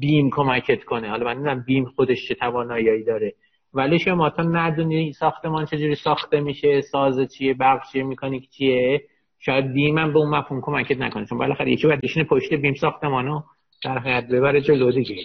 بیم 0.01 0.31
کمکت 0.31 0.85
کنه. 0.85 1.11
حالا 1.11 1.25
من 1.25 1.33
نمی‌دونم 1.33 1.65
بیم 1.67 1.85
خودش 1.85 2.29
چه 2.29 2.35
توانایی 2.35 3.05
داره. 3.05 3.35
ولی 3.75 3.99
شما 3.99 4.31
تا 4.31 4.43
ندونی 4.43 5.13
ساختمان 5.13 5.67
چجوری 5.67 5.95
ساخته 5.95 6.41
میشه 6.41 6.81
ساز 6.81 7.35
چیه 7.39 7.55
برق 7.55 7.81
چیه 7.93 8.03
میکانیک 8.03 8.51
چیه 8.51 9.03
شاید 9.47 9.73
بیم 9.73 9.99
هم 9.99 10.13
به 10.13 10.19
اون 10.19 10.29
مفهوم 10.29 10.61
کمکت 10.61 10.99
نکنه. 10.99 11.27
چون 11.27 11.39
بالاخره 11.39 11.71
یکی 11.71 11.87
باید 11.87 12.01
بشینه 12.01 12.25
پشت 12.25 12.55
بیم 12.55 12.75
ساختمانو 12.75 13.43
در 13.85 13.99
حقیقت 13.99 14.27
ببره 14.27 14.61
جلو 14.61 14.93
دیگه. 14.93 15.17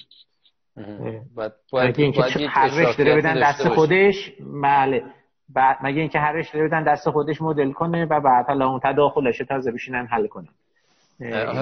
باید 1.72 2.00
اینکه 2.00 2.22
هر 2.50 2.82
رشته 2.82 3.04
بدن 3.04 3.40
دست 3.40 3.70
خودش؟ 3.70 4.32
بله. 4.64 5.04
بعد 5.50 5.78
مگه 5.84 6.00
اینکه 6.00 6.20
هر 6.20 6.32
رشته 6.32 6.64
بدن 6.64 6.84
دست 6.84 7.10
خودش 7.10 7.42
مدل 7.42 7.72
کنه 7.72 8.06
و 8.06 8.22
بعد 8.22 8.46
حالا 8.46 8.70
اون 8.70 8.80
تداخلش 8.84 9.38
تازه 9.38 9.72
بشینن 9.72 10.06
حل 10.06 10.28
کنن. 10.28 10.50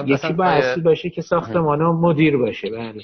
یکی 0.06 0.32
با 0.32 0.60
باشه 0.84 1.10
که 1.10 1.22
ساختمان 1.22 1.82
مدیر 1.82 2.36
باشه. 2.36 2.70
بله. 2.70 3.02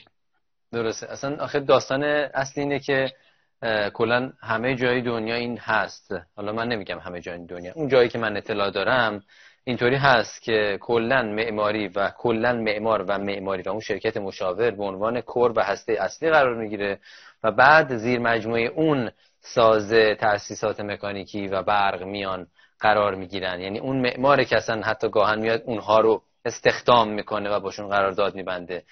درسته. 0.72 1.12
اصلا 1.12 1.36
آخه 1.40 1.60
داستان 1.60 2.02
اصلی 2.34 2.62
اینه 2.62 2.78
که 2.78 3.08
کلا 3.94 4.32
همه 4.42 4.74
جای 4.74 5.02
دنیا 5.02 5.34
این 5.34 5.58
هست. 5.58 6.14
حالا 6.36 6.52
من 6.52 6.68
نمیگم 6.68 6.98
همه 6.98 7.20
جای 7.20 7.46
دنیا. 7.46 7.72
اون 7.74 7.88
جایی 7.88 8.08
که 8.08 8.18
من 8.18 8.36
اطلاع 8.36 8.70
دارم 8.70 9.22
اینطوری 9.64 9.96
هست 9.96 10.42
که 10.42 10.78
کلا 10.80 11.22
معماری 11.22 11.88
و 11.88 12.10
کلا 12.18 12.52
معمار 12.52 13.04
و 13.08 13.18
معماری 13.18 13.62
و 13.62 13.68
اون 13.68 13.80
شرکت 13.80 14.16
مشاور 14.16 14.70
به 14.70 14.84
عنوان 14.84 15.20
کور 15.20 15.52
و 15.56 15.60
هسته 15.62 15.92
اصلی 16.00 16.30
قرار 16.30 16.54
می‌گیره 16.54 16.98
و 17.44 17.50
بعد 17.52 17.96
زیر 17.96 18.18
مجموعه 18.18 18.62
اون 18.62 19.10
ساز 19.40 19.92
تاسیسات 20.20 20.80
مکانیکی 20.80 21.48
و 21.48 21.62
برق 21.62 22.02
میان 22.02 22.46
قرار 22.80 23.14
می‌گیرن. 23.14 23.60
یعنی 23.60 23.78
اون 23.78 23.96
معمار 24.00 24.44
که 24.44 24.56
اصلا 24.56 24.82
حتی 24.82 25.08
گاهن 25.08 25.38
میاد 25.38 25.62
اونها 25.66 26.00
رو 26.00 26.22
استخدام 26.44 27.08
می‌کنه 27.08 27.50
و 27.50 27.60
باشون 27.60 27.88
قرارداد 27.88 28.34
میبنده. 28.34 28.82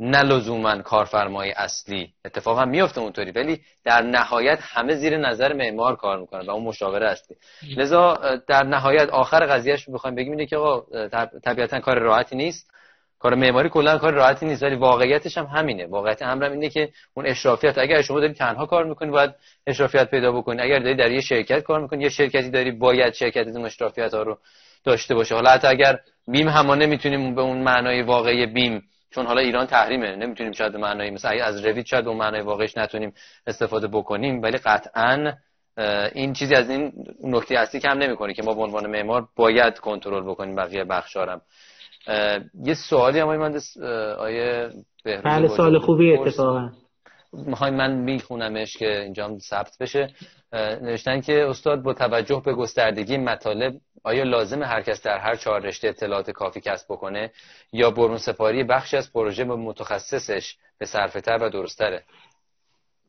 نه 0.00 0.22
لزوما 0.22 0.82
کارفرمای 0.82 1.52
اصلی 1.52 2.12
اتفاقا 2.24 2.64
میفته 2.64 3.00
اونطوری 3.00 3.30
ولی 3.30 3.60
در 3.84 4.02
نهایت 4.02 4.58
همه 4.62 4.94
زیر 4.94 5.16
نظر 5.16 5.52
معمار 5.52 5.96
کار 5.96 6.20
می‌کنن 6.20 6.46
و 6.46 6.50
اون 6.50 6.64
مشاور 6.64 7.02
اصلی 7.02 7.36
لذا 7.76 8.18
در 8.48 8.62
نهایت 8.62 9.08
آخر 9.08 9.46
قضیهش 9.46 9.88
بخوایم 9.88 10.16
بگیم 10.16 10.32
اینه 10.32 10.46
که 10.46 10.56
آقا 10.56 11.08
طبیعتا 11.44 11.80
کار 11.80 11.98
راحتی 11.98 12.36
نیست. 12.36 12.70
کار 13.18 13.34
معماری 13.34 13.68
کلا 13.68 13.98
کار 13.98 14.12
راحتی 14.12 14.46
نیست 14.46 14.62
ولی 14.62 14.74
واقعیتش 14.74 15.38
هم 15.38 15.44
همینه. 15.44 15.86
واقعیت 15.86 16.22
امرم 16.22 16.52
اینه 16.52 16.68
که 16.68 16.88
اون 17.14 17.26
اشرافیت 17.26 17.78
اگر 17.78 18.02
شما 18.02 18.20
داری 18.20 18.34
تنها 18.34 18.66
کار 18.66 18.84
می‌کنی 18.84 19.10
باید 19.10 19.30
اشرافیت 19.66 20.10
پیدا 20.10 20.32
بکنی 20.32 20.62
اگر 20.62 20.78
داری 20.78 20.96
در 20.96 21.10
یه 21.10 21.20
شرکت 21.20 21.62
کار 21.62 21.80
می‌کنی 21.80 22.02
یه 22.02 22.08
شرکتی 22.08 22.50
داری 22.50 22.70
باید 22.70 23.14
شرکت 23.14 23.46
اون 23.46 23.64
اشرافیت 23.64 24.14
ها 24.14 24.22
رو 24.22 24.38
داشته 24.84 25.14
باشه. 25.14 25.34
حالا 25.34 25.50
حتی 25.50 25.68
اگر 25.68 25.98
بیم 26.28 26.48
هم 26.48 26.70
نمی‌تونیم 26.70 27.34
به 27.34 27.42
اون 27.42 27.58
معنای 27.58 28.02
واقعی 28.02 28.46
بیم 28.46 28.82
چون 29.14 29.26
حالا 29.26 29.40
ایران 29.40 29.66
تحریمه 29.66 30.16
نمی‌تونیم 30.16 30.52
شاید 30.52 30.72
به 30.72 30.78
معنای 30.78 31.10
مثلا 31.10 31.44
از 31.44 31.64
رویت 31.64 31.86
شاید 31.86 32.04
به 32.04 32.14
معنای 32.14 32.40
واقعیش 32.40 32.76
نتونیم 32.76 33.12
استفاده 33.46 33.88
بکنیم 33.88 34.42
ولی 34.42 34.58
قطعا 34.58 35.32
این 36.14 36.32
چیزی 36.32 36.54
از 36.54 36.70
این 36.70 36.92
نکته 37.22 37.58
اصلی 37.58 37.80
کم 37.80 37.98
نمی‌کنه 37.98 38.34
که 38.34 38.42
ما 38.42 38.54
به 38.54 38.62
عنوان 38.62 38.90
معمار 38.90 39.28
باید 39.36 39.78
کنترل 39.78 40.22
بکنیم 40.30 40.56
بقیه 40.56 40.84
بخشارم 40.84 41.40
یه 42.64 42.74
سوالی 42.90 43.20
هم 43.20 43.36
من 43.36 43.60
آیه 44.18 44.70
بله 45.04 45.48
سوال 45.48 45.78
خوبی 45.78 46.12
اتفاقا. 46.12 46.70
می‌خوای 47.32 47.70
من 47.70 47.94
میخونمش 47.94 48.76
که 48.76 49.00
اینجا 49.02 49.38
ثبت 49.38 49.76
بشه. 49.80 50.08
نوشتن 50.82 51.20
که 51.20 51.46
استاد 51.48 51.82
با 51.82 51.94
توجه 51.94 52.42
به 52.44 52.54
گستردگی 52.54 53.16
مطالب 53.16 53.74
آیا 54.04 54.24
لازم 54.24 54.62
هر 54.62 54.82
کس 54.82 55.02
در 55.02 55.18
هر 55.18 55.34
چهار 55.34 55.60
رشته 55.60 55.88
اطلاعات 55.88 56.30
کافی 56.30 56.60
کسب 56.60 56.86
بکنه 56.90 57.30
یا 57.72 57.90
برون 57.90 58.18
سپاری 58.18 58.64
بخشی 58.64 58.96
از 58.96 59.12
پروژه 59.12 59.44
به 59.44 59.56
متخصصش 59.56 60.56
به 60.78 60.86
صرفتر 60.86 61.38
و 61.42 61.50
درستره 61.50 62.02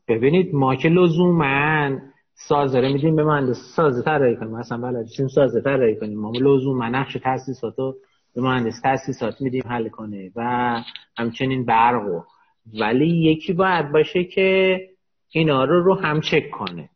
ببینید 0.07 0.55
ما 0.55 0.75
که 0.75 0.89
لزوما 0.89 1.89
سازره 2.33 2.93
میدیم 2.93 3.15
به 3.15 3.23
مهندس. 3.23 3.57
سازه 3.75 4.03
طراحی 4.03 4.35
کنیم. 4.35 4.51
مثلا 4.51 4.77
بلدشیم 4.77 5.27
سازه 5.27 5.61
طراحی 5.61 5.95
کنیم. 5.95 6.19
ما 6.19 6.31
لزوما 6.31 6.89
نقش 6.89 7.13
تاسیسات 7.13 7.79
رو 7.79 7.95
به 8.35 8.41
مهندس 8.41 8.81
تاسیسات 8.81 9.41
میدیم 9.41 9.63
حل 9.67 9.89
کنه 9.89 10.31
و 10.35 10.41
همچنین 11.17 11.65
برقو 11.65 12.21
ولی 12.79 13.07
یکی 13.07 13.53
باید 13.53 13.91
باشه 13.91 14.23
که 14.23 14.79
اینا 15.29 15.63
رو 15.63 15.83
رو 15.83 15.95
هم 15.95 16.21
چک 16.21 16.49
کنه. 16.51 16.89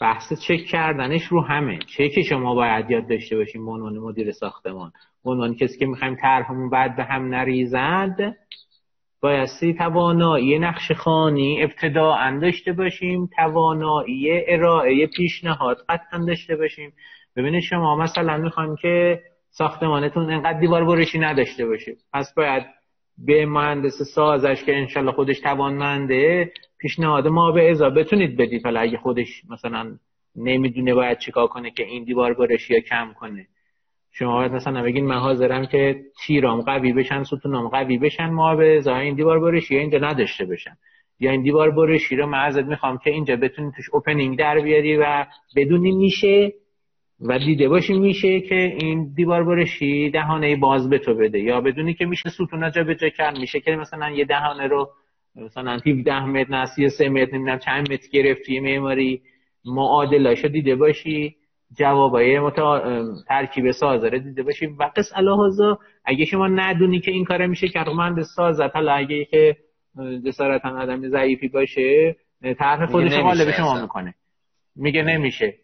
بحث 0.00 0.32
چک 0.32 0.64
کردنش 0.70 1.22
رو 1.26 1.42
همه. 1.42 1.78
چه 1.78 2.22
شما 2.28 2.54
باید 2.54 2.90
یاد 2.90 3.08
داشته 3.08 3.36
باشیم 3.36 3.66
به 3.66 3.72
عنوان 3.72 3.98
مدیر 3.98 4.32
ساختمان. 4.32 4.92
به 5.24 5.30
عنوان 5.30 5.54
کسی 5.54 5.78
که 5.78 5.86
می‌خوایم 5.86 6.16
طرحمون 6.22 6.70
بعد 6.70 6.96
به 6.96 7.04
هم 7.04 7.28
نریزد 7.28 8.36
بایستی 9.20 9.74
توانایی 9.74 10.58
نقش 10.58 10.92
خانی 10.92 11.62
ابتداعا 11.62 12.38
داشته 12.42 12.72
باشیم 12.72 13.28
توانایی 13.36 14.28
ارائه 14.48 15.06
پیشنهاد 15.06 15.76
قطعا 15.88 16.24
داشته 16.26 16.56
باشیم. 16.56 16.92
ببینید 17.36 17.62
شما 17.62 17.96
مثلا 17.96 18.36
می‌خوایم 18.36 18.76
که 18.76 19.20
ساختمانتون 19.50 20.30
انقدر 20.30 20.60
دیوار 20.60 20.84
برشی 20.84 21.18
نداشته 21.18 21.66
باشه. 21.66 21.96
پس 22.12 22.34
باید 22.36 22.62
به 23.18 23.46
مهندس 23.46 24.02
سازش 24.02 24.64
که 24.64 24.76
انشالله 24.76 25.12
خودش 25.12 25.40
توانمنده 25.40 26.52
پیشنهاد 26.78 27.28
ما 27.28 27.52
به 27.52 27.70
ازا 27.70 27.90
بتونید 27.90 28.36
بدید. 28.36 28.64
حالا 28.64 28.80
اگه 28.80 28.98
خودش 28.98 29.42
مثلا 29.50 29.96
نمی‌دونه 30.36 30.94
باید 30.94 31.18
چیکار 31.18 31.46
کنه 31.46 31.70
که 31.70 31.84
این 31.84 32.04
دیوار 32.04 32.34
برشی 32.34 32.74
یا 32.74 32.80
کم 32.80 33.12
کنه. 33.20 33.46
شما 34.12 34.34
باید 34.34 34.52
مثلا 34.52 34.82
بگین 34.82 35.06
من 35.06 35.18
حاضرم 35.18 35.66
که 35.66 36.00
تیرام 36.26 36.60
قوی 36.60 36.92
بشن 36.92 37.22
ستونام 37.22 37.68
قوی 37.68 37.98
بشن 37.98 38.30
ما 38.30 38.56
به 38.56 38.76
ازا 38.76 38.96
این 38.96 39.14
دیوار 39.14 39.40
برشی 39.40 39.76
اینجا 39.76 39.98
نداشته 39.98 40.44
بشن 40.44 40.76
یا 41.20 41.30
این 41.30 41.42
دیوار 41.42 41.70
برشی 41.70 42.16
رو 42.16 42.26
من 42.26 42.38
ازت 42.38 42.64
می‌خوام 42.64 42.98
که 42.98 43.10
اینجا 43.10 43.36
بتونی 43.36 43.72
توش 43.76 43.84
اوپنینگ 43.92 44.38
در 44.38 44.60
بیاری 44.60 44.96
و 44.96 45.26
بدونی 45.56 45.92
میشه 45.92 46.52
و 47.20 47.38
دیده 47.38 47.68
باشی 47.68 47.98
میشه 47.98 48.40
که 48.40 48.76
این 48.80 49.12
دیوار 49.14 49.44
برشی 49.44 50.10
دهانه 50.10 50.56
باز 50.56 50.90
به 50.90 50.98
تو 50.98 51.14
بده. 51.14 51.38
یا 51.38 51.60
بدونی 51.60 51.94
که 51.94 52.06
میشه 52.06 52.28
ستون 52.28 52.70
جا 52.70 52.84
به 52.84 52.94
جا 52.94 53.08
کرد. 53.08 53.38
میشه 53.38 53.60
که 53.60 53.76
مثلا 53.76 54.10
یه 54.10 54.24
دهانه 54.24 54.66
رو 54.66 54.90
مثلا 55.36 55.78
17 55.86 56.24
متر 56.24 56.50
نسی 56.50 56.88
3 56.88 57.08
متر 57.08 57.36
نمی‌دونم 57.36 57.58
چند 57.58 57.92
متر 57.92 58.08
گرفتی 58.12 58.60
معماری. 58.60 59.22
معادلاشو 59.64 60.48
دیده 60.48 60.76
باشی. 60.76 61.36
جوابای 61.78 62.38
متا... 62.38 62.82
ترکیب 63.28 63.70
سازاره 63.70 64.18
دیده 64.18 64.42
باشی. 64.42 64.66
و 64.66 64.90
قص 64.96 65.12
الهازا 65.16 65.78
اگه 66.04 66.24
شما 66.24 66.48
ندونی 66.48 67.00
که 67.00 67.10
این 67.10 67.24
کار 67.24 67.46
میشه 67.46 67.68
که 67.68 67.84
من 67.96 68.22
سازت 68.22 68.76
حالا 68.76 68.92
اگه 68.92 69.24
که 69.24 69.56
جسارتا 70.26 70.68
آدم 70.68 71.08
ضعیفی 71.08 71.48
باشه 71.48 72.16
طرح 72.58 72.86
خودش 72.86 73.16
به 73.44 73.52
شما 73.52 73.80
می‌کنه. 73.80 74.14
میگه 74.76 75.02
نمیشه. 75.02 75.54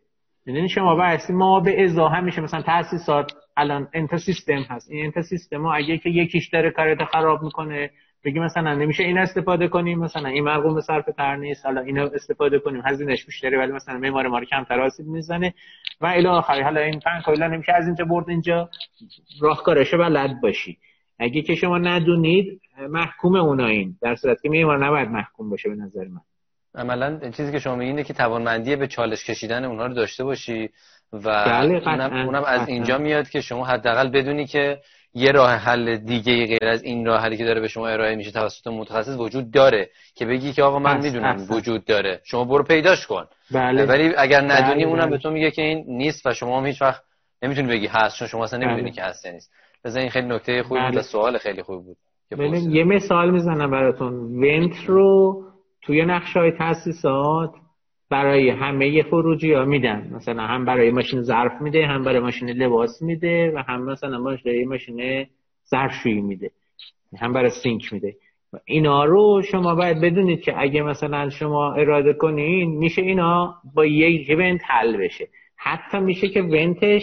می‌دونی 0.47 0.69
شما 0.69 0.97
بحثی 0.97 1.33
ما 1.33 1.61
به 1.61 1.85
ازا 1.85 2.21
میشه 2.21 2.41
مثلا 2.41 2.63
تاسیسات 2.63 3.33
الان 3.57 3.89
انت 3.95 4.17
سیستم 4.17 4.63
هست. 4.69 4.91
این 4.91 5.05
انت 5.05 5.21
سیستم 5.21 5.63
ها 5.63 5.75
اگه 5.75 5.99
که 5.99 6.11
یکیش 6.11 6.49
داره 6.49 6.71
کارت 6.71 7.05
خراب 7.05 7.43
می‌کنه 7.43 7.91
بگی 8.25 8.41
مثلا 8.41 8.75
نمیشه 8.75 9.03
این 9.03 9.19
استفاده 9.19 9.69
کنیم 9.69 9.99
مثلا 9.99 10.29
این 10.29 10.45
مرقوم 10.45 10.81
صرف 10.81 11.05
تر 11.17 11.37
نیست 11.37 11.67
حالا 11.67 11.81
اینو 11.81 12.09
استفاده 12.15 12.59
کنیم. 12.59 12.83
هزینهش 12.85 13.25
بیشتره 13.25 13.59
ولی 13.59 13.73
مثلا 13.73 13.99
معمار 13.99 14.29
ما 14.29 14.39
رو 14.39 14.45
کم 14.45 14.81
آسیب 14.81 15.07
می‌زنه. 15.07 15.55
و 16.01 16.07
الی 16.07 16.27
آخری 16.27 16.63
حالا 16.63 16.81
این 16.81 17.01
پنج 17.01 17.23
کلا 17.25 17.49
نمیشه 17.49 17.73
از 17.73 17.87
اینجا 17.87 18.05
برد 18.05 18.29
اینجا. 18.29 18.71
راهکارش 19.41 19.95
بلد 19.95 20.41
باشی. 20.43 20.79
اگه 21.19 21.43
که 21.43 21.55
شما 21.55 21.79
ندونید 21.79 22.61
محکوم 22.91 23.37
اونا 23.37 23.67
این 23.67 23.97
در 24.03 24.15
صورت 24.15 24.43
که 24.43 24.49
معمار 24.49 24.87
نباید 24.87 25.09
محکوم 25.09 25.51
باشه 25.51 25.69
به 25.69 25.75
نظر 25.75 26.05
من. 26.05 26.21
عملا 26.75 27.31
چیزی 27.31 27.53
که 27.53 27.59
شما 27.59 27.77
میگین 27.77 28.03
که 28.03 28.13
توانمندی 28.13 28.77
به 28.77 28.87
چالش 28.87 29.25
کشیدن 29.25 29.65
اونها 29.65 29.87
رو 29.87 29.95
داشته 29.95 30.25
باشی 30.25 30.71
و 31.13 31.45
بله 31.47 31.89
اونم, 31.89 32.27
اونم 32.27 32.45
از 32.45 32.69
اینجا 32.69 32.99
میاد 32.99 33.29
که 33.29 33.41
شما 33.41 33.65
حداقل 33.65 34.09
بدونی 34.09 34.47
که 34.47 34.79
یه 35.15 35.33
راه 35.33 35.51
حل 35.51 35.97
دیگه 35.97 36.47
غیر 36.47 36.65
از 36.65 36.83
این 36.83 37.07
راه 37.07 37.21
حلی 37.21 37.37
که 37.37 37.45
داره 37.45 37.61
به 37.61 37.69
شما 37.69 37.89
ارائه 37.89 38.17
میشه 38.17 38.31
توسط 38.31 38.67
متخصص 38.67 39.19
وجود 39.19 39.51
داره 39.51 39.91
که 40.15 40.27
بگی 40.27 40.53
که 40.53 40.63
آقا 40.63 40.79
من 40.79 41.01
می‌دونم 41.03 41.47
وجود 41.51 41.85
داره 41.85 42.21
شما 42.25 42.45
برو 42.45 42.65
پیداش 42.65 43.07
کن 43.07 43.25
بله. 43.55 43.87
ولی 43.87 44.15
اگر 44.17 44.41
ندونی 44.41 44.85
بله. 44.85 44.93
اونم 44.95 45.11
به 45.11 45.19
تو 45.19 45.31
میگه 45.31 45.51
که 45.51 45.63
این 45.63 45.85
نیست 45.89 46.27
و 46.27 46.33
شما 46.33 46.61
هم 46.61 46.67
هیچ 46.67 46.83
وقت 46.83 47.03
نمی‌تونی 47.43 47.69
بگی 47.69 47.87
هست 47.87 48.19
چون 48.19 48.29
شما 48.29 48.45
اصلا 48.45 48.59
نمی‌دونی 48.59 48.83
بله. 48.83 48.93
که 48.93 49.03
هست 49.03 49.27
یا 49.27 49.33
نیست 49.33 49.53
لذا 49.85 50.01
این 50.01 50.11
خیلی 50.11 50.29
نکته 50.29 50.63
خوبی 50.63 50.81
بود 50.81 50.93
بله. 50.93 51.03
سوال 51.03 51.39
خیلی 51.39 51.63
خوب 51.63 51.85
بود 51.85 51.97
یه 52.71 52.85
مثال 52.85 53.31
می‌زنم 53.31 53.71
براتون 53.71 54.15
ونت 54.15 54.85
رو 54.87 55.52
توی 55.83 56.05
نقشه 56.05 56.41
های 56.41 56.51
تاسیسات 56.51 57.55
برای 58.11 58.51
همه 58.51 59.03
خروجی 59.03 59.53
ها 59.53 59.65
میدن. 59.65 60.11
مثلا 60.13 60.43
هم 60.43 60.65
برای 60.65 60.91
ماشین 60.91 61.23
ظرف 61.23 61.61
میده 61.61 61.87
هم 61.87 62.05
برای 62.05 62.21
ماشین 62.21 62.51
لباس 62.51 63.03
میده 63.03 63.53
و 63.55 63.63
هم 63.69 63.85
مثلا 63.85 64.23
برای 64.23 64.65
ماشین 64.65 65.27
ظرفشویی 65.71 66.21
میده. 66.21 66.51
هم 67.19 67.33
برای 67.33 67.51
سینک 67.63 67.93
میده. 67.93 68.15
اینا 68.65 69.05
رو 69.05 69.43
شما 69.51 69.75
باید 69.75 70.01
بدونید 70.01 70.41
که 70.41 70.61
اگه 70.61 70.83
مثلا 70.83 71.31
شما 71.31 71.73
اراده 71.73 72.13
کنین 72.13 72.79
میشه 72.79 73.03
اینا 73.03 73.55
با 73.75 73.87
یک 73.87 74.31
ونت 74.39 74.61
حل 74.67 74.97
بشه. 74.97 75.29
حتی 75.57 75.99
میشه 75.99 76.29
که 76.29 76.43
ونتش 76.43 77.03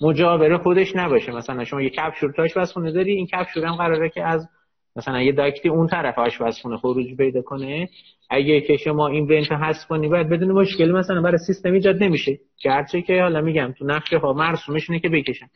مجاوره 0.00 0.58
خودش 0.58 0.96
نباشه. 0.96 1.32
مثلا 1.32 1.64
شما 1.64 1.82
یه 1.82 1.90
کپشور 1.90 2.32
تاش 2.32 2.56
خونه 2.56 2.92
داری 2.92 3.12
این 3.12 3.26
کپشور 3.26 3.64
هم 3.64 3.76
قراره 3.76 4.08
که 4.08 4.22
از 4.24 4.48
مثلا 4.96 5.22
یه 5.22 5.32
داکتی 5.32 5.68
اون 5.68 5.86
طرف 5.86 6.18
آشپزخونه 6.18 6.76
خروج 6.76 7.16
پیدا 7.16 7.42
کنه 7.42 7.88
اگه 8.30 8.60
که 8.60 8.76
شما 8.76 9.08
این 9.08 9.24
ونت 9.24 9.52
هست 9.52 9.88
کنی 9.88 10.08
باید 10.08 10.28
بدون 10.28 10.52
مشکلی 10.52 10.92
مثلا 10.92 11.20
برای 11.20 11.38
سیستم 11.46 11.72
ایجاد 11.72 12.02
نمیشه. 12.02 12.38
گرچه 12.64 13.02
که 13.02 13.22
حالا 13.22 13.40
میگم 13.40 13.74
تو 13.78 13.84
نقشه 13.84 14.18
ها 14.18 14.32
مرسومش 14.32 14.90
اینه 14.90 15.00
که 15.00 15.08
بکشن. 15.08 15.46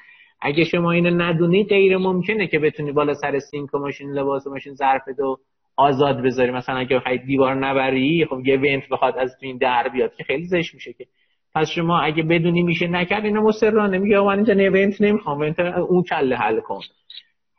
اگه 0.40 0.64
شما 0.64 0.90
اینو 0.90 1.10
ندونی 1.22 1.64
غیر 1.64 1.96
ممکنه 1.96 2.46
که 2.46 2.58
بتونی 2.58 2.92
بالا 2.92 3.14
سر 3.14 3.38
سینک 3.38 3.74
و 3.74 3.78
ماشین 3.78 4.10
لباس 4.10 4.46
و 4.46 4.50
ماشین 4.50 4.74
ظرف 4.74 5.02
دو 5.18 5.36
آزاد 5.76 6.22
بذاری. 6.22 6.50
مثلا 6.50 6.76
اگه 6.76 6.96
بخوای 6.96 7.18
دیوار 7.18 7.54
نبری 7.54 8.26
خب 8.30 8.40
یه 8.46 8.56
ونت 8.56 8.88
بخواد 8.90 9.18
از 9.18 9.30
تو 9.40 9.46
این 9.46 9.58
در 9.58 9.88
بیاد 9.88 10.14
که 10.14 10.24
خیلی 10.24 10.44
زش 10.44 10.74
میشه 10.74 10.92
که. 10.92 11.06
پس 11.54 11.68
شما 11.70 12.00
اگه 12.00 12.22
بدونی 12.22 12.62
میشه 12.62 12.86
نکرد 12.86 13.24
اینو 13.24 13.42
مسررانه 13.42 13.98
میگه 13.98 14.20
من 14.20 14.36
اینجا 14.36 14.54
ونت 14.54 15.00
نمی‌خوام 15.00 15.40
ونت 15.40 15.60
اون 15.60 16.02
کله 16.02 16.36
حل 16.36 16.60
کن. 16.60 16.80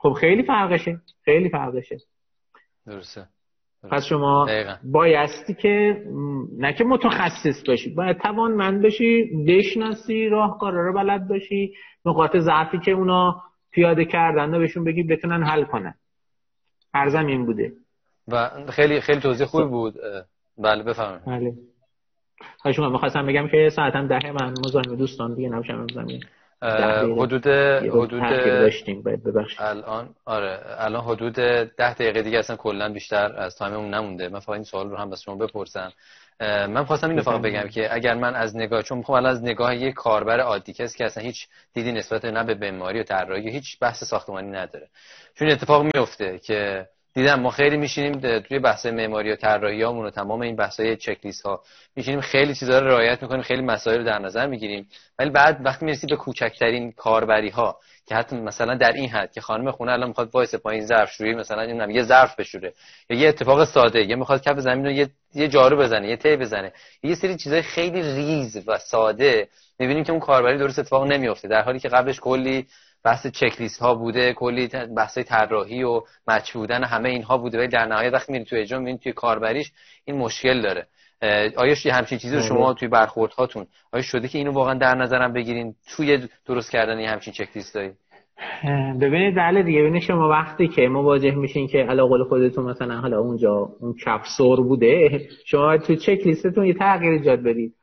خب 0.05 0.13
خیلی 0.13 0.43
فرقشه 0.43 1.01
خیلی 1.23 1.49
فرقشه. 1.49 1.97
درسته. 2.85 3.27
پس 3.91 4.05
شما 4.05 4.47
بایستی 4.83 5.53
که 5.53 6.03
نه 6.57 6.73
که 6.73 6.83
متخصص 6.83 7.67
باشی 7.67 7.93
باید 7.93 8.17
توانمند 8.17 8.83
باشی 8.83 9.29
بشناسی 9.47 10.29
راهکارا 10.29 10.87
رو 10.87 10.93
بلد 10.93 11.27
باشی 11.27 11.73
نقاط 12.05 12.37
ضعفی 12.37 12.79
که 12.79 12.91
اونا 12.91 13.41
پیاده 13.71 14.05
کردن 14.05 14.53
و 14.53 14.59
بهشون 14.59 14.83
بگی 14.83 15.03
بتونن 15.03 15.43
حل 15.43 15.63
کنن. 15.63 15.93
ارزم 16.93 17.25
این 17.25 17.45
بوده. 17.45 17.71
و 18.27 18.49
خیلی 18.69 19.01
خیلی 19.01 19.21
توضیح 19.21 19.47
خوبی 19.47 19.69
بود. 19.69 19.93
بله 20.57 20.83
بفرمایید. 20.83 21.25
بله. 21.25 21.53
من 22.79 22.91
می‌خواستم 22.91 23.25
بگم 23.25 23.47
که 23.47 23.69
ساعتم 23.75 24.07
ده 24.07 24.31
من 24.31 24.53
مزاحم 24.65 24.95
دوستان 24.95 25.35
دیگه 25.35 25.49
نباشم 25.49 25.87
زمین 25.93 26.23
حدود 26.61 27.47
حدود 27.47 28.29
داشتیم 28.29 29.01
ببخشید. 29.01 29.57
الان 29.61 30.09
آره 30.25 30.59
الان 30.77 31.03
حدود 31.03 31.33
ده 31.33 31.93
دقیقه 31.93 32.21
دیگه 32.21 32.39
اصلا 32.39 32.55
کلا 32.55 32.93
بیشتر 32.93 33.35
از 33.37 33.55
تایممون 33.55 33.93
نمونده. 33.93 34.29
من 34.29 34.39
فقط 34.39 34.55
این 34.55 34.63
سوال 34.63 34.89
رو 34.89 34.97
هم 34.97 35.09
بس 35.09 35.21
شما 35.21 35.35
بپرسم. 35.35 35.91
من 36.41 36.85
خواستم 36.85 37.09
این 37.09 37.21
فقط 37.21 37.41
بگم 37.41 37.67
که 37.67 37.95
اگر 37.95 38.13
من 38.13 38.35
از 38.35 38.55
نگاه 38.55 38.81
چون 38.81 38.97
می‌خوام 38.97 39.25
از 39.25 39.43
نگاه 39.43 39.75
یک 39.75 39.93
کاربر 39.93 40.39
عادی 40.39 40.73
کسی 40.73 40.97
که 40.97 41.05
اصلا 41.05 41.23
هیچ 41.23 41.47
دیدی 41.73 41.91
نسبت 41.91 42.25
نه 42.25 42.43
به 42.43 42.53
بیماری 42.55 42.99
و 42.99 43.03
طراحی 43.03 43.49
هیچ 43.49 43.79
بحث 43.79 44.03
ساختمانی 44.03 44.51
نداره. 44.51 44.87
چون 45.33 45.49
اتفاق 45.49 45.83
میفته 45.83 46.39
که 46.39 46.87
دیدم 47.15 47.39
ما 47.39 47.49
خیلی 47.49 47.77
میشینیم 47.77 48.39
توی 48.39 48.59
بحث 48.59 48.85
معماری 48.85 49.31
و 49.31 49.35
طراحی 49.35 49.83
و 49.83 50.09
تمام 50.09 50.41
این 50.41 50.55
بحث‌های 50.55 50.97
چک 50.97 51.17
لیست 51.23 51.45
ها 51.45 51.61
میشینیم 51.95 52.21
خیلی 52.21 52.55
چیزا 52.55 52.79
رو 52.79 52.87
رعایت 52.87 53.21
می‌کنیم 53.23 53.41
خیلی 53.41 53.61
مسائل 53.61 53.97
رو 53.97 54.03
در 54.03 54.19
نظر 54.19 54.47
می‌گیریم. 54.47 54.87
ولی 55.19 55.29
بعد 55.29 55.57
وقتی 55.65 55.85
می‌رسی 55.85 56.07
به 56.07 56.15
کوچکترین 56.15 56.91
کاربری 56.91 57.49
ها 57.49 57.79
که 58.05 58.15
حتی 58.15 58.35
مثلا 58.35 58.75
در 58.75 58.91
این 58.91 59.09
حد 59.09 59.31
که 59.31 59.41
خانم 59.41 59.71
خونه 59.71 59.91
الان 59.91 60.07
می‌خواد 60.07 60.29
وایس 60.33 60.55
پایین 60.55 60.85
ظرف 60.85 61.11
شویی 61.11 61.33
مثلا 61.33 61.63
نمی‌دونم 61.63 61.89
یه 61.89 62.03
ظرف 62.03 62.39
بشوره 62.39 62.73
یا 63.09 63.17
یه 63.17 63.27
اتفاق 63.29 63.65
ساده 63.65 64.01
یا 64.05 64.15
می‌خواد 64.15 64.41
کف 64.41 64.59
زمین 64.59 64.85
رو 64.85 64.91
یه 64.91 65.09
یه 65.35 65.47
جارو 65.47 65.77
بزنه 65.77 66.09
یه 66.09 66.17
تی 66.17 66.37
بزنه 66.37 66.71
یه 67.03 67.15
سری 67.15 67.37
چیزای 67.37 67.61
خیلی 67.61 68.01
ریز 68.01 68.67
و 68.67 68.77
ساده 68.77 69.47
می‌بینیم 69.79 70.03
که 70.03 70.11
اون 70.11 70.19
کاربری 70.19 70.57
درست 70.57 70.79
اتفاق 70.79 71.11
نمیفته 71.11 71.47
در 71.47 71.61
حالی 71.61 71.79
که 71.79 71.89
قبلش 71.89 72.19
کلی 72.19 72.67
بحث 73.05 73.27
چک 73.27 73.71
ها 73.81 73.95
بوده 73.95 74.33
کلی 74.33 74.69
بحث 74.97 75.17
طراحی 75.17 75.83
و 75.83 76.01
مچ 76.27 76.53
بودن 76.53 76.83
همه 76.83 77.09
اینها 77.09 77.37
بوده. 77.37 77.57
ولی 77.57 77.67
در 77.67 77.85
نهایت 77.85 78.13
وقتی 78.13 78.31
میری 78.31 78.45
تو 78.45 78.55
اجرا 78.55 78.79
می‌بینی 78.79 78.97
توی 78.97 79.13
کاربریش 79.13 79.71
این 80.05 80.17
مشکل 80.17 80.61
داره. 80.61 80.87
آیا 81.57 81.75
همچین 81.91 82.17
چیزی 82.17 82.35
رو 82.35 82.39
آره. 82.39 82.49
شما 82.49 82.73
توی 82.73 82.87
برخورد 82.87 83.31
هاتون 83.31 83.65
آیا 83.91 84.03
شده 84.03 84.27
که 84.27 84.37
اینو 84.37 84.51
واقعا 84.51 84.73
در 84.73 84.95
نظرم 84.95 85.33
بگیرین؟ 85.33 85.75
توی 85.95 86.27
درست 86.45 86.71
کردن 86.71 86.97
این 86.97 87.09
همچین 87.09 87.33
چک 87.33 87.49
لیستایی 87.55 87.91
ببینید 89.01 89.35
بله 89.35 89.63
دیگه. 89.63 89.79
ببینید 89.79 90.01
شما 90.01 90.29
وقتی 90.29 90.67
که 90.67 90.87
مواجه 90.87 91.35
میشین 91.35 91.67
که 91.67 91.77
علا 91.77 92.05
قول 92.05 92.23
خودتون 92.23 92.65
مثلا 92.65 92.95
حالا 92.95 93.19
اونجا 93.19 93.69
اون 93.79 93.93
کپسور 94.05 94.61
بوده 94.61 95.19
شما 95.45 95.77
تو 95.77 95.95
چک 95.95 96.19
لیستتون 96.25 96.65
یه 96.65 96.73
تغییر 96.73 97.11
ایجاد 97.11 97.43
بدید 97.43 97.73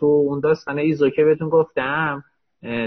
تو 0.00 0.06
اون 0.06 0.40
داستان 0.40 0.78
ایزو 0.78 1.10
که 1.10 1.24
بهتون 1.24 1.48
گفتم 1.48 2.22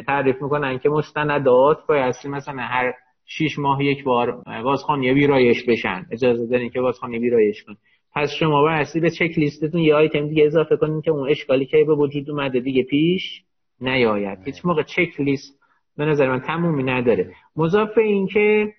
تعریف 0.08 0.42
می‌کنن 0.42 0.80
که 0.80 0.90
مستندات 0.90 1.78
بایستی 1.88 2.30
مثلا 2.30 2.62
هر 2.62 2.94
شیش 3.26 3.60
ماه 3.60 3.84
یک 3.84 4.04
بار 4.04 4.44
بازخوانی 4.64 5.12
ویرایش 5.12 5.66
بشن. 5.68 6.06
اجازه 6.12 6.48
دارین 6.48 6.70
که 6.70 6.82
بازخوانی 6.82 7.20
ویرایش 7.20 7.64
کن 7.64 7.76
پس 8.16 8.30
شما 8.40 8.62
بایستی 8.62 9.00
به 9.00 9.10
چک 9.10 9.38
لیستتون 9.38 9.82
یه 9.82 9.96
آیتم 9.96 10.28
دیگه 10.28 10.46
اضافه 10.46 10.78
کنین 10.78 11.02
که 11.02 11.12
اون 11.12 11.30
اشکالی 11.30 11.66
که 11.66 11.84
به 11.88 11.96
وجود 11.96 12.30
اومده 12.30 12.60
دیگه 12.60 12.84
پیش 12.84 13.44
نیاید. 13.82 14.40
هیچ 14.46 14.66
موقع 14.66 14.84
چک 14.84 15.20
لیست 15.20 15.60
به 15.98 16.06
نظر 16.06 16.30
من 16.30 16.40
تمومی 16.40 16.84
نداره. 16.84 17.34
مضاف 17.56 17.98
این 17.98 18.28
که 18.28 18.74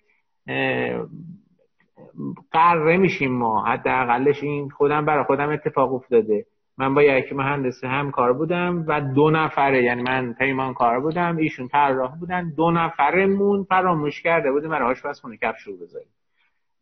قرره 2.53 2.97
میشیم 2.97 3.33
ما. 3.33 3.65
حداقلش 3.65 4.43
این 4.43 4.69
خودم 4.69 5.05
برای 5.05 5.25
خودم 5.25 5.49
اتفاق 5.49 5.95
افتاده. 5.95 6.45
من 6.79 6.95
با 6.95 7.03
یک 7.03 7.33
مهندس 7.33 7.85
هم 7.85 8.11
کار 8.11 8.33
بودم 8.33 8.85
و 8.89 9.01
دو 9.15 9.31
نفره 9.31 9.83
یعنی 9.85 10.03
من 10.03 10.33
پیمان 10.33 10.75
کار 10.75 11.01
بودم 11.01 11.37
ایشون 11.37 11.69
طراح 11.69 12.19
بودن 12.19 12.53
دو 12.57 12.71
نفرمون 12.71 13.65
فراموش 13.65 14.23
کرده 14.23 14.53
بودیم 14.53 14.71
برای 14.71 14.91
آشپزخونه 14.91 15.39
رو 15.67 15.77
بذاریم. 15.77 16.09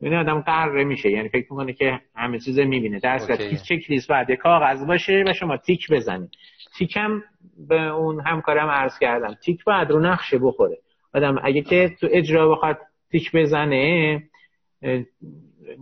این 0.00 0.14
آدم 0.14 0.40
قره 0.40 0.84
میشه 0.84 1.10
یعنی 1.10 1.28
فکر 1.28 1.46
می‌کنه 1.52 1.72
که 1.72 2.00
همه 2.16 2.38
چیز 2.38 2.58
می‌بینه. 2.58 2.98
در 2.98 3.18
صورت 3.18 3.38
که 3.38 3.56
چک 3.56 3.90
لیست 3.90 4.08
باید 4.08 4.30
کاغذ 4.30 4.86
باشه 4.86 5.24
و 5.26 5.32
شما 5.32 5.56
تیک 5.56 5.90
بزنید. 5.90 6.30
تیکم 6.78 7.22
به 7.68 7.82
اون 7.82 8.20
همکارم 8.20 8.68
عرض 8.68 8.98
کردم. 8.98 9.34
تیک 9.44 9.64
باید 9.64 9.90
رو 9.90 10.00
نقشه 10.00 10.38
بخوره. 10.38 10.78
آدم 11.14 11.40
اگه 11.42 11.62
که 11.62 11.96
تو 12.00 12.08
اجرا 12.10 12.48
بخواد 12.48 12.78
تیک 13.10 13.32
بزنه 13.34 14.22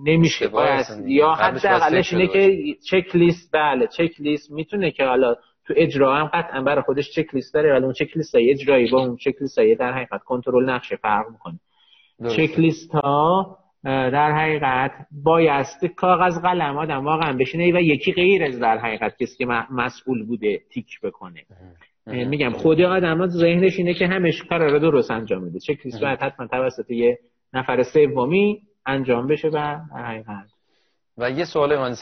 نمیشه. 0.05 0.49
باید 0.49 0.87
یا 1.07 1.33
حداقلش 1.33 2.13
اینه 2.13 2.27
که 2.27 2.57
چک 2.91 3.17
لیست 3.17 3.51
بله 3.53 3.87
چک 3.87 4.21
لیست 4.21 4.51
می‌تونه 4.51 4.91
که 4.91 5.05
حالا 5.05 5.35
تو 5.67 5.75
اجرا 5.77 6.17
هم 6.17 6.27
قطعا 6.27 6.63
برای 6.63 6.83
خودش 6.83 7.11
چک 7.11 7.35
لیست 7.35 7.55
داره 7.55 7.73
ولی 7.73 7.85
اون 7.85 7.93
چک 7.93 8.17
لیست 8.17 8.35
های 8.35 8.51
اجرایی 8.51 8.91
با 8.91 9.07
اون 9.07 9.17
چک 9.17 9.35
لیست 9.41 9.59
های 9.59 9.75
در 9.75 9.93
حقیقت 9.93 10.23
کنترل 10.23 10.71
نقشه 10.71 10.97
فرق 10.97 11.27
می‌کنه. 11.31 11.59
چک 12.37 12.59
لیست 12.59 12.91
ها 12.91 13.59
در 13.85 14.33
حقیقت 14.33 14.93
بایست 15.25 15.87
کاغذ 15.87 16.41
قلم 16.43 16.77
آدم 16.77 17.05
واقعا 17.05 17.33
بشینه 17.33 17.79
و 17.79 17.83
یکی 17.83 18.13
غیر 18.13 18.45
از 18.45 18.59
در 18.61 18.79
حقیقت 18.79 19.17
کسی 19.19 19.37
که 19.39 19.47
مسئول 19.71 20.27
بوده 20.27 20.61
تیک 20.73 21.01
بکنه. 21.03 21.41
میگم 22.07 22.51
خود 22.51 22.81
آدم 22.81 23.19
ها 23.19 23.27
ذهنش 23.27 23.79
اینه 23.79 23.95
که 23.95 24.07
همش 24.07 24.43
کار 24.43 24.71
رو 24.71 24.79
درست 24.79 25.11
انجام 25.11 25.45
میده. 25.45 25.59
چک 25.59 25.85
لیست 25.85 26.01
باید 26.01 26.19
حتما 26.19 26.47
توسط 26.47 26.91
یه 26.91 27.19
نفر 27.53 27.83
سومی 27.83 28.61
انجام 28.87 29.27
بشه 29.27 29.49
و 29.49 29.59
حقیقت. 29.95 30.54
و 31.19 31.31
یه 31.31 31.45
سوال 31.45 31.79
من 31.79 31.95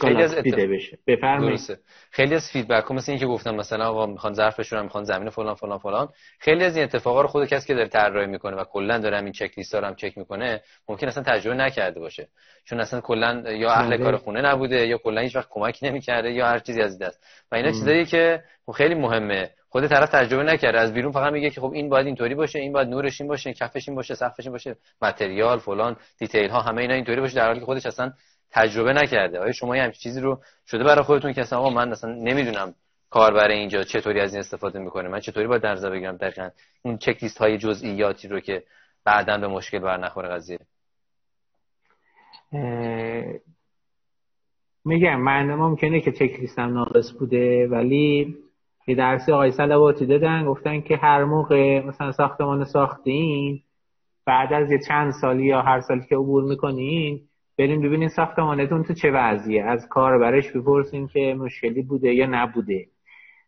خیلی 0.00 0.22
از 0.22 0.34
اتف... 0.34 0.54
بشه. 0.54 0.98
بفرمایید. 1.06 1.78
خیلی 2.10 2.34
از 2.34 2.50
فیدبک 2.52 2.84
ها 2.84 2.94
مثل 2.94 3.12
اینکه 3.12 3.26
گفتم 3.26 3.54
مثلا 3.54 3.88
آقا 3.88 4.06
می‌خوان 4.06 4.32
ظرف 4.32 4.60
بشورن 4.60 4.82
می‌خوان 4.82 5.04
زمین 5.04 5.30
فلان 5.30 5.54
فلان 5.54 5.78
فلان. 5.78 6.08
خیلی 6.38 6.64
از 6.64 6.76
این 6.76 6.84
اتفاقا 6.84 7.20
رو 7.20 7.28
خود 7.28 7.48
کسی 7.48 7.66
که 7.66 7.74
داره 7.74 7.88
طراحی 7.88 8.26
می‌کنه 8.26 8.56
و 8.56 8.64
کلا 8.64 8.98
داره 8.98 9.16
این 9.16 9.32
چک 9.32 9.50
لیست 9.56 9.74
هم 9.74 9.94
چک 9.94 10.18
می‌کنه 10.18 10.60
ممکن 10.88 11.08
اصلا 11.08 11.22
تجربه 11.22 11.56
نکرده 11.56 12.00
باشه. 12.00 12.28
چون 12.64 12.80
اصلا 12.80 13.00
کلا 13.00 13.52
یا 13.52 13.70
اهل. 13.70 13.96
کار 13.96 14.16
خونه 14.16 14.42
نبوده 14.42 14.86
یا 14.86 14.98
کلا 14.98 15.20
هیچ 15.20 15.36
وقت 15.36 15.48
کمک 15.50 15.78
نمی‌کرده 15.82 16.32
یا 16.32 16.46
هر 16.46 16.58
چیزی 16.58 16.82
از 16.82 16.98
دست. 16.98 17.26
و 17.52 17.54
اینا 17.54 17.70
چیزایی 17.70 18.04
که 18.04 18.42
خیلی 18.74 18.94
مهمه. 18.94 19.50
خود 19.68 19.86
طرف 19.86 20.10
تجربه 20.10 20.42
نکرده. 20.42 20.78
از 20.78 20.94
بیرون 20.94 21.12
فقط 21.12 21.32
میگه 21.32 21.50
که 21.50 21.60
خب 21.60 21.72
این 21.72 21.88
باید 21.88 22.06
اینطوری 22.06 22.34
باشه 22.34 22.58
این 22.58 22.72
باید 22.72 22.88
نورش 22.88 23.20
این 23.20 23.28
باشه 23.28 23.52
کفش 23.52 23.88
این 23.88 23.96
باشه 23.96 24.14
سقفش 24.14 24.44
این 24.44 24.52
باشه 24.52 24.76
متریال 25.02 25.58
فلان 25.58 25.96
دیتیل 26.18 26.50
ها 26.50 26.60
همه 26.60 26.82
اینا 26.82 26.94
اینطوری 26.94 27.20
باشه 27.20 27.34
در 27.34 27.46
حالی 27.46 27.60
که 27.60 27.66
خودش 27.66 27.86
اصلا 27.86 28.12
تجربه 28.52 28.92
نکرده. 28.92 29.38
آیا 29.38 29.52
شما 29.52 29.76
یه 29.76 29.82
همچین 29.82 30.00
چیزی 30.00 30.20
رو 30.20 30.40
شده 30.66 30.84
برای 30.84 31.02
خودتون 31.02 31.32
که 31.32 31.44
آقا 31.52 31.70
من 31.70 31.92
اصلا 31.92 32.14
نمی‌دونم 32.14 32.74
کار 33.10 33.34
برای 33.34 33.58
اینجا 33.58 33.84
چطوری 33.84 34.20
از 34.20 34.32
این 34.32 34.40
استفاده 34.40 34.78
می‌کنه. 34.78 35.08
من 35.08 35.20
چطوری 35.20 35.46
باید 35.46 35.62
در 35.62 35.90
بگیرم 35.90 36.16
دقیقاً 36.16 36.50
اون 36.82 36.98
چک 36.98 37.22
لیست 37.22 37.38
های 37.38 37.58
جزئیاتی 37.58 38.28
رو 38.28 38.40
که 38.40 38.62
بعدا 39.04 39.38
به 39.38 39.48
مشکل 39.48 39.78
بر 39.78 39.96
نخوره 39.96 40.28
قضیه 40.28 40.58
میگم 44.84 45.20
من 45.20 45.54
ممکنه 45.54 46.00
که 46.00 46.12
چک 46.12 46.40
لیستم 46.40 46.74
ناقص 46.74 47.12
بوده 47.18 47.68
ولی 47.68 48.36
یه 48.86 48.94
درسی 48.94 49.32
آقای 49.32 49.52
سلواتی 49.52 50.06
دادن 50.06 50.44
گفتن 50.44 50.80
که 50.80 50.96
هر 50.96 51.24
موقع 51.24 51.80
مثلا 51.86 52.12
ساختمان 52.12 52.64
ساختین 52.64 53.62
بعد 54.26 54.52
از 54.52 54.70
یه 54.70 54.78
چند 54.88 55.12
سالی 55.20 55.46
یا 55.46 55.62
هر 55.62 55.80
سالی 55.80 56.06
که 56.08 56.16
عبور 56.16 56.44
می‌کنین 56.44 57.20
بریم 57.60 57.82
ببینین 57.82 58.08
ساختمانتون 58.08 58.84
تو 58.84 58.94
چه 58.94 59.10
وضعیه. 59.10 59.64
از 59.64 59.88
کار 59.88 60.18
برش 60.18 60.50
بپرسین 60.50 61.08
که 61.08 61.34
مشکلی 61.38 61.82
بوده 61.82 62.14
یا 62.14 62.26
نبوده. 62.30 62.86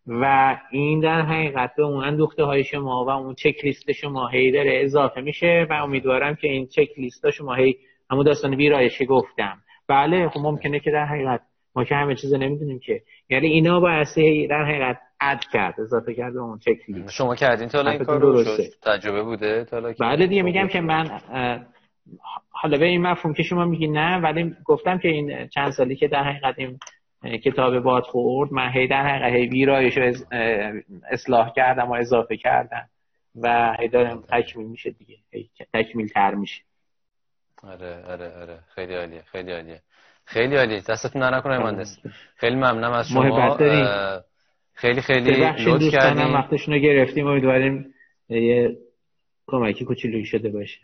و 0.06 0.56
این 0.70 1.00
در 1.00 1.22
حقیقت 1.22 1.70
به 1.76 1.82
اون 1.82 2.04
اندوخته 2.04 2.44
های 2.44 2.64
شما 2.64 3.04
و 3.04 3.10
اون 3.10 3.34
چک 3.34 3.64
لیست 3.64 3.92
شما 3.92 4.28
هی 4.28 4.52
داره 4.52 4.80
اضافه 4.84 5.20
میشه 5.20 5.66
و 5.70 5.72
امیدوارم 5.72 6.34
که 6.34 6.48
این 6.48 6.66
چک 6.66 6.88
لیست 6.96 7.30
شما 7.30 7.54
هی 7.54 7.76
همون 8.10 8.24
داستان 8.24 8.54
ویرایشی 8.54 9.06
گفتم. 9.06 9.58
بله 9.88 10.28
خب 10.28 10.40
ممکنه 10.40 10.80
که 10.80 10.90
در 10.90 11.04
حقیقت 11.04 11.40
ما 11.76 11.84
که 11.84 11.94
همه 11.94 12.14
چیز 12.14 12.34
نمی‌دونیم 12.34 12.78
که. 12.78 13.02
یعنی 13.30 13.46
اینا 13.46 13.80
با 13.80 14.04
در 14.50 14.64
حقیقت 14.64 14.98
اد 15.20 15.44
کرد 15.52 15.80
اضافه 15.80 16.14
کرد 16.14 16.36
اون 16.36 16.58
چک 16.58 16.78
لیست 16.88 17.10
شما 17.10 17.34
کردین 17.34 17.68
تا 17.68 17.90
این 17.90 18.04
کار 18.04 18.20
رو 18.20 18.44
تجربه 18.82 19.22
بوده 19.22 19.64
تا 19.64 19.80
بله 20.00 20.26
دیگه 20.26 20.42
میگم 20.42 20.68
که 20.68 20.80
من 20.80 21.10
حالا 22.50 22.78
به 22.78 22.84
این 22.84 23.02
مفهوم 23.02 23.34
که 23.34 23.42
شما 23.42 23.64
میگی 23.64 23.88
نه 23.88 24.18
ولی 24.18 24.56
گفتم 24.64 24.98
که 24.98 25.08
این 25.08 25.48
چند 25.48 25.70
سالی 25.70 25.96
که 25.96 26.08
در 26.08 26.24
حقیقت 26.24 26.54
این 26.58 26.78
کتاب 27.38 27.78
باد 27.78 28.02
خورد 28.02 28.52
من 28.52 28.70
هی 28.72 28.86
در 28.86 29.06
حقیقت 29.06 29.32
هی 29.32 29.46
ویرایش 29.46 29.96
رو 29.96 30.12
اصلاح 31.10 31.52
کردم 31.52 31.90
و 31.90 31.92
اضافه 31.92 32.36
کردم 32.36 32.88
و 33.34 33.76
هی 33.80 33.88
دارم 33.88 34.24
تکمیل 34.28 34.66
میشه 34.66 34.90
دیگه 34.90 35.16
هی 35.30 35.50
تکمیل 35.74 36.08
تر 36.08 36.34
میشه. 36.34 36.62
آره 37.62 38.04
آره 38.04 38.40
آره. 38.40 38.58
خیلی 38.74 38.94
عالیه 38.94 39.22
خیلی 39.22 39.52
عالیه. 39.52 39.80
خیلی 40.24 40.56
عالیه. 40.56 40.80
دستتون 40.88 41.22
در 41.22 41.36
نکنه 41.36 41.58
مهندس 41.58 41.98
خیلی 42.36 42.56
ممنونم 42.56 42.92
از 42.92 43.08
شما. 43.08 43.56
خیلی 44.74 45.00
خیلی 45.00 45.30
لطف 45.30 45.92
کردیم 45.92 46.34
وقتشون 46.34 46.74
رو 46.74 46.80
گرفتیم. 46.80 47.26
امیدواریم 47.26 47.94
یه 48.28 48.76
کمکی 49.46 49.84
کوچولویی 49.84 50.24
شده 50.24 50.50
باشه. 50.50 50.78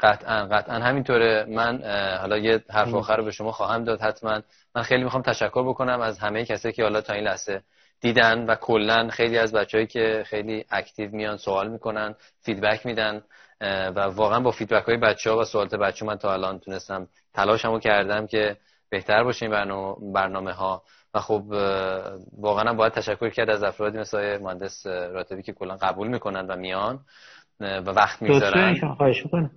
قطعا 0.00 0.46
قطعا. 0.46 0.78
همینطوره. 0.78 1.46
من 1.48 1.82
حالا 2.20 2.38
یه 2.38 2.64
حرف 2.70 2.94
آخر 2.94 3.16
رو 3.16 3.24
به 3.24 3.30
شما 3.30 3.52
خواهم 3.52 3.84
داد 3.84 4.00
حتما. 4.00 4.42
من 4.74 4.82
خیلی 4.82 5.04
می‌خوام 5.04 5.22
تشکر 5.22 5.68
بکنم 5.68 6.00
از 6.00 6.18
همه 6.18 6.44
کسایی 6.44 6.74
که 6.74 6.82
حالا 6.82 7.00
تا 7.00 7.12
این 7.12 7.24
لحظه 7.24 7.62
دیدن 8.00 8.46
و 8.46 8.54
کلا 8.54 9.08
خیلی 9.08 9.38
از 9.38 9.52
بچههایی 9.52 9.86
که 9.86 10.24
خیلی 10.26 10.64
active 10.70 11.10
میان 11.10 11.36
سوال 11.36 11.68
می‌کنن 11.68 12.14
feedback 12.40 12.86
میدن 12.86 13.22
و 13.96 14.00
واقعا 14.00 14.40
با 14.40 14.50
feedback 14.50 14.84
های 14.84 14.96
بچه 14.96 15.30
ها 15.30 15.38
و 15.38 15.44
سوالات 15.44 15.74
بچه 15.74 16.04
من 16.06 16.16
تا 16.16 16.32
الان 16.32 16.58
تونستم 16.58 17.08
تلاشمو 17.34 17.78
کردم 17.78 18.26
که 18.26 18.56
بهتر 18.90 19.24
باشه 19.24 19.46
این 19.46 19.94
برنامه 20.12 20.52
ها 20.52 20.82
و 21.14 21.20
خب 21.20 21.42
واقعا 22.38 22.74
باید 22.74 22.92
تشکر 22.92 23.30
کرد 23.30 23.50
از 23.50 23.62
افرادی 23.62 23.98
مثل 23.98 24.38
مهندس 24.38 24.86
راتبی 24.86 25.42
که 25.42 25.52
کلا 25.52 25.76
قبول 25.76 26.08
می‌کنن 26.08 26.46
و 26.46 26.56
میان. 26.56 27.00
و 27.60 27.90
وقت 27.90 28.22
می‌ذارن 28.22 28.76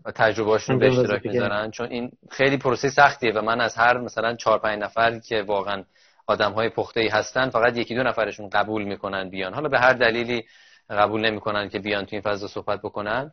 و 0.05 0.11
تجربهاشون 0.11 0.79
به 0.79 0.87
اشتراک 0.87 1.25
می‌ذارن. 1.25 1.71
چون 1.71 1.87
این 1.87 2.11
خیلی 2.31 2.57
پروسه 2.57 2.89
سختیه 2.89 3.31
و 3.33 3.41
من 3.41 3.61
از 3.61 3.75
هر 3.75 3.97
مثلا 3.97 4.35
چهار 4.35 4.59
پنج 4.59 4.83
نفر 4.83 5.19
که 5.19 5.41
واقعا 5.41 5.83
آدم 6.27 6.51
های 6.51 6.69
پخته 6.69 6.99
ای 6.99 7.07
هستن 7.07 7.49
فقط 7.49 7.77
یکی 7.77 7.95
دو 7.95 8.03
نفرشون 8.03 8.49
قبول 8.49 8.83
می‌کنن 8.83 9.29
بیان. 9.29 9.53
حالا 9.53 9.69
به 9.69 9.79
هر 9.79 9.93
دلیلی 9.93 10.43
قبول 10.89 11.25
نمی‌کنن 11.25 11.69
که 11.69 11.79
بیان 11.79 12.05
تو 12.05 12.09
این 12.11 12.21
فضا 12.21 12.47
صحبت 12.47 12.79
بکنن 12.81 13.31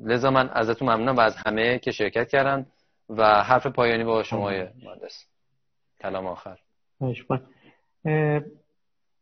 لذا 0.00 0.30
من 0.30 0.48
ازتون 0.48 0.88
ممنونم 0.88 1.16
و 1.16 1.20
از 1.20 1.36
همه 1.46 1.78
که 1.78 1.90
شرکت 1.90 2.28
کردن 2.28 2.66
و 3.08 3.42
حرف 3.42 3.66
پایانی 3.66 4.04
با 4.04 4.22
شما 4.22 4.50
مهندس 4.50 5.26
کلام 6.00 6.26
آخر. 6.26 6.56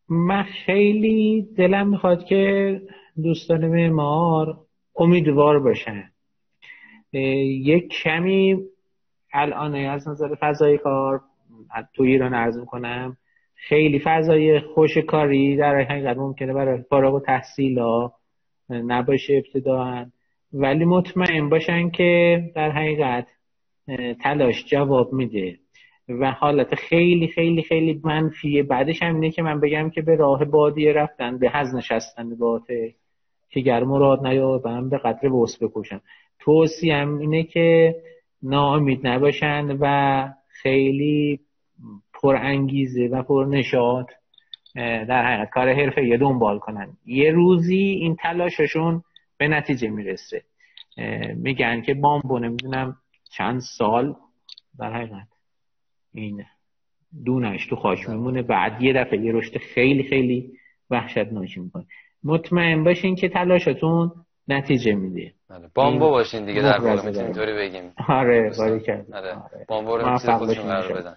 من 0.09 0.43
خیلی 0.67 1.49
دلم 1.57 1.89
می‌خواد 1.89 2.25
که 2.25 2.81
دوستان 3.23 3.69
معمار 3.69 4.57
امیدوار 4.97 5.59
باشن. 5.59 6.11
یک 7.13 7.89
کمی 7.89 8.59
الان 9.33 9.75
از 9.75 10.09
نظر 10.09 10.35
فضای 10.41 10.79
کار 10.79 11.21
تو 11.95 12.03
ایران 12.03 12.35
عرض 12.35 12.59
کنم 12.67 13.17
خیلی 13.55 14.01
فضای 14.05 14.61
خوش 14.61 14.99
کاری 14.99 15.57
در 15.57 15.81
حقیقت 15.81 16.17
ممکنه 16.17 16.53
برای 16.53 16.83
فارغ 16.83 17.15
و 17.15 17.21
تحصیل 17.21 17.79
ها 17.79 18.15
نباشه 18.71 19.35
ابتداعا. 19.35 20.11
ولی 20.53 20.85
مطمئن 20.85 21.49
باشن 21.49 21.91
که 21.91 22.43
در 22.55 22.71
حقیقت 22.71 23.27
تلاش 24.23 24.65
جواب 24.67 25.13
میده. 25.13 25.59
و 26.09 26.31
حالت 26.31 26.75
خیلی 26.75 27.29
خیلی 27.29 27.63
خیلی 27.63 28.01
منفیه. 28.05 28.63
بعدش 28.63 29.03
هم 29.03 29.15
اینه 29.15 29.31
که 29.31 29.43
من 29.43 29.61
بگم 29.61 29.91
که 29.91 30.03
به 30.03 30.17
راه 30.17 30.45
بادیه 30.45 30.93
رفتن 30.93 31.39
به 31.39 31.51
هز 31.51 31.75
نشستن 31.75 32.37
باته 32.37 32.95
که 33.49 33.61
گر 33.61 33.85
مراد 33.85 34.27
نیابم 34.27 34.89
به 34.89 34.99
قدر 34.99 35.29
بوس 35.29 35.63
بکشن 35.63 36.01
توصیه 36.39 36.97
هم 36.97 37.19
اینه 37.19 37.43
که 37.43 37.97
ناامید 38.43 39.07
نباشن 39.07 39.77
و 39.81 40.29
خیلی 40.49 41.41
پر 42.15 42.37
انگیزه 42.37 43.09
و 43.13 43.23
پر 43.23 43.47
نشاط 43.51 44.11
در 44.75 45.27
حقیقت 45.27 45.51
کار 45.51 45.73
حرفه 45.73 46.05
یه 46.05 46.17
دنبال 46.17 46.59
کنن. 46.59 46.97
یه 47.07 47.31
روزی 47.31 47.77
این 47.77 48.17
تلاششون 48.17 49.03
به 49.39 49.49
نتیجه 49.49 49.89
می‌رسه. 49.89 50.43
میگن 51.37 51.83
که 51.83 51.95
بامبو 51.95 52.39
نمی‌دونم 52.39 52.97
چند 53.31 53.61
سال 53.61 54.15
در 54.79 54.93
حقیقت 54.93 55.29
این 56.15 56.45
دونش 57.25 57.67
تو 57.67 57.77
خاک 57.77 58.09
میمونه 58.09 58.43
بعد 58.43 58.83
یه 58.83 58.93
دفعه 58.93 59.21
یه 59.21 59.33
رشد 59.33 59.59
خیلی 59.59 60.03
خیلی 60.03 60.53
وحشتناکی 60.91 61.61
می‌کنه. 61.61 61.87
مطمئن 62.25 62.85
باشین 62.85 63.15
که 63.15 63.29
تلاشتون 63.29 64.13
نتیجه 64.49 64.95
میده 64.95 65.33
بله. 65.51 65.69
بامبو 65.75 66.11
باشین 66.11 66.45
دیگه 66.45 66.63
در 66.63 66.81
واقع 66.81 67.09
اینطوری 67.09 67.55
بگیم. 67.55 67.93
آره 68.09 68.53
باری 68.59 68.81
کرد. 68.81 69.15
آره. 69.15 69.37
بامبو 69.69 69.97
رو 69.97 70.17
خودشون 70.17 70.65
قرار 70.65 70.93
بدن. 70.93 71.17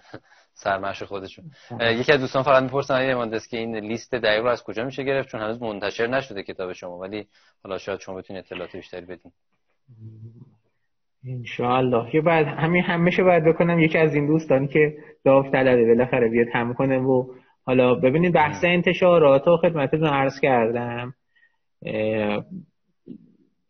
سرمش 0.54 1.02
خودشون. 1.02 1.44
یکی 1.80 2.12
از 2.12 2.20
دوستان 2.20 2.42
فقط 2.42 2.62
می‌پرسن 2.62 2.94
آقای 2.94 3.14
مهندس 3.14 3.48
که 3.48 3.56
این 3.56 3.76
لیست 3.76 4.14
دقیق 4.14 4.42
رو 4.42 4.48
از 4.48 4.64
کجا 4.64 4.84
میشه 4.84 5.04
گرفت؟ 5.04 5.28
چون 5.28 5.40
هنوز 5.40 5.62
منتشر 5.62 6.06
نشده 6.06 6.42
کتاب 6.42 6.72
شما 6.72 6.98
ولی 6.98 7.26
حالا 7.64 7.78
شاید 7.78 8.00
شما 8.00 8.14
بتونید 8.14 8.44
اطلاعات 8.44 8.76
بیشتری 8.76 9.06
بدین. 9.06 9.32
انشاءالله. 11.26 12.14
یه 12.14 12.20
بعد 12.20 12.46
همین 12.46 12.82
همیشه 12.82 13.22
باید 13.22 13.44
بکنم 13.44 13.80
یکی 13.80 13.98
از 13.98 14.14
این 14.14 14.26
دوستانی 14.26 14.68
که 14.68 14.96
داوطلبه 15.24 15.86
بالاخره 15.86 16.28
بیاد 16.28 16.46
هم 16.52 16.74
کنه 16.74 16.98
و 16.98 17.26
حالا 17.68 17.94
ببینید 17.94 18.32
بحث 18.32 18.64
انتشارات 18.64 19.48
و 19.48 19.56
خدمتتون 19.56 20.06
عرض 20.06 20.40
کردم. 20.40 21.14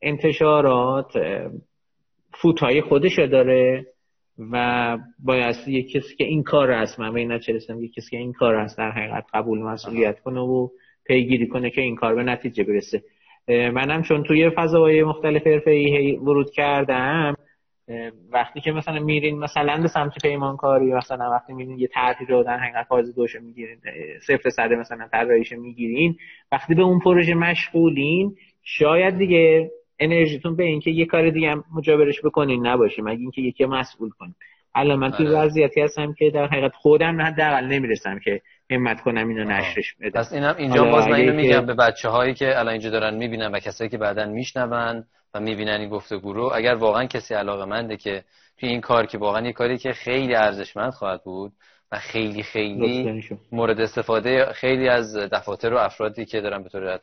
انتشارات 0.03 1.13
فوتای 2.43 2.81
خودشو 2.81 3.27
داره 3.27 3.87
و 4.53 4.99
باید 5.19 5.57
یک 5.67 5.93
کسی 5.93 6.17
که 6.17 6.25
این 6.25 6.43
کار 6.43 6.71
هست 6.71 7.01
من 7.01 7.13
به 7.13 7.21
این 7.21 7.31
یک 7.81 7.95
کسی 7.95 8.11
که 8.11 8.17
این 8.17 8.33
کار 8.33 8.57
هست 8.57 8.79
در 8.79 8.91
حقیقت 8.91 9.25
قبول 9.35 9.59
مسئولیت 9.63 10.21
کنه 10.21 10.41
و 10.41 10.69
پیگیری 11.07 11.47
کنه 11.47 11.71
که 11.71 11.81
این 11.81 11.97
کار 11.97 12.15
به 12.15 12.23
نتیجه 12.23 12.65
برسه. 12.65 13.03
منم 13.49 14.03
چون 14.03 14.23
توی 14.23 14.51
فضاهای 14.51 15.03
مختلف 15.03 15.67
ای 15.67 16.17
ورود 16.17 16.51
کردم 16.51 17.35
وقتی 18.33 18.61
که 18.61 18.73
مثلا 18.73 19.01
میرین 19.01 19.39
مثلا 19.39 19.83
به 19.83 19.89
سمت 19.89 20.13
پیمانکاری 20.23 20.93
مثلا 20.93 21.31
وقتی 21.31 21.53
میرین 21.53 21.79
یه 21.79 21.89
طرحی 21.95 22.27
رو 22.27 22.43
در 22.43 22.59
حقیقت 22.59 22.87
فاز 22.87 23.15
دوشو 23.15 23.41
می‌گیرین 23.41 23.79
صفر 24.27 24.51
صده 24.51 24.77
مثلا 24.77 25.09
طراحیشو 25.13 25.57
می‌گیرین 25.57 26.17
وقتی 26.53 26.75
به 26.75 26.83
اون 26.83 27.01
پروژه 27.01 27.35
مشغولین 27.35 28.37
شاید 28.63 29.19
دیگه 29.19 29.71
انرژیتون 29.99 30.57
به 30.57 30.65
اینکه 30.65 30.91
یه 30.91 31.07
کار 31.07 31.31
دیگه 31.31 31.51
هم 31.51 31.65
مجابرش 31.75 32.21
بکنین 32.25 32.67
نباشه 32.67 33.03
مگه 33.03 33.21
اینکه 33.21 33.43
یکی 33.43 33.65
مسئول 33.65 34.11
کنین. 34.11 34.35
الان 34.75 34.99
من 34.99 35.11
توی 35.11 35.27
آره. 35.27 35.39
وضعیتی 35.39 35.81
هستم 35.81 36.13
که 36.13 36.31
در 36.31 36.47
حقیقت 36.47 36.73
خودم 36.75 37.21
حداقل 37.21 37.67
نمی‌رسم 37.67 38.19
که 38.19 38.41
همت 38.71 39.01
کنم 39.01 39.29
اینو 39.29 39.45
نشرش 39.45 39.95
بدم 40.01 40.21
پس 40.21 40.33
اینم 40.33 40.55
اینجا 40.59 40.85
باز 40.85 41.09
من 41.09 41.15
اینو 41.15 41.33
میگم 41.33 41.67
به 41.67 41.75
بچه 41.75 42.09
هایی 42.09 42.35
که 42.35 42.59
الان 42.59 42.69
اینجا 42.69 42.91
دارن 42.91 43.15
می‌بینن 43.15 43.51
و 43.53 43.59
کسایی 43.59 43.91
که 43.91 43.99
بعدا 43.99 44.27
میشنون 44.27 45.05
و 45.35 45.41
می‌بینن 45.41 45.81
این 45.81 45.89
گفتگو 45.89 46.33
رو. 46.33 46.51
اگر 46.55 46.75
واقعا 46.75 47.05
کسی 47.05 47.35
علاقه 47.35 47.65
منده 47.65 47.97
که 47.97 48.25
توی 48.59 48.69
این 48.69 48.81
کار 48.81 49.07
که 49.07 49.19
واقعا 49.19 49.47
یه 49.47 49.53
کاری 49.53 49.79
که 49.79 49.93
خیلی 49.93 50.35
ارزشمند 50.35 50.93
خواهد 50.93 51.25
بود 51.25 51.53
و 51.93 51.99
خیلی 51.99 52.43
خیلی 52.43 53.23
مورد 53.53 53.81
استفاده 53.81 54.53
خیلی 54.53 54.89
از 54.89 55.17
دفاتر 55.17 55.75
و 55.75 55.77
افرادی 55.77 56.25
که 56.25 56.41
دارن 56.41 56.63
به 56.63 56.69
طور 56.69 56.99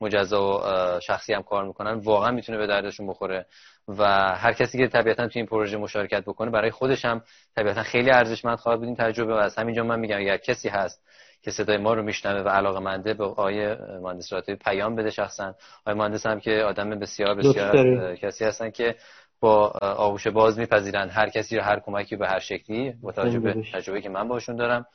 مجزا 0.00 0.42
و 0.42 1.00
شخصی 1.00 1.32
هم 1.32 1.42
کار 1.42 1.64
می‌کنن 1.64 1.92
واقعا 1.92 2.30
می‌تونه 2.30 2.58
به 2.58 2.66
دردشون 2.66 3.06
بخوره. 3.06 3.46
و 3.88 4.04
هر 4.34 4.52
کسی 4.52 4.78
که 4.78 4.88
طبیعتا 4.88 5.28
توی 5.28 5.40
این 5.40 5.46
پروژه 5.46 5.76
مشارکت 5.76 6.22
بکنه 6.24 6.50
برای 6.50 6.70
خودش 6.70 7.04
هم 7.04 7.22
طبیعتا 7.56 7.82
خیلی 7.82 8.10
ارزشمند 8.10 8.58
خواهد 8.58 8.78
بود. 8.78 8.86
این 8.86 8.96
تجربه 8.96 9.34
و 9.34 9.36
از 9.36 9.56
همینجا 9.56 9.84
من 9.84 10.00
میگم 10.00 10.16
اگر 10.16 10.36
کسی 10.36 10.68
هست 10.68 11.02
که 11.42 11.50
صدای 11.50 11.76
ما 11.76 11.94
رو 11.94 12.02
میشنوه 12.02 12.40
و 12.40 12.48
علاقه 12.48 12.80
منده 12.80 13.14
به 13.14 13.24
آقای 13.24 13.74
مهندس 14.02 14.34
پیام 14.64 14.96
بده 14.96 15.10
شخصا. 15.10 15.54
آقای 15.86 15.94
مهندس 15.94 16.26
هم 16.26 16.40
که 16.40 16.50
آدم 16.50 16.90
بسیار 16.90 17.34
بسیار 17.34 18.16
کسی 18.16 18.44
هستن 18.44 18.70
که 18.70 18.94
با 19.40 19.66
آغوش 19.80 20.26
باز 20.26 20.58
میپذیرن. 20.58 21.08
هر 21.08 21.28
کسی 21.28 21.56
رو 21.56 21.62
هر 21.62 21.80
کمکی 21.80 22.16
به 22.16 22.28
هر 22.28 22.38
شکلی 22.38 22.92
با 23.02 23.12
توجه 23.12 23.38
به 23.38 23.62
تجربه 23.72 24.00
که 24.00 24.08
من 24.08 24.28
باشون 24.28 24.56
دارم. 24.56 24.86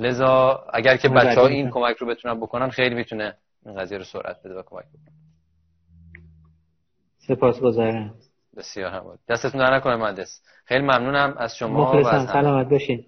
لذا 0.00 0.64
اگر 0.72 0.96
که 0.96 1.08
بچه 1.08 1.40
ها 1.40 1.46
این 1.46 1.70
کمک 1.70 1.96
رو 1.96 2.06
بتونن 2.06 2.40
بکنن 2.40 2.68
خیلی 2.68 2.94
می‌تونه 2.94 3.34
این 3.66 3.74
قضیه 3.74 3.98
رو 3.98 4.04
سرعت 4.04 4.36
بده 4.44 4.54
و 4.54 4.62
کمک 4.66 4.84
بکنه. 4.84 5.14
سپاسگزارم 7.18 8.14
بسیار 8.56 8.90
هم 8.90 9.18
دستتون 9.28 9.60
در 9.60 9.76
نکنه 9.76 9.96
مهندس. 9.96 10.42
خیلی 10.64 10.82
ممنونم 10.82 11.34
از 11.38 11.56
شما 11.56 11.92
و 11.92 12.06
از 12.06 12.30
سلامت 12.30 12.68
باشین. 12.68 13.06